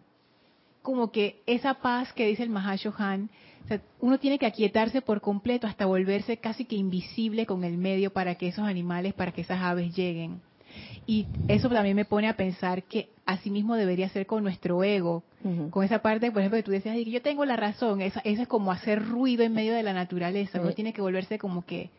como 0.82 1.12
que 1.12 1.40
esa 1.46 1.74
paz 1.74 2.12
que 2.12 2.26
dice 2.26 2.42
el 2.42 2.50
Mahashohan, 2.50 3.30
o 3.64 3.68
sea, 3.68 3.80
uno 4.00 4.18
tiene 4.18 4.38
que 4.38 4.46
aquietarse 4.46 5.00
por 5.00 5.20
completo 5.20 5.66
hasta 5.68 5.86
volverse 5.86 6.38
casi 6.38 6.64
que 6.64 6.74
invisible 6.74 7.46
con 7.46 7.62
el 7.62 7.76
medio 7.78 8.12
para 8.12 8.34
que 8.34 8.48
esos 8.48 8.64
animales, 8.66 9.14
para 9.14 9.30
que 9.30 9.42
esas 9.42 9.60
aves 9.62 9.94
lleguen. 9.94 10.40
Y 11.06 11.26
eso 11.48 11.68
también 11.68 11.96
me 11.96 12.04
pone 12.04 12.28
a 12.28 12.36
pensar 12.36 12.84
que 12.84 13.08
así 13.26 13.50
mismo 13.50 13.74
debería 13.76 14.08
ser 14.08 14.26
con 14.26 14.42
nuestro 14.42 14.82
ego, 14.84 15.22
con 15.70 15.84
esa 15.84 16.00
parte, 16.02 16.30
por 16.30 16.40
ejemplo, 16.40 16.58
que 16.58 16.62
tú 16.62 16.70
decías, 16.70 16.94
"Ay, 16.94 17.04
que 17.04 17.10
yo 17.10 17.22
tengo 17.22 17.44
la 17.44 17.56
razón, 17.56 18.00
esa, 18.02 18.20
esa 18.20 18.42
es 18.42 18.48
como 18.48 18.70
hacer 18.72 19.02
ruido 19.04 19.42
en 19.42 19.54
medio 19.54 19.74
de 19.74 19.82
la 19.82 19.92
naturaleza, 19.94 20.60
uno 20.60 20.72
tiene 20.72 20.92
que 20.92 21.00
volverse 21.00 21.38
como 21.38 21.64
que 21.64 21.90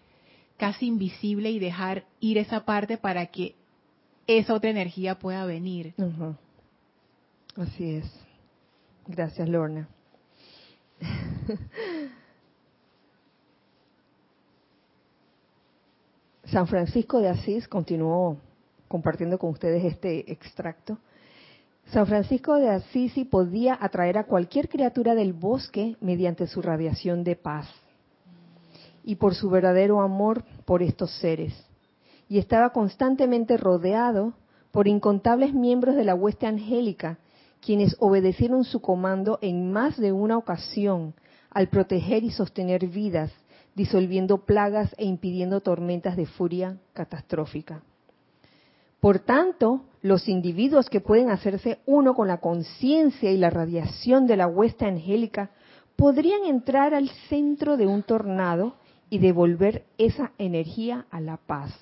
casi 0.58 0.86
invisible 0.86 1.50
y 1.50 1.58
dejar 1.60 2.06
ir 2.20 2.38
esa 2.38 2.66
parte 2.66 2.98
para 2.98 3.26
que 3.26 3.56
esa 4.28 4.54
otra 4.54 4.70
energía 4.70 5.18
pueda 5.18 5.44
venir. 5.46 5.94
Así 7.58 7.96
es. 7.96 8.06
Gracias, 9.08 9.50
Lorna. 9.50 9.88
San 16.46 16.68
Francisco 16.68 17.20
de 17.22 17.30
Asís 17.30 17.68
continuó 17.68 18.38
compartiendo 18.92 19.40
con 19.40 19.52
ustedes 19.52 19.86
este 19.86 20.30
extracto. 20.30 20.98
San 21.94 22.06
Francisco 22.08 22.56
de 22.56 22.70
Asís 22.70 23.14
sí 23.14 23.24
podía 23.24 23.78
atraer 23.80 24.18
a 24.18 24.26
cualquier 24.26 24.68
criatura 24.68 25.16
del 25.16 25.32
bosque 25.32 25.96
mediante 26.02 26.46
su 26.46 26.62
radiación 26.62 27.24
de 27.24 27.38
paz 27.38 27.70
y 29.06 29.16
por 29.16 29.34
su 29.34 29.50
verdadero 29.50 30.02
amor 30.02 30.44
por 30.66 30.84
estos 30.84 31.10
seres. 31.20 31.54
Y 32.28 32.38
estaba 32.38 32.72
constantemente 32.72 33.56
rodeado 33.56 34.34
por 34.74 34.90
incontables 34.90 35.54
miembros 35.54 35.96
de 35.96 36.04
la 36.04 36.14
hueste 36.14 36.46
angélica, 36.46 37.18
quienes 37.62 37.96
obedecieron 38.00 38.66
su 38.66 38.82
comando 38.82 39.40
en 39.42 39.72
más 39.72 39.98
de 39.98 40.12
una 40.12 40.38
ocasión 40.38 41.14
al 41.50 41.70
proteger 41.70 42.26
y 42.26 42.32
sostener 42.32 42.88
vidas, 42.88 43.32
disolviendo 43.74 44.40
plagas 44.40 44.94
e 44.98 45.06
impidiendo 45.06 45.62
tormentas 45.62 46.18
de 46.18 46.26
furia 46.26 46.78
catastrófica. 46.92 47.84
Por 49.02 49.20
tanto, 49.20 49.82
los 50.04 50.30
individuos 50.30 50.90
que 50.90 51.02
pueden 51.02 51.32
hacerse 51.32 51.80
uno 51.88 52.14
con 52.14 52.28
la 52.28 52.38
conciencia 52.38 53.32
y 53.32 53.38
la 53.38 53.50
radiación 53.50 54.28
de 54.28 54.38
la 54.38 54.48
hueste 54.48 54.86
angélica 54.86 55.50
podrían 55.96 56.46
entrar 56.46 56.94
al 56.94 57.10
centro 57.28 57.78
de 57.78 57.88
un 57.88 58.04
tornado 58.04 58.76
y 59.10 59.18
devolver 59.18 59.86
esa 59.98 60.32
energía 60.38 61.08
a 61.10 61.20
la 61.20 61.38
paz. 61.38 61.78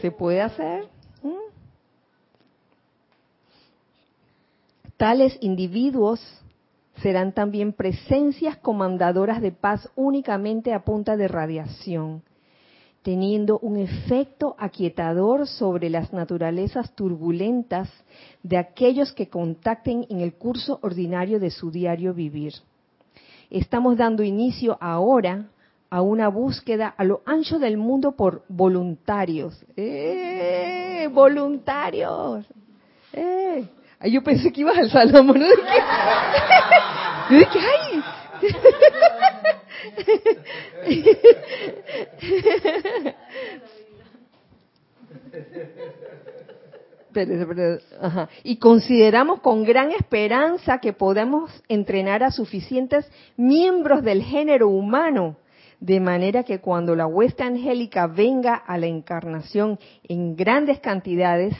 ¿Se 0.00 0.12
puede 0.12 0.40
hacer? 0.40 0.84
¿Mm? 1.22 1.52
Tales 4.96 5.36
individuos 5.40 6.20
serán 7.02 7.32
también 7.32 7.72
presencias 7.72 8.56
comandadoras 8.56 9.42
de 9.42 9.50
paz 9.50 9.90
únicamente 9.96 10.72
a 10.72 10.84
punta 10.84 11.16
de 11.16 11.26
radiación, 11.26 12.22
teniendo 13.02 13.58
un 13.58 13.78
efecto 13.78 14.54
aquietador 14.58 15.46
sobre 15.46 15.90
las 15.90 16.12
naturalezas 16.12 16.94
turbulentas 16.94 17.88
de 18.42 18.58
aquellos 18.58 19.12
que 19.12 19.28
contacten 19.28 20.06
en 20.08 20.20
el 20.20 20.34
curso 20.34 20.78
ordinario 20.82 21.40
de 21.40 21.50
su 21.50 21.70
diario 21.70 22.14
vivir. 22.14 22.54
Estamos 23.50 23.96
dando 23.96 24.22
inicio 24.22 24.78
ahora 24.80 25.46
a 25.90 26.00
una 26.00 26.28
búsqueda 26.28 26.94
a 26.96 27.04
lo 27.04 27.20
ancho 27.26 27.58
del 27.58 27.76
mundo 27.76 28.12
por 28.12 28.44
voluntarios. 28.48 29.62
¡Eh! 29.76 31.08
¡Voluntarios! 31.12 32.46
¡Eh! 33.12 33.66
Ay, 34.00 34.12
yo 34.12 34.22
pensé 34.22 34.50
que 34.52 34.62
ibas 34.62 34.78
al 34.78 34.90
Salomón. 34.90 35.40
¿no? 35.40 35.46
Yo 37.30 37.38
dije, 37.38 37.58
¡ay! 37.58 38.02
Espérese, 47.12 47.42
espérese. 47.42 47.84
Ajá. 48.00 48.28
Y 48.42 48.56
consideramos 48.56 49.40
con 49.40 49.64
gran 49.64 49.90
esperanza 49.92 50.78
que 50.78 50.92
podemos 50.92 51.50
entrenar 51.68 52.22
a 52.22 52.30
suficientes 52.30 53.10
miembros 53.36 54.02
del 54.02 54.22
género 54.22 54.68
humano, 54.68 55.36
de 55.78 56.00
manera 56.00 56.44
que 56.44 56.60
cuando 56.60 56.96
la 56.96 57.06
hueste 57.06 57.42
angélica 57.42 58.06
venga 58.06 58.54
a 58.54 58.78
la 58.78 58.86
encarnación 58.86 59.78
en 60.08 60.36
grandes 60.36 60.78
cantidades, 60.80 61.54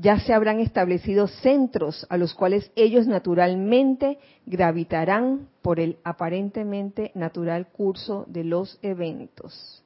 ya 0.00 0.20
se 0.20 0.32
habrán 0.32 0.60
establecido 0.60 1.26
centros 1.26 2.06
a 2.08 2.16
los 2.16 2.32
cuales 2.32 2.70
ellos 2.76 3.08
naturalmente 3.08 4.18
gravitarán 4.46 5.48
por 5.60 5.80
el 5.80 5.98
aparentemente 6.04 7.10
natural 7.14 7.66
curso 7.66 8.24
de 8.28 8.44
los 8.44 8.78
eventos. 8.82 9.82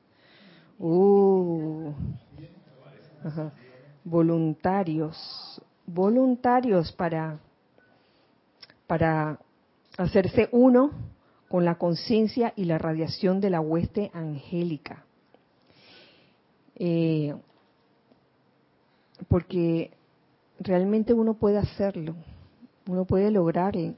Uh. 0.79 1.93
Voluntarios, 4.05 5.17
voluntarios 5.87 6.93
para, 6.93 7.39
para 8.87 9.39
hacerse 9.97 10.49
uno 10.53 10.91
con 11.49 11.65
la 11.65 11.77
conciencia 11.77 12.53
y 12.57 12.65
la 12.65 12.79
radiación 12.79 13.41
de 13.41 13.51
la 13.51 13.61
hueste 13.61 14.11
angélica. 14.13 15.05
Eh, 16.75 17.35
porque 19.29 19.93
realmente 20.63 21.13
uno 21.13 21.35
puede 21.35 21.59
hacerlo, 21.59 22.15
uno 22.87 23.05
puede 23.05 23.31
lograrlo 23.31 23.95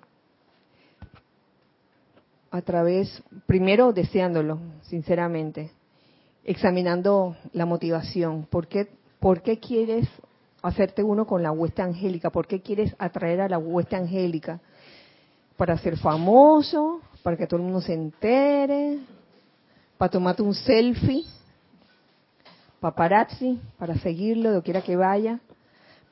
a 2.54 2.62
través, 2.62 3.20
primero 3.46 3.92
deseándolo, 3.92 4.60
sinceramente, 4.82 5.72
examinando 6.44 7.36
la 7.52 7.66
motivación. 7.66 8.46
¿Por 8.48 8.68
qué, 8.68 8.86
¿por 9.18 9.42
qué 9.42 9.58
quieres 9.58 10.08
hacerte 10.62 11.02
uno 11.02 11.26
con 11.26 11.42
la 11.42 11.50
hueste 11.50 11.82
angélica? 11.82 12.30
¿Por 12.30 12.46
qué 12.46 12.60
quieres 12.62 12.94
atraer 12.98 13.40
a 13.40 13.48
la 13.48 13.58
hueste 13.58 13.96
angélica? 13.96 14.60
¿Para 15.56 15.76
ser 15.78 15.96
famoso? 15.98 17.00
¿Para 17.24 17.36
que 17.36 17.48
todo 17.48 17.56
el 17.58 17.64
mundo 17.64 17.80
se 17.80 17.94
entere? 17.94 19.00
¿Para 19.98 20.12
tomarte 20.12 20.42
un 20.42 20.54
selfie? 20.54 21.24
¿Paparazzi? 22.78 23.60
¿Para 23.78 23.96
seguirlo 23.96 24.50
donde 24.50 24.64
quiera 24.64 24.80
que 24.80 24.94
vaya? 24.94 25.40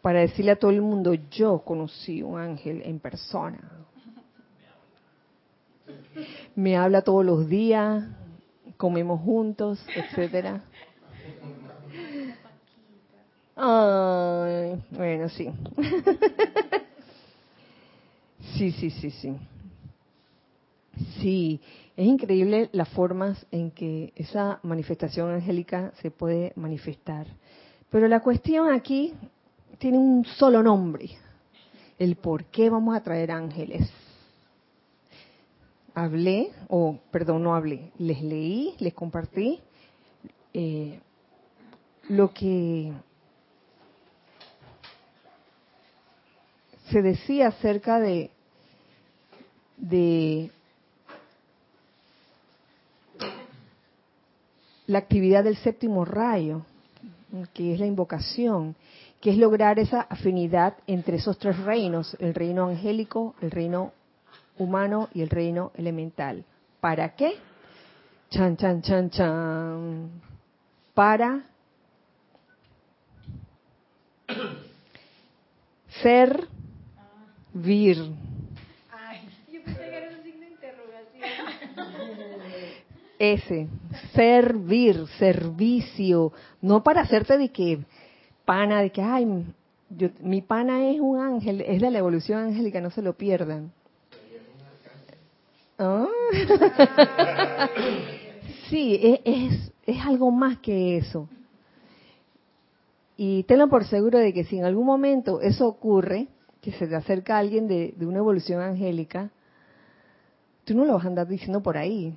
¿Para 0.03 0.21
decirle 0.21 0.51
a 0.51 0.57
todo 0.57 0.73
el 0.73 0.83
mundo, 0.83 1.15
yo 1.15 1.61
conocí 1.61 2.23
un 2.23 2.39
ángel 2.39 2.83
en 2.85 2.99
persona? 2.99 3.61
Me 6.57 6.77
habla 6.77 7.03
todos 7.03 7.25
los 7.25 7.49
días, 7.49 8.05
comemos 8.77 9.21
juntos, 9.21 9.81
etcétera. 9.95 10.65
Ay, 13.57 14.83
bueno, 14.91 15.29
sí. 15.29 15.49
Sí, 18.57 18.71
sí, 18.73 18.91
sí, 18.91 19.11
sí. 19.11 19.37
Sí, 21.21 21.61
es 21.97 22.07
increíble 22.07 22.69
las 22.73 22.89
formas 22.91 23.47
en 23.51 23.71
que 23.71 24.13
esa 24.15 24.61
manifestación 24.63 25.31
angélica 25.31 25.93
se 26.03 26.11
puede 26.11 26.53
manifestar. 26.55 27.27
Pero 27.91 28.09
la 28.09 28.21
cuestión 28.21 28.69
aquí 28.69 29.15
tiene 29.83 29.99
un 29.99 30.25
solo 30.25 30.63
nombre, 30.63 31.11
el 31.99 32.15
por 32.15 32.45
qué 32.45 32.71
vamos 32.71 32.95
a 32.95 33.03
traer 33.03 33.33
ángeles. 33.33 33.91
Hablé, 35.93 36.53
o 36.69 37.01
perdón, 37.11 37.43
no 37.43 37.57
hablé, 37.57 37.91
les 37.99 38.23
leí, 38.23 38.77
les 38.79 38.95
compartí 38.95 39.59
eh, 40.55 41.01
lo 42.11 42.33
que 42.33 42.93
se 46.89 47.03
decía 47.03 47.49
acerca 47.49 47.99
de, 47.99 48.31
de 49.79 50.53
la 54.87 54.99
actividad 55.01 55.43
del 55.43 55.57
séptimo 55.57 56.05
rayo, 56.05 56.63
que 57.53 57.75
es 57.75 57.81
la 57.81 57.87
invocación, 57.87 58.77
que 59.23 59.31
es 59.31 59.39
lograr 59.39 59.79
esa 59.79 60.01
afinidad 60.01 60.75
entre 60.89 61.17
esos 61.17 61.39
tres 61.39 61.57
reinos, 61.61 62.17
el 62.19 62.35
reino 62.35 62.67
angélico, 62.67 63.37
el 63.41 63.53
reino 63.53 63.93
humano 64.59 65.09
y 65.15 65.23
el 65.23 65.31
reino 65.31 65.71
elemental. 65.77 66.45
¿Para 66.81 67.15
qué? 67.15 67.37
Chan, 68.31 68.57
chan, 68.57 68.83
chan, 68.83 69.11
chan. 69.11 70.11
Para 70.93 71.45
ser 76.03 76.49
vir. 77.55 77.99
Ese, 83.21 83.69
servir, 84.15 85.07
servicio, 85.21 86.33
no 86.61 86.83
para 86.83 87.03
hacerte 87.03 87.39
de 87.39 87.51
que 87.51 87.85
pana, 88.45 88.81
de 88.81 88.91
que, 88.91 89.03
ay, 89.03 89.27
yo, 89.91 90.09
mi 90.21 90.41
pana 90.43 90.89
es 90.89 91.01
un 91.01 91.21
ángel, 91.21 91.61
es 91.63 91.81
de 91.81 91.91
la 91.91 91.99
evolución 91.99 92.39
angélica, 92.41 92.81
no 92.81 92.91
se 92.91 93.03
lo 93.03 93.15
pierdan. 93.15 93.73
Ah. 95.79 96.07
sí, 98.69 98.99
es, 99.03 99.21
es, 99.25 99.73
es 99.87 100.07
algo 100.07 100.31
más 100.31 100.59
que 100.59 100.97
eso. 100.97 101.29
Y 103.17 103.43
tenlo 103.45 103.69
por 103.69 103.85
seguro 103.85 104.19
de 104.19 104.33
que 104.33 104.45
si 104.45 104.59
en 104.59 104.65
algún 104.65 104.87
momento 104.87 105.41
eso 105.41 105.67
ocurre, 105.67 106.29
que 106.61 106.73
se 106.73 106.87
te 106.87 106.97
acerca 106.97 107.39
alguien 107.39 107.69
de, 107.69 107.95
de 107.97 108.07
una 108.07 108.19
evolución 108.19 108.61
angélica, 108.61 109.31
tú 110.65 110.75
no 110.75 110.85
lo 110.85 110.95
vas 110.95 111.05
a 111.05 111.09
andar 111.09 111.29
diciendo 111.29 111.63
por 111.63 111.77
ahí. 111.77 112.17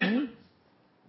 ¿Mm? 0.00 0.24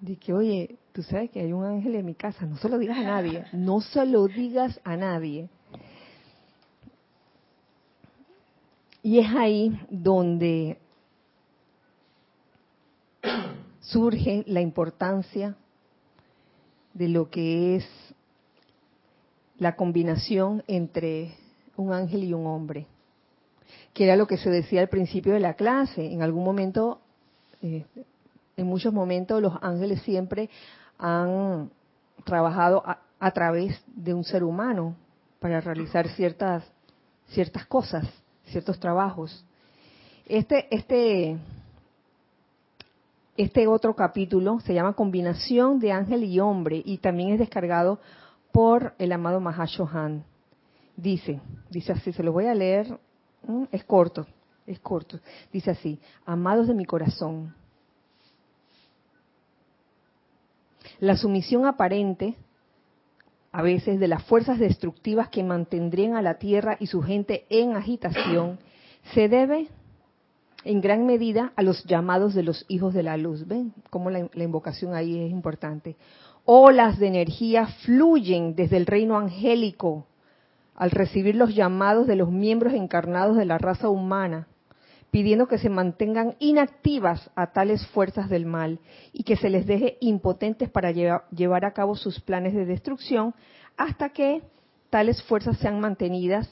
De 0.01 0.15
que, 0.17 0.33
oye, 0.33 0.75
tú 0.95 1.03
sabes 1.03 1.29
que 1.29 1.41
hay 1.41 1.51
un 1.51 1.65
ángel 1.65 1.93
en 1.95 2.05
mi 2.05 2.15
casa, 2.15 2.45
no 2.45 2.55
se 2.55 2.69
lo 2.69 2.77
digas 2.77 2.97
a 2.97 3.03
nadie, 3.03 3.43
no 3.51 3.81
se 3.81 4.05
lo 4.05 4.27
digas 4.27 4.79
a 4.85 4.95
nadie. 4.95 5.49
Y 9.03 9.19
es 9.19 9.27
ahí 9.35 9.77
donde 9.89 10.79
surge 13.81 14.45
la 14.47 14.61
importancia 14.61 15.57
de 16.93 17.09
lo 17.09 17.29
que 17.29 17.75
es 17.75 17.85
la 19.57 19.75
combinación 19.75 20.63
entre 20.65 21.35
un 21.75 21.91
ángel 21.91 22.23
y 22.23 22.33
un 22.33 22.47
hombre, 22.47 22.87
que 23.93 24.05
era 24.05 24.15
lo 24.15 24.27
que 24.27 24.37
se 24.37 24.49
decía 24.49 24.79
al 24.79 24.89
principio 24.89 25.33
de 25.33 25.41
la 25.41 25.55
clase. 25.55 26.11
En 26.11 26.21
algún 26.21 26.45
momento, 26.45 27.01
eh, 27.61 27.85
en 28.55 28.65
muchos 28.65 28.93
momentos, 28.93 29.41
los 29.41 29.53
ángeles 29.61 30.01
siempre 30.03 30.49
han 30.97 31.69
trabajado 32.23 32.83
a, 32.85 32.99
a, 33.19 33.31
través 33.31 33.83
de 33.87 34.13
un 34.13 34.23
ser 34.23 34.43
humano 34.43 34.95
para 35.39 35.61
realizar 35.61 36.07
ciertas 36.09 36.63
ciertas 37.27 37.65
cosas, 37.65 38.07
ciertos 38.45 38.79
trabajos. 38.79 39.45
Este 40.27 40.67
este 40.75 41.37
este 43.37 43.67
otro 43.67 43.95
capítulo 43.95 44.59
se 44.61 44.73
llama 44.73 44.93
Combinación 44.93 45.79
de 45.79 45.91
ángel 45.91 46.23
y 46.23 46.39
hombre 46.39 46.81
y 46.83 46.99
también 46.99 47.33
es 47.33 47.39
descargado 47.39 47.99
por 48.51 48.93
el 48.97 49.11
amado 49.11 49.41
Mahashohan. 49.41 50.23
Dice, 50.95 51.41
dice 51.69 51.91
así, 51.91 52.13
se 52.13 52.23
lo 52.23 52.31
voy 52.31 52.45
a 52.45 52.55
leer, 52.55 52.97
es 53.71 53.83
corto, 53.83 54.25
es 54.65 54.79
corto. 54.79 55.19
Dice 55.51 55.71
así, 55.71 55.99
amados 56.25 56.67
de 56.67 56.73
mi 56.73 56.85
corazón, 56.85 57.53
la 60.99 61.17
sumisión 61.17 61.65
aparente 61.65 62.35
a 63.51 63.61
veces 63.61 63.99
de 63.99 64.07
las 64.07 64.23
fuerzas 64.23 64.59
destructivas 64.59 65.29
que 65.29 65.43
mantendrían 65.43 66.15
a 66.15 66.21
la 66.21 66.35
tierra 66.35 66.77
y 66.79 66.87
su 66.87 67.01
gente 67.01 67.45
en 67.49 67.75
agitación 67.75 68.59
se 69.13 69.29
debe 69.29 69.69
en 70.65 70.81
gran 70.81 71.05
medida 71.05 71.53
a 71.55 71.61
los 71.61 71.83
llamados 71.85 72.33
de 72.33 72.43
los 72.43 72.65
hijos 72.67 72.93
de 72.93 73.03
la 73.03 73.17
luz. 73.17 73.47
¿Ven 73.47 73.73
cómo 73.89 74.09
la, 74.09 74.27
la 74.33 74.43
invocación 74.43 74.93
ahí 74.93 75.17
es 75.19 75.31
importante? 75.31 75.95
Olas 76.43 76.99
de 76.99 77.07
energía 77.07 77.67
fluyen 77.85 78.55
desde 78.55 78.77
el 78.77 78.85
reino 78.85 79.17
angélico 79.17 80.05
al 80.75 80.91
recibir 80.91 81.35
los 81.35 81.55
llamados 81.55 82.07
de 82.07 82.15
los 82.15 82.31
miembros 82.31 82.73
encarnados 82.73 83.37
de 83.37 83.45
la 83.45 83.57
raza 83.57 83.89
humana, 83.89 84.47
pidiendo 85.15 85.47
que 85.47 85.59
se 85.59 85.69
mantengan 85.69 86.35
inactivas 86.39 87.31
a 87.35 87.53
tales 87.53 87.87
fuerzas 87.87 88.29
del 88.29 88.45
mal 88.45 88.79
y 89.13 89.23
que 89.23 89.37
se 89.37 89.49
les 89.49 89.65
deje 89.65 89.97
impotentes 90.01 90.69
para 90.69 90.91
llevar 90.91 91.63
a 91.63 91.71
cabo 91.71 91.95
sus 91.95 92.19
planes 92.19 92.53
de 92.53 92.65
destrucción 92.65 93.33
hasta 93.77 94.09
que 94.09 94.41
tales 94.89 95.23
fuerzas 95.23 95.57
sean 95.59 95.79
mantenidas 95.79 96.49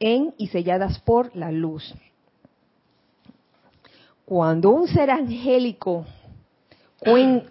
en 0.00 0.34
y 0.36 0.48
selladas 0.48 0.98
por 0.98 1.36
la 1.36 1.52
luz. 1.52 1.94
Cuando 4.24 4.70
un 4.70 4.88
ser 4.88 5.12
angélico 5.12 6.04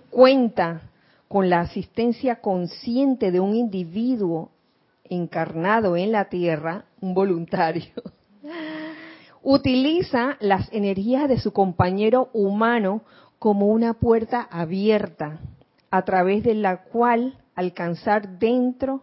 cuenta 0.09 0.91
con 1.29 1.49
la 1.49 1.61
asistencia 1.61 2.41
consciente 2.41 3.31
de 3.31 3.39
un 3.39 3.55
individuo 3.55 4.51
encarnado 5.05 5.95
en 5.95 6.11
la 6.11 6.25
tierra, 6.25 6.83
un 6.99 7.13
voluntario, 7.13 7.93
utiliza 9.45 10.37
las 10.39 10.73
energías 10.73 11.29
de 11.29 11.39
su 11.39 11.53
compañero 11.53 12.29
humano 12.33 13.03
como 13.37 13.67
una 13.67 13.93
puerta 13.93 14.41
abierta 14.41 15.39
a 15.91 16.01
través 16.01 16.43
de 16.43 16.55
la 16.55 16.83
cual 16.85 17.37
alcanzar 17.53 18.39
dentro 18.39 19.01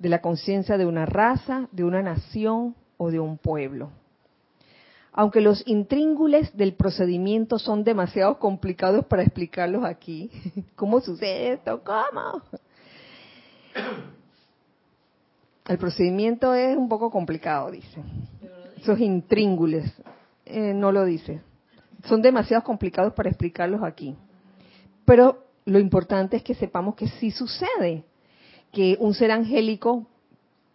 de 0.00 0.08
la 0.08 0.20
conciencia 0.20 0.76
de 0.76 0.84
una 0.84 1.06
raza, 1.06 1.68
de 1.70 1.84
una 1.84 2.02
nación 2.02 2.74
o 2.96 3.12
de 3.12 3.20
un 3.20 3.38
pueblo. 3.38 3.90
Aunque 5.12 5.40
los 5.40 5.62
intríngules 5.68 6.54
del 6.56 6.74
procedimiento 6.74 7.60
son 7.60 7.84
demasiado 7.84 8.40
complicados 8.40 9.06
para 9.06 9.22
explicarlos 9.22 9.84
aquí. 9.84 10.28
¿Cómo 10.74 11.00
sucede 11.00 11.52
esto? 11.52 11.82
¿Cómo? 11.84 12.42
El 15.68 15.78
procedimiento 15.78 16.52
es 16.52 16.76
un 16.76 16.88
poco 16.88 17.12
complicado, 17.12 17.70
dice. 17.70 18.02
Esos 18.82 18.98
intríngules, 18.98 19.92
eh, 20.44 20.74
no 20.74 20.90
lo 20.90 21.04
dice. 21.04 21.40
Son 22.04 22.20
demasiado 22.20 22.64
complicados 22.64 23.12
para 23.12 23.28
explicarlos 23.28 23.84
aquí. 23.84 24.16
Pero 25.04 25.44
lo 25.64 25.78
importante 25.78 26.36
es 26.36 26.42
que 26.42 26.56
sepamos 26.56 26.96
que 26.96 27.06
sí 27.06 27.30
sucede, 27.30 28.04
que 28.72 28.96
un 28.98 29.14
ser 29.14 29.30
angélico 29.30 30.08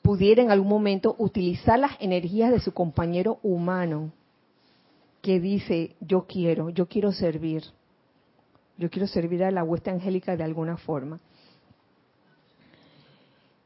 pudiera 0.02 0.42
en 0.42 0.52
algún 0.52 0.70
momento 0.70 1.18
utilizar 1.20 1.80
las 1.80 1.92
energías 2.00 2.50
de 2.50 2.62
su 2.62 2.74
compañero 2.74 3.40
humano, 3.44 4.14
que 5.22 5.42
dice, 5.42 5.98
yo 6.00 6.26
quiero, 6.28 6.70
yo 6.70 6.88
quiero 6.88 7.12
servir, 7.12 7.64
yo 8.78 8.90
quiero 8.90 9.08
servir 9.08 9.44
a 9.44 9.52
la 9.52 9.66
hueste 9.66 9.90
angélica 9.90 10.38
de 10.38 10.46
alguna 10.46 10.78
forma. 10.78 11.20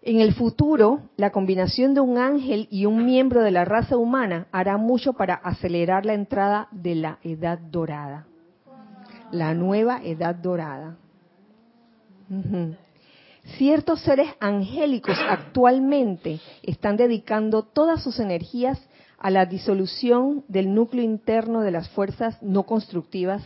En 0.03 0.19
el 0.19 0.33
futuro, 0.33 1.01
la 1.15 1.29
combinación 1.29 1.93
de 1.93 2.01
un 2.01 2.17
ángel 2.17 2.67
y 2.71 2.85
un 2.85 3.05
miembro 3.05 3.43
de 3.43 3.51
la 3.51 3.65
raza 3.65 3.97
humana 3.97 4.47
hará 4.51 4.77
mucho 4.77 5.13
para 5.13 5.35
acelerar 5.35 6.07
la 6.07 6.15
entrada 6.15 6.69
de 6.71 6.95
la 6.95 7.19
edad 7.23 7.59
dorada. 7.59 8.25
La 9.31 9.53
nueva 9.53 10.01
edad 10.03 10.33
dorada. 10.33 10.97
Ciertos 13.57 14.01
seres 14.01 14.29
angélicos 14.39 15.17
actualmente 15.29 16.39
están 16.63 16.97
dedicando 16.97 17.61
todas 17.61 18.01
sus 18.01 18.19
energías 18.19 18.81
a 19.19 19.29
la 19.29 19.45
disolución 19.45 20.43
del 20.47 20.73
núcleo 20.73 21.03
interno 21.03 21.61
de 21.61 21.71
las 21.71 21.89
fuerzas 21.89 22.41
no 22.41 22.63
constructivas 22.63 23.43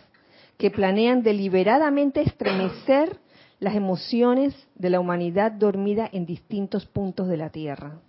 que 0.57 0.71
planean 0.71 1.21
deliberadamente 1.21 2.21
estremecer 2.21 3.19
las 3.59 3.75
emociones 3.75 4.55
de 4.75 4.89
la 4.89 4.99
humanidad 4.99 5.51
dormida 5.51 6.09
en 6.11 6.25
distintos 6.25 6.85
puntos 6.85 7.27
de 7.27 7.37
la 7.37 7.49
Tierra. 7.49 7.99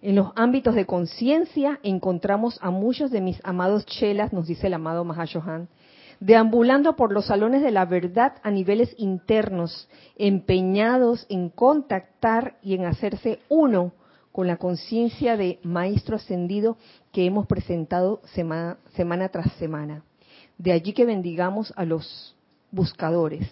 En 0.00 0.14
los 0.14 0.32
ámbitos 0.36 0.74
de 0.74 0.86
conciencia 0.86 1.80
encontramos 1.82 2.58
a 2.62 2.70
muchos 2.70 3.10
de 3.10 3.20
mis 3.20 3.40
amados 3.44 3.84
chelas, 3.84 4.32
nos 4.32 4.46
dice 4.46 4.68
el 4.68 4.74
amado 4.74 5.04
Mahashohan, 5.04 5.68
deambulando 6.20 6.96
por 6.96 7.12
los 7.12 7.26
salones 7.26 7.62
de 7.62 7.70
la 7.70 7.84
verdad 7.84 8.34
a 8.42 8.50
niveles 8.50 8.94
internos, 8.96 9.88
empeñados 10.16 11.26
en 11.28 11.50
contactar 11.50 12.56
y 12.62 12.74
en 12.74 12.86
hacerse 12.86 13.40
uno 13.48 13.92
con 14.32 14.46
la 14.46 14.56
conciencia 14.56 15.36
de 15.36 15.58
Maestro 15.62 16.16
Ascendido 16.16 16.76
que 17.12 17.26
hemos 17.26 17.46
presentado 17.46 18.20
semana 18.24 19.28
tras 19.30 19.52
semana. 19.54 20.04
De 20.58 20.72
allí 20.72 20.92
que 20.92 21.04
bendigamos 21.04 21.72
a 21.76 21.84
los 21.84 22.34
buscadores. 22.70 23.48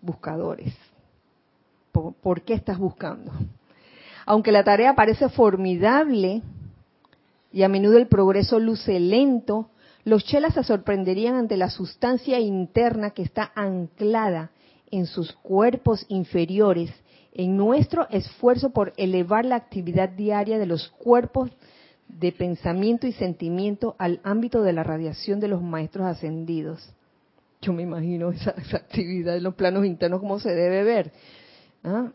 Buscadores. 0.00 0.74
¿Por, 1.90 2.14
por 2.14 2.42
qué 2.42 2.54
estás 2.54 2.78
buscando? 2.78 3.32
Aunque 4.24 4.52
la 4.52 4.64
tarea 4.64 4.94
parece 4.94 5.28
formidable 5.28 6.42
y 7.52 7.64
a 7.64 7.68
menudo 7.68 7.98
el 7.98 8.06
progreso 8.06 8.58
luce 8.58 8.98
lento, 8.98 9.68
los 10.04 10.24
chelas 10.24 10.54
se 10.54 10.64
sorprenderían 10.64 11.34
ante 11.34 11.56
la 11.56 11.70
sustancia 11.70 12.40
interna 12.40 13.10
que 13.10 13.22
está 13.22 13.52
anclada 13.54 14.50
en 14.90 15.06
sus 15.06 15.32
cuerpos 15.32 16.04
inferiores, 16.08 16.90
en 17.34 17.56
nuestro 17.56 18.08
esfuerzo 18.10 18.70
por 18.70 18.92
elevar 18.96 19.44
la 19.44 19.56
actividad 19.56 20.08
diaria 20.08 20.58
de 20.58 20.66
los 20.66 20.88
cuerpos 20.90 21.50
de 22.18 22.30
pensamiento 22.32 23.06
y 23.06 23.12
sentimiento 23.12 23.96
al 23.98 24.20
ámbito 24.22 24.62
de 24.62 24.72
la 24.72 24.84
radiación 24.84 25.40
de 25.40 25.48
los 25.48 25.62
maestros 25.62 26.06
ascendidos. 26.06 26.92
Yo 27.62 27.72
me 27.72 27.82
imagino 27.82 28.30
esa, 28.30 28.50
actividad 28.76 29.36
en 29.36 29.42
los 29.42 29.54
planos 29.54 29.86
internos 29.86 30.20
como 30.20 30.38
se 30.38 30.54
debe 30.54 30.84
ver. 30.84 31.12
¿ah? 31.84 32.12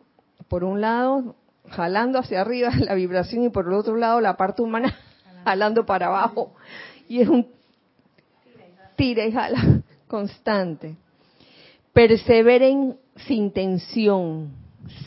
Por 0.47 0.63
un 0.63 0.81
lado, 0.81 1.35
jalando 1.69 2.19
hacia 2.19 2.41
arriba 2.41 2.69
la 2.79 2.93
vibración 2.93 3.43
y 3.43 3.49
por 3.49 3.67
el 3.67 3.73
otro 3.73 3.95
lado 3.95 4.21
la 4.21 4.37
parte 4.37 4.61
humana 4.61 4.95
jalando 5.43 5.85
para 5.85 6.07
abajo. 6.07 6.53
Y 7.09 7.21
es 7.21 7.29
un 7.29 7.47
tira 8.95 9.25
y 9.25 9.31
jala 9.31 9.81
constante. 10.07 10.95
Perseveren 11.93 12.97
sin 13.15 13.51
tensión, 13.51 14.51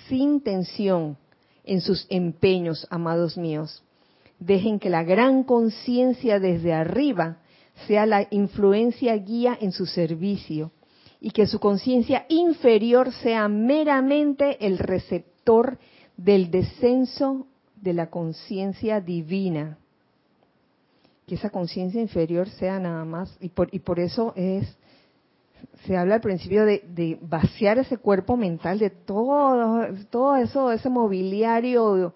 sin 0.09 0.41
tensión 0.41 1.17
en 1.65 1.81
sus 1.81 2.07
empeños, 2.11 2.87
amados 2.91 3.37
míos. 3.37 3.85
Dejen 4.41 4.79
que 4.79 4.91
la 4.91 5.05
gran 5.05 5.45
conciencia 5.45 6.41
desde 6.41 6.73
arriba 6.73 7.37
sea 7.87 8.07
la 8.07 8.27
influencia 8.31 9.15
guía 9.17 9.57
en 9.61 9.71
su 9.71 9.87
servicio 9.87 10.73
y 11.21 11.31
que 11.31 11.47
su 11.47 11.61
conciencia 11.61 12.25
inferior 12.29 13.13
sea 13.13 13.49
meramente 13.49 14.67
el 14.67 14.79
receptor 14.79 15.79
del 16.17 16.51
descenso 16.51 17.47
de 17.77 17.93
la 17.93 18.09
conciencia 18.09 19.01
divina. 19.01 19.79
Que 21.27 21.35
esa 21.35 21.51
conciencia 21.51 22.01
inferior 22.01 22.49
sea 22.49 22.79
nada 22.79 23.05
más, 23.05 23.37
y 23.41 23.51
por, 23.51 23.69
y 23.73 23.81
por 23.81 24.01
eso 24.01 24.33
es, 24.37 24.75
se 25.87 25.97
habla 25.97 26.17
al 26.17 26.21
principio 26.23 26.65
de, 26.65 27.19
vaciar 27.21 27.79
ese 27.79 27.99
cuerpo 27.99 28.39
mental 28.39 28.79
de 28.79 28.91
todo, 28.91 29.87
todo 30.11 30.37
eso, 30.37 30.73
ese 30.73 30.89
mobiliario 30.89 32.15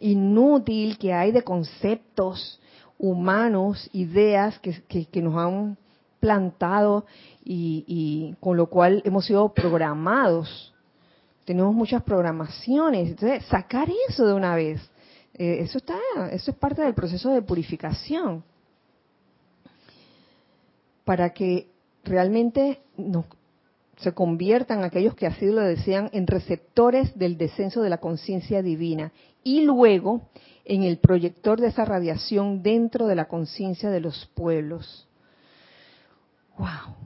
inútil 0.00 0.98
que 0.98 1.12
hay 1.12 1.32
de 1.32 1.42
conceptos 1.42 2.60
humanos, 2.98 3.90
ideas 3.92 4.58
que, 4.60 5.22
nos 5.22 5.36
han 5.36 5.76
plantado 6.20 7.04
y, 7.44 8.34
con 8.40 8.56
lo 8.56 8.66
cual 8.66 9.02
hemos 9.04 9.26
sido 9.26 9.52
programados. 9.52 10.72
Tenemos 11.44 11.74
muchas 11.74 12.02
programaciones, 12.04 13.10
entonces 13.10 13.44
sacar 13.46 13.88
eso 14.08 14.24
de 14.24 14.32
una 14.32 14.54
vez, 14.54 14.80
eh, 15.34 15.58
eso 15.60 15.78
está, 15.78 15.98
eso 16.30 16.52
es 16.52 16.56
parte 16.56 16.82
del 16.82 16.94
proceso 16.94 17.30
de 17.30 17.42
purificación, 17.42 18.44
para 21.04 21.30
que 21.30 21.66
realmente 22.04 22.80
se 23.96 24.12
conviertan 24.12 24.84
aquellos 24.84 25.16
que 25.16 25.26
así 25.26 25.46
lo 25.46 25.62
desean 25.62 26.10
en 26.12 26.28
receptores 26.28 27.18
del 27.18 27.36
descenso 27.36 27.82
de 27.82 27.90
la 27.90 27.98
conciencia 27.98 28.62
divina 28.62 29.10
y 29.44 29.62
luego 29.62 30.28
en 30.64 30.82
el 30.82 30.98
proyector 30.98 31.60
de 31.60 31.68
esa 31.68 31.84
radiación 31.84 32.62
dentro 32.62 33.06
de 33.06 33.16
la 33.16 33.26
conciencia 33.26 33.90
de 33.90 34.00
los 34.00 34.26
pueblos. 34.34 35.08
Wow. 36.58 36.96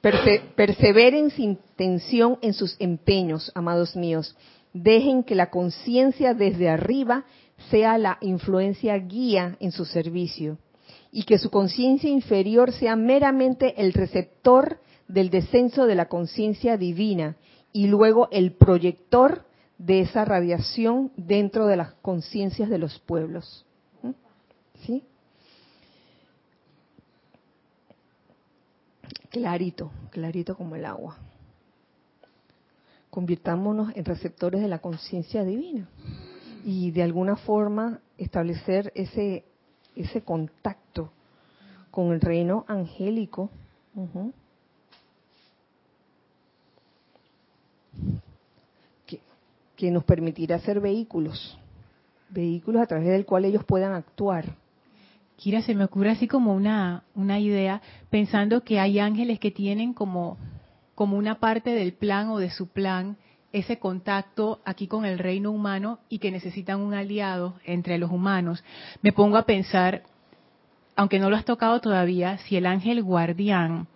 Perse 0.00 0.42
perseveren 0.54 1.30
sin 1.30 1.58
tensión 1.74 2.38
en 2.40 2.54
sus 2.54 2.76
empeños, 2.78 3.50
amados 3.54 3.96
míos. 3.96 4.36
Dejen 4.72 5.24
que 5.24 5.34
la 5.34 5.50
conciencia 5.50 6.32
desde 6.32 6.68
arriba 6.68 7.24
sea 7.70 7.98
la 7.98 8.18
influencia 8.20 8.96
guía 8.98 9.56
en 9.58 9.72
su 9.72 9.84
servicio 9.84 10.58
y 11.10 11.24
que 11.24 11.38
su 11.38 11.50
conciencia 11.50 12.10
inferior 12.10 12.72
sea 12.72 12.94
meramente 12.94 13.74
el 13.80 13.92
receptor 13.92 14.78
del 15.08 15.30
descenso 15.30 15.86
de 15.86 15.94
la 15.94 16.08
conciencia 16.08 16.76
divina 16.76 17.36
y 17.76 17.88
luego 17.88 18.28
el 18.30 18.52
proyector 18.52 19.44
de 19.76 20.00
esa 20.00 20.24
radiación 20.24 21.12
dentro 21.18 21.66
de 21.66 21.76
las 21.76 21.92
conciencias 22.00 22.70
de 22.70 22.78
los 22.78 22.98
pueblos. 23.00 23.66
¿Sí? 24.86 25.04
clarito, 29.28 29.90
clarito 30.08 30.56
como 30.56 30.76
el 30.76 30.86
agua. 30.86 31.18
Convirtámonos 33.10 33.94
en 33.94 34.06
receptores 34.06 34.62
de 34.62 34.68
la 34.68 34.78
conciencia 34.78 35.44
divina 35.44 35.86
y 36.64 36.92
de 36.92 37.02
alguna 37.02 37.36
forma 37.36 38.00
establecer 38.16 38.90
ese 38.94 39.44
ese 39.94 40.22
contacto 40.22 41.12
con 41.90 42.12
el 42.12 42.22
reino 42.22 42.64
angélico. 42.68 43.50
Que 49.76 49.90
nos 49.90 50.04
permitirá 50.04 50.58
ser 50.60 50.80
vehículos, 50.80 51.58
vehículos 52.30 52.82
a 52.82 52.86
través 52.86 53.08
del 53.08 53.26
cual 53.26 53.44
ellos 53.44 53.64
puedan 53.64 53.92
actuar. 53.92 54.56
Kira, 55.36 55.60
se 55.60 55.74
me 55.74 55.84
ocurre 55.84 56.10
así 56.10 56.26
como 56.26 56.54
una, 56.54 57.04
una 57.14 57.38
idea, 57.38 57.82
pensando 58.08 58.64
que 58.64 58.80
hay 58.80 58.98
ángeles 58.98 59.38
que 59.38 59.50
tienen 59.50 59.92
como, 59.92 60.38
como 60.94 61.18
una 61.18 61.40
parte 61.40 61.70
del 61.70 61.92
plan 61.92 62.30
o 62.30 62.38
de 62.38 62.50
su 62.50 62.68
plan 62.68 63.16
ese 63.52 63.78
contacto 63.78 64.60
aquí 64.64 64.86
con 64.86 65.04
el 65.04 65.18
reino 65.18 65.50
humano 65.50 65.98
y 66.08 66.18
que 66.18 66.30
necesitan 66.30 66.80
un 66.80 66.94
aliado 66.94 67.54
entre 67.64 67.98
los 67.98 68.10
humanos. 68.10 68.64
Me 69.02 69.12
pongo 69.12 69.36
a 69.36 69.46
pensar, 69.46 70.02
aunque 70.94 71.18
no 71.18 71.30
lo 71.30 71.36
has 71.36 71.44
tocado 71.44 71.80
todavía, 71.80 72.38
si 72.38 72.56
el 72.56 72.66
ángel 72.66 73.02
guardián 73.02 73.86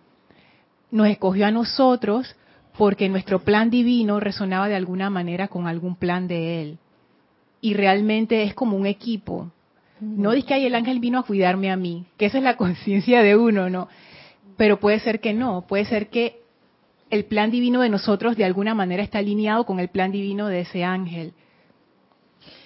nos 0.89 1.07
escogió 1.07 1.47
a 1.47 1.51
nosotros 1.51 2.35
porque 2.77 3.09
nuestro 3.09 3.39
plan 3.39 3.69
divino 3.69 4.19
resonaba 4.19 4.67
de 4.67 4.75
alguna 4.75 5.09
manera 5.09 5.47
con 5.47 5.67
algún 5.67 5.95
plan 5.95 6.27
de 6.27 6.61
él. 6.61 6.77
Y 7.59 7.73
realmente 7.73 8.43
es 8.43 8.53
como 8.53 8.77
un 8.77 8.85
equipo. 8.85 9.51
No 9.99 10.31
es 10.31 10.45
que 10.45 10.65
el 10.65 10.73
ángel 10.73 10.99
vino 10.99 11.19
a 11.19 11.23
cuidarme 11.23 11.71
a 11.71 11.75
mí, 11.75 12.05
que 12.17 12.25
esa 12.25 12.39
es 12.39 12.43
la 12.43 12.57
conciencia 12.57 13.21
de 13.21 13.35
uno, 13.35 13.69
¿no? 13.69 13.87
Pero 14.57 14.79
puede 14.79 14.99
ser 14.99 15.19
que 15.19 15.33
no, 15.33 15.65
puede 15.67 15.85
ser 15.85 16.09
que 16.09 16.41
el 17.09 17.25
plan 17.25 17.51
divino 17.51 17.81
de 17.81 17.89
nosotros 17.89 18.37
de 18.37 18.45
alguna 18.45 18.73
manera 18.73 19.03
está 19.03 19.19
alineado 19.19 19.65
con 19.65 19.79
el 19.79 19.89
plan 19.89 20.11
divino 20.11 20.47
de 20.47 20.61
ese 20.61 20.83
ángel. 20.83 21.33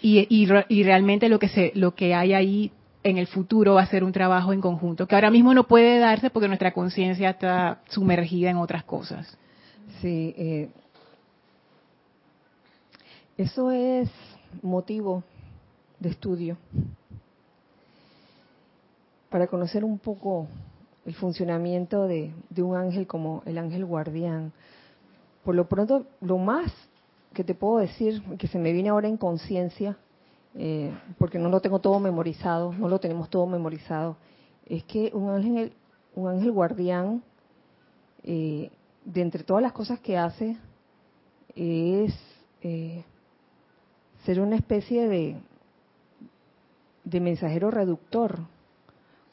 Y, 0.02 0.20
y, 0.30 0.48
y, 0.70 0.84
realmente 0.84 1.28
lo 1.30 1.40
que, 1.40 1.50
se, 1.50 1.72
lo 1.76 1.96
que 1.96 2.14
hay 2.14 2.34
ahí 2.34 2.72
en 3.04 3.18
el 3.18 3.28
futuro 3.28 3.74
va 3.74 3.82
a 3.82 3.88
ser 3.88 4.04
un 4.04 4.12
trabajo 4.12 4.54
en 4.54 4.62
conjunto, 4.62 5.08
que 5.08 5.16
ahora 5.16 5.32
mismo 5.32 5.54
no 5.54 5.66
puede 5.66 6.00
darse 6.00 6.30
porque 6.30 6.48
nuestra 6.48 6.72
conciencia 6.72 7.32
está 7.32 7.82
sumergida 7.88 8.50
en 8.50 8.58
otras 8.58 8.84
cosas. 8.84 9.38
Sí, 10.06 10.36
eh, 10.38 10.70
eso 13.40 13.72
es 13.72 14.08
motivo 14.62 15.24
de 16.00 16.10
estudio 16.10 16.58
para 19.32 19.48
conocer 19.48 19.84
un 19.84 19.98
poco 19.98 20.46
el 21.08 21.16
funcionamiento 21.16 22.06
de, 22.06 22.32
de 22.52 22.62
un 22.62 22.76
ángel 22.76 23.08
como 23.08 23.42
el 23.48 23.58
ángel 23.58 23.84
guardián. 23.84 24.54
Por 25.44 25.56
lo 25.56 25.68
pronto, 25.68 26.06
lo 26.22 26.38
más 26.38 26.72
que 27.34 27.44
te 27.44 27.56
puedo 27.56 27.80
decir, 27.80 28.22
que 28.38 28.48
se 28.48 28.60
me 28.60 28.74
viene 28.74 28.90
ahora 28.90 29.08
en 29.08 29.18
conciencia, 29.18 29.98
eh, 30.54 30.96
porque 31.18 31.40
no 31.40 31.50
lo 31.50 31.62
tengo 31.62 31.80
todo 31.80 32.00
memorizado, 32.00 32.74
no 32.74 32.90
lo 32.90 33.00
tenemos 33.00 33.32
todo 33.32 33.48
memorizado, 33.48 34.18
es 34.68 34.84
que 34.84 35.10
un 35.16 35.32
ángel, 35.32 35.74
un 36.14 36.28
ángel 36.28 36.52
guardián, 36.52 37.24
eh, 38.22 38.70
de 39.06 39.22
entre 39.22 39.44
todas 39.44 39.62
las 39.62 39.72
cosas 39.72 40.00
que 40.00 40.18
hace, 40.18 40.58
es 41.56 42.14
eh, 42.62 43.04
ser 44.26 44.42
una 44.42 44.56
especie 44.56 45.08
de, 45.08 45.38
de 47.04 47.20
mensajero 47.20 47.72
reductor, 47.72 48.40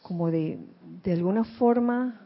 como 0.03 0.31
de, 0.31 0.59
de 1.03 1.13
alguna 1.13 1.45
forma 1.45 2.21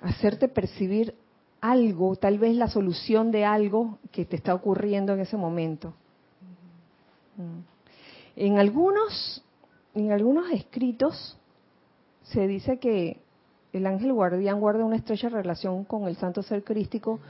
hacerte 0.00 0.48
percibir 0.48 1.14
algo, 1.60 2.16
tal 2.16 2.38
vez 2.38 2.54
la 2.54 2.68
solución 2.68 3.32
de 3.32 3.44
algo 3.44 3.98
que 4.12 4.24
te 4.24 4.36
está 4.36 4.54
ocurriendo 4.54 5.12
en 5.14 5.20
ese 5.20 5.36
momento. 5.36 5.94
Mm. 7.36 7.60
En 8.36 8.58
algunos, 8.58 9.42
en 9.94 10.12
algunos 10.12 10.50
escritos 10.52 11.36
se 12.22 12.46
dice 12.46 12.78
que 12.78 13.20
el 13.78 13.86
ángel 13.86 14.12
guardián 14.12 14.60
guarda 14.60 14.84
una 14.84 14.96
estrecha 14.96 15.28
relación 15.28 15.84
con 15.84 16.08
el 16.08 16.16
santo 16.16 16.42
ser 16.42 16.64
crístico, 16.64 17.20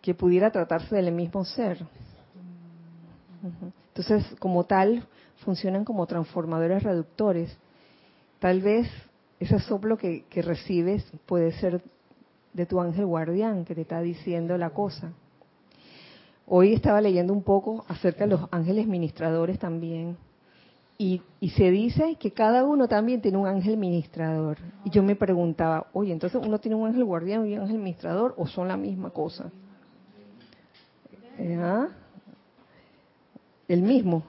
que 0.00 0.14
pudiera 0.14 0.50
tratarse 0.50 0.96
del 0.96 1.12
mismo 1.12 1.44
ser. 1.44 1.86
Entonces, 3.88 4.24
como 4.38 4.64
tal, 4.64 5.06
funcionan 5.44 5.84
como 5.84 6.06
transformadores 6.06 6.82
reductores. 6.82 7.56
Tal 8.38 8.60
vez 8.60 8.88
ese 9.38 9.58
soplo 9.60 9.96
que, 9.96 10.24
que 10.24 10.42
recibes 10.42 11.04
puede 11.26 11.52
ser 11.52 11.82
de 12.52 12.66
tu 12.66 12.80
ángel 12.80 13.06
guardián 13.06 13.64
que 13.64 13.74
te 13.74 13.82
está 13.82 14.00
diciendo 14.00 14.56
la 14.58 14.70
cosa. 14.70 15.12
Hoy 16.46 16.74
estaba 16.74 17.00
leyendo 17.00 17.32
un 17.32 17.42
poco 17.42 17.84
acerca 17.88 18.24
de 18.24 18.30
los 18.30 18.48
ángeles 18.50 18.86
ministradores 18.86 19.58
también. 19.58 20.16
Y, 20.98 21.22
y, 21.40 21.50
se 21.50 21.70
dice 21.70 22.16
que 22.16 22.30
cada 22.30 22.64
uno 22.64 22.86
también 22.86 23.20
tiene 23.20 23.38
un 23.38 23.46
ángel 23.46 23.76
ministrador. 23.76 24.58
Y 24.84 24.90
yo 24.90 25.02
me 25.02 25.16
preguntaba, 25.16 25.86
oye, 25.92 26.12
entonces 26.12 26.40
uno 26.44 26.60
tiene 26.60 26.76
un 26.76 26.86
ángel 26.86 27.04
guardián 27.04 27.46
y 27.46 27.54
un 27.56 27.62
ángel 27.62 27.78
ministrador 27.78 28.34
o 28.36 28.46
son 28.46 28.68
la 28.68 28.76
misma 28.76 29.10
cosa. 29.10 29.50
¿Ah? 31.58 31.88
El 33.66 33.82
mismo. 33.82 34.22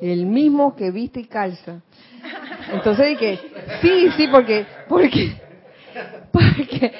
El 0.00 0.26
mismo 0.26 0.74
que 0.74 0.90
viste 0.90 1.20
y 1.20 1.24
calza. 1.24 1.80
Entonces 2.72 3.06
dije, 3.10 3.38
sí, 3.80 4.08
sí, 4.16 4.26
porque, 4.28 4.66
porque, 4.88 5.40
porque 6.32 6.92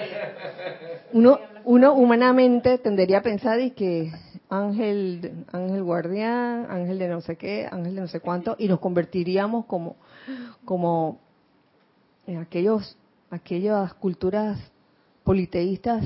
uno, 1.13 1.39
uno 1.65 1.95
humanamente 1.95 2.79
tendería 2.79 3.19
a 3.19 3.23
pensar 3.23 3.61
y 3.61 3.73
que 3.73 4.13
ángel, 4.49 5.45
ángel 5.53 5.83
guardián, 5.83 6.67
ángel 6.71 6.99
de 6.99 7.09
no 7.09 7.21
sé 7.21 7.37
qué, 7.37 7.69
ángel 7.71 7.95
de 7.95 8.01
no 8.01 8.09
sé 8.09 8.21
cuánto, 8.21 8.57
y 8.59 8.69
nos 8.69 8.81
convertiríamos 8.81 9.67
como, 9.67 9.97
como 10.65 11.21
en 12.27 12.39
aquellos, 12.39 12.97
aquellas 13.31 13.93
culturas 13.95 14.59
politeístas 15.25 16.05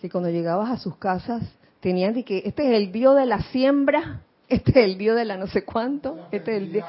que 0.00 0.10
cuando 0.10 0.30
llegabas 0.30 0.70
a 0.70 0.78
sus 0.78 0.96
casas 0.96 1.42
tenían 1.80 2.14
de 2.14 2.24
que 2.24 2.42
este 2.44 2.68
es 2.68 2.76
el 2.76 2.92
dios 2.92 3.16
de 3.16 3.26
la 3.26 3.42
siembra, 3.42 4.22
este 4.48 4.70
es 4.70 4.76
el 4.76 4.98
dios 4.98 5.16
de 5.16 5.24
la 5.24 5.36
no 5.36 5.46
sé 5.46 5.64
cuánto, 5.64 6.28
este 6.30 6.56
es 6.56 6.62
el 6.62 6.72
dios. 6.72 6.86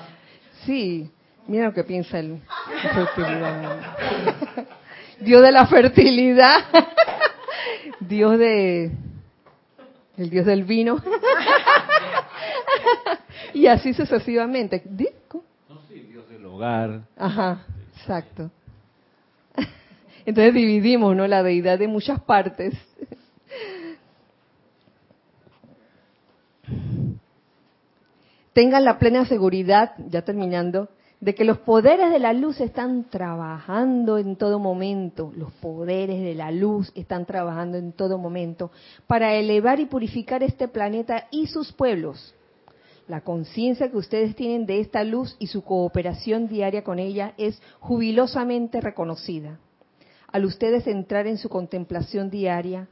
Sí, 0.65 1.09
mira 1.47 1.67
lo 1.67 1.73
que 1.73 1.83
piensa 1.83 2.19
el 2.19 2.41
Dios 5.21 5.41
de 5.41 5.51
la 5.51 5.67
fertilidad, 5.67 6.61
Dios 7.99 8.39
de 8.39 8.91
el 10.19 10.29
Dios 10.29 10.45
del 10.45 10.63
vino 10.63 10.97
y 13.53 13.67
así 13.67 13.93
sucesivamente. 13.93 14.83
No, 15.69 15.81
sí, 15.87 16.01
Dios 16.01 16.27
del 16.29 16.45
hogar. 16.45 17.01
Ajá, 17.17 17.65
exacto. 17.95 18.51
Entonces 20.25 20.53
dividimos, 20.53 21.15
¿no? 21.15 21.27
La 21.27 21.41
deidad 21.41 21.79
de 21.79 21.87
muchas 21.87 22.21
partes. 22.21 22.75
tengan 28.59 28.83
la 28.83 28.99
plena 28.99 29.23
seguridad, 29.23 29.93
ya 30.09 30.23
terminando, 30.23 30.89
de 31.19 31.35
que 31.35 31.43
los 31.43 31.59
poderes 31.59 32.11
de 32.11 32.19
la 32.19 32.33
luz 32.33 32.61
están 32.61 33.09
trabajando 33.09 34.17
en 34.17 34.37
todo 34.37 34.57
momento, 34.57 35.33
los 35.35 35.51
poderes 35.53 36.21
de 36.21 36.33
la 36.33 36.51
luz 36.51 36.91
están 36.95 37.25
trabajando 37.25 37.77
en 37.77 37.91
todo 37.91 38.17
momento 38.17 38.71
para 39.05 39.33
elevar 39.35 39.79
y 39.79 39.85
purificar 39.85 40.43
este 40.43 40.67
planeta 40.67 41.27
y 41.31 41.47
sus 41.47 41.73
pueblos. 41.73 42.33
La 43.07 43.21
conciencia 43.21 43.89
que 43.89 43.97
ustedes 43.97 44.35
tienen 44.35 44.65
de 44.65 44.79
esta 44.79 45.03
luz 45.03 45.35
y 45.39 45.47
su 45.47 45.63
cooperación 45.63 46.47
diaria 46.47 46.83
con 46.83 46.99
ella 46.99 47.33
es 47.37 47.61
jubilosamente 47.79 48.79
reconocida. 48.79 49.59
Al 50.31 50.45
ustedes 50.45 50.85
entrar 50.87 51.25
en 51.27 51.37
su 51.37 51.49
contemplación 51.49 52.29
diaria, 52.29 52.87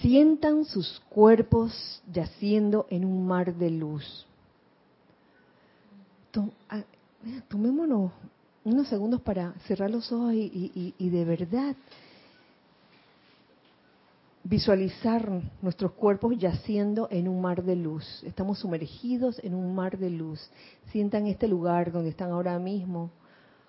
Sientan 0.00 0.64
sus 0.64 1.00
cuerpos 1.10 2.02
yaciendo 2.10 2.86
en 2.88 3.04
un 3.04 3.26
mar 3.26 3.54
de 3.54 3.68
luz. 3.68 4.26
Ah, 6.68 6.82
tomémonos 7.48 8.12
unos 8.64 8.88
segundos 8.88 9.20
para 9.20 9.52
cerrar 9.66 9.90
los 9.90 10.12
ojos 10.12 10.32
y, 10.34 10.94
y 10.96 11.10
de 11.10 11.24
verdad 11.24 11.74
visualizar 14.44 15.28
nuestros 15.60 15.92
cuerpos 15.92 16.38
yaciendo 16.38 17.08
en 17.10 17.28
un 17.28 17.40
mar 17.40 17.62
de 17.62 17.76
luz. 17.76 18.22
Estamos 18.24 18.58
sumergidos 18.60 19.38
en 19.44 19.54
un 19.54 19.74
mar 19.74 19.98
de 19.98 20.10
luz. 20.10 20.50
Sientan 20.92 21.26
este 21.26 21.48
lugar 21.48 21.92
donde 21.92 22.10
están 22.10 22.30
ahora 22.30 22.58
mismo 22.58 23.10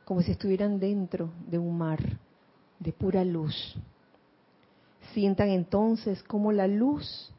como 0.05 0.22
si 0.22 0.32
estuvieran 0.32 0.80
dentro 0.80 1.30
de 1.47 1.57
un 1.57 1.78
mar 1.78 1.99
de 2.80 2.93
pura 2.93 3.24
luz. 3.24 3.76
Sientan 5.14 5.50
entonces 5.50 6.24
como 6.24 6.51
la 6.51 6.67
luz, 6.67 7.32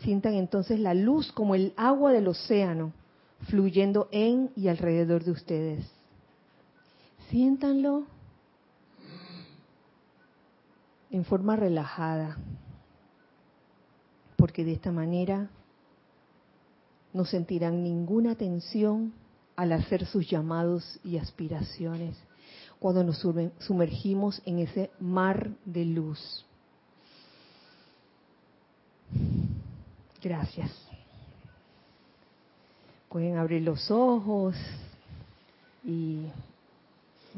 sientan 0.00 0.34
entonces 0.34 0.80
la 0.80 0.92
luz 0.92 1.32
como 1.32 1.54
el 1.54 1.72
agua 1.76 2.12
del 2.12 2.28
océano 2.28 2.92
fluyendo 3.48 4.08
en 4.12 4.50
y 4.56 4.68
alrededor 4.68 5.24
de 5.24 5.30
ustedes. 5.30 5.86
Siéntanlo 7.30 8.06
en 11.10 11.24
forma 11.24 11.56
relajada, 11.56 12.36
porque 14.36 14.64
de 14.64 14.72
esta 14.72 14.92
manera 14.92 15.48
no 17.12 17.24
sentirán 17.24 17.82
ninguna 17.82 18.34
tensión 18.34 19.14
al 19.56 19.72
hacer 19.72 20.04
sus 20.06 20.28
llamados 20.28 21.00
y 21.02 21.16
aspiraciones 21.16 22.16
cuando 22.78 23.02
nos 23.02 23.24
sumergimos 23.58 24.42
en 24.44 24.58
ese 24.58 24.90
mar 25.00 25.50
de 25.64 25.84
luz. 25.86 26.44
Gracias. 30.22 30.70
Pueden 33.08 33.36
abrir 33.36 33.62
los 33.62 33.90
ojos 33.90 34.56
y 35.84 36.26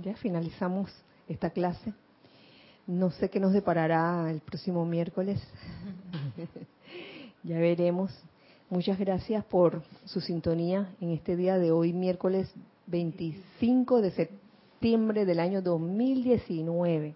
ya 0.03 0.15
finalizamos 0.17 0.91
esta 1.29 1.51
clase. 1.51 1.93
No 2.87 3.11
sé 3.11 3.29
qué 3.29 3.39
nos 3.39 3.53
deparará 3.53 4.31
el 4.31 4.41
próximo 4.41 4.85
miércoles. 4.87 5.41
ya 7.43 7.59
veremos. 7.59 8.11
Muchas 8.71 8.99
gracias 8.99 9.45
por 9.45 9.83
su 10.05 10.21
sintonía 10.21 10.95
en 11.01 11.13
este 11.13 11.37
día 11.37 11.59
de 11.59 11.71
hoy, 11.71 11.93
miércoles 11.93 12.51
25 12.87 14.01
de 14.01 14.11
septiembre 14.11 15.25
del 15.27 15.41
año 15.41 15.61
2019, 15.61 17.15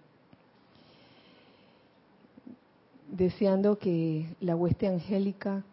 deseando 3.11 3.77
que 3.77 4.27
la 4.39 4.55
hueste 4.55 4.87
angélica 4.87 5.63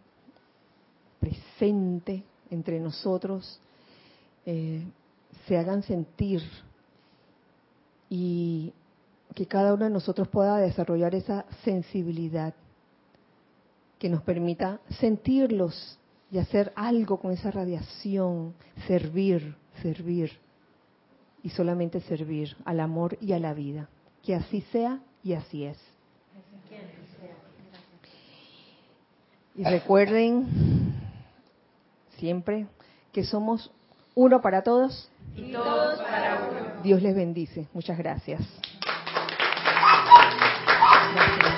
presente 1.19 2.23
entre 2.51 2.79
nosotros 2.79 3.59
eh, 4.45 4.83
se 5.47 5.57
hagan 5.57 5.81
sentir 5.81 6.43
y 8.09 8.73
que 9.33 9.47
cada 9.47 9.73
uno 9.73 9.85
de 9.85 9.91
nosotros 9.91 10.27
pueda 10.27 10.57
desarrollar 10.57 11.15
esa 11.15 11.45
sensibilidad 11.63 12.53
que 13.97 14.09
nos 14.09 14.21
permita 14.21 14.79
sentirlos 14.99 15.97
y 16.31 16.37
hacer 16.37 16.73
algo 16.75 17.17
con 17.17 17.31
esa 17.31 17.51
radiación, 17.51 18.53
servir, 18.87 19.55
servir 19.81 20.31
y 21.43 21.49
solamente 21.49 22.01
servir 22.01 22.55
al 22.65 22.79
amor 22.79 23.17
y 23.21 23.33
a 23.33 23.39
la 23.39 23.53
vida. 23.53 23.89
Que 24.23 24.35
así 24.35 24.61
sea 24.71 24.99
y 25.23 25.33
así 25.33 25.65
es. 25.65 25.77
Y 29.55 29.63
recuerden 29.63 30.80
siempre, 32.21 32.67
que 33.11 33.23
somos 33.23 33.71
uno 34.13 34.41
para 34.41 34.61
todos 34.61 35.09
y 35.35 35.51
todos 35.51 35.99
para 35.99 36.47
uno. 36.49 36.83
Dios 36.83 37.01
les 37.01 37.15
bendice. 37.15 37.67
Muchas 37.73 37.97
gracias. 37.97 38.41
gracias. 41.13 41.50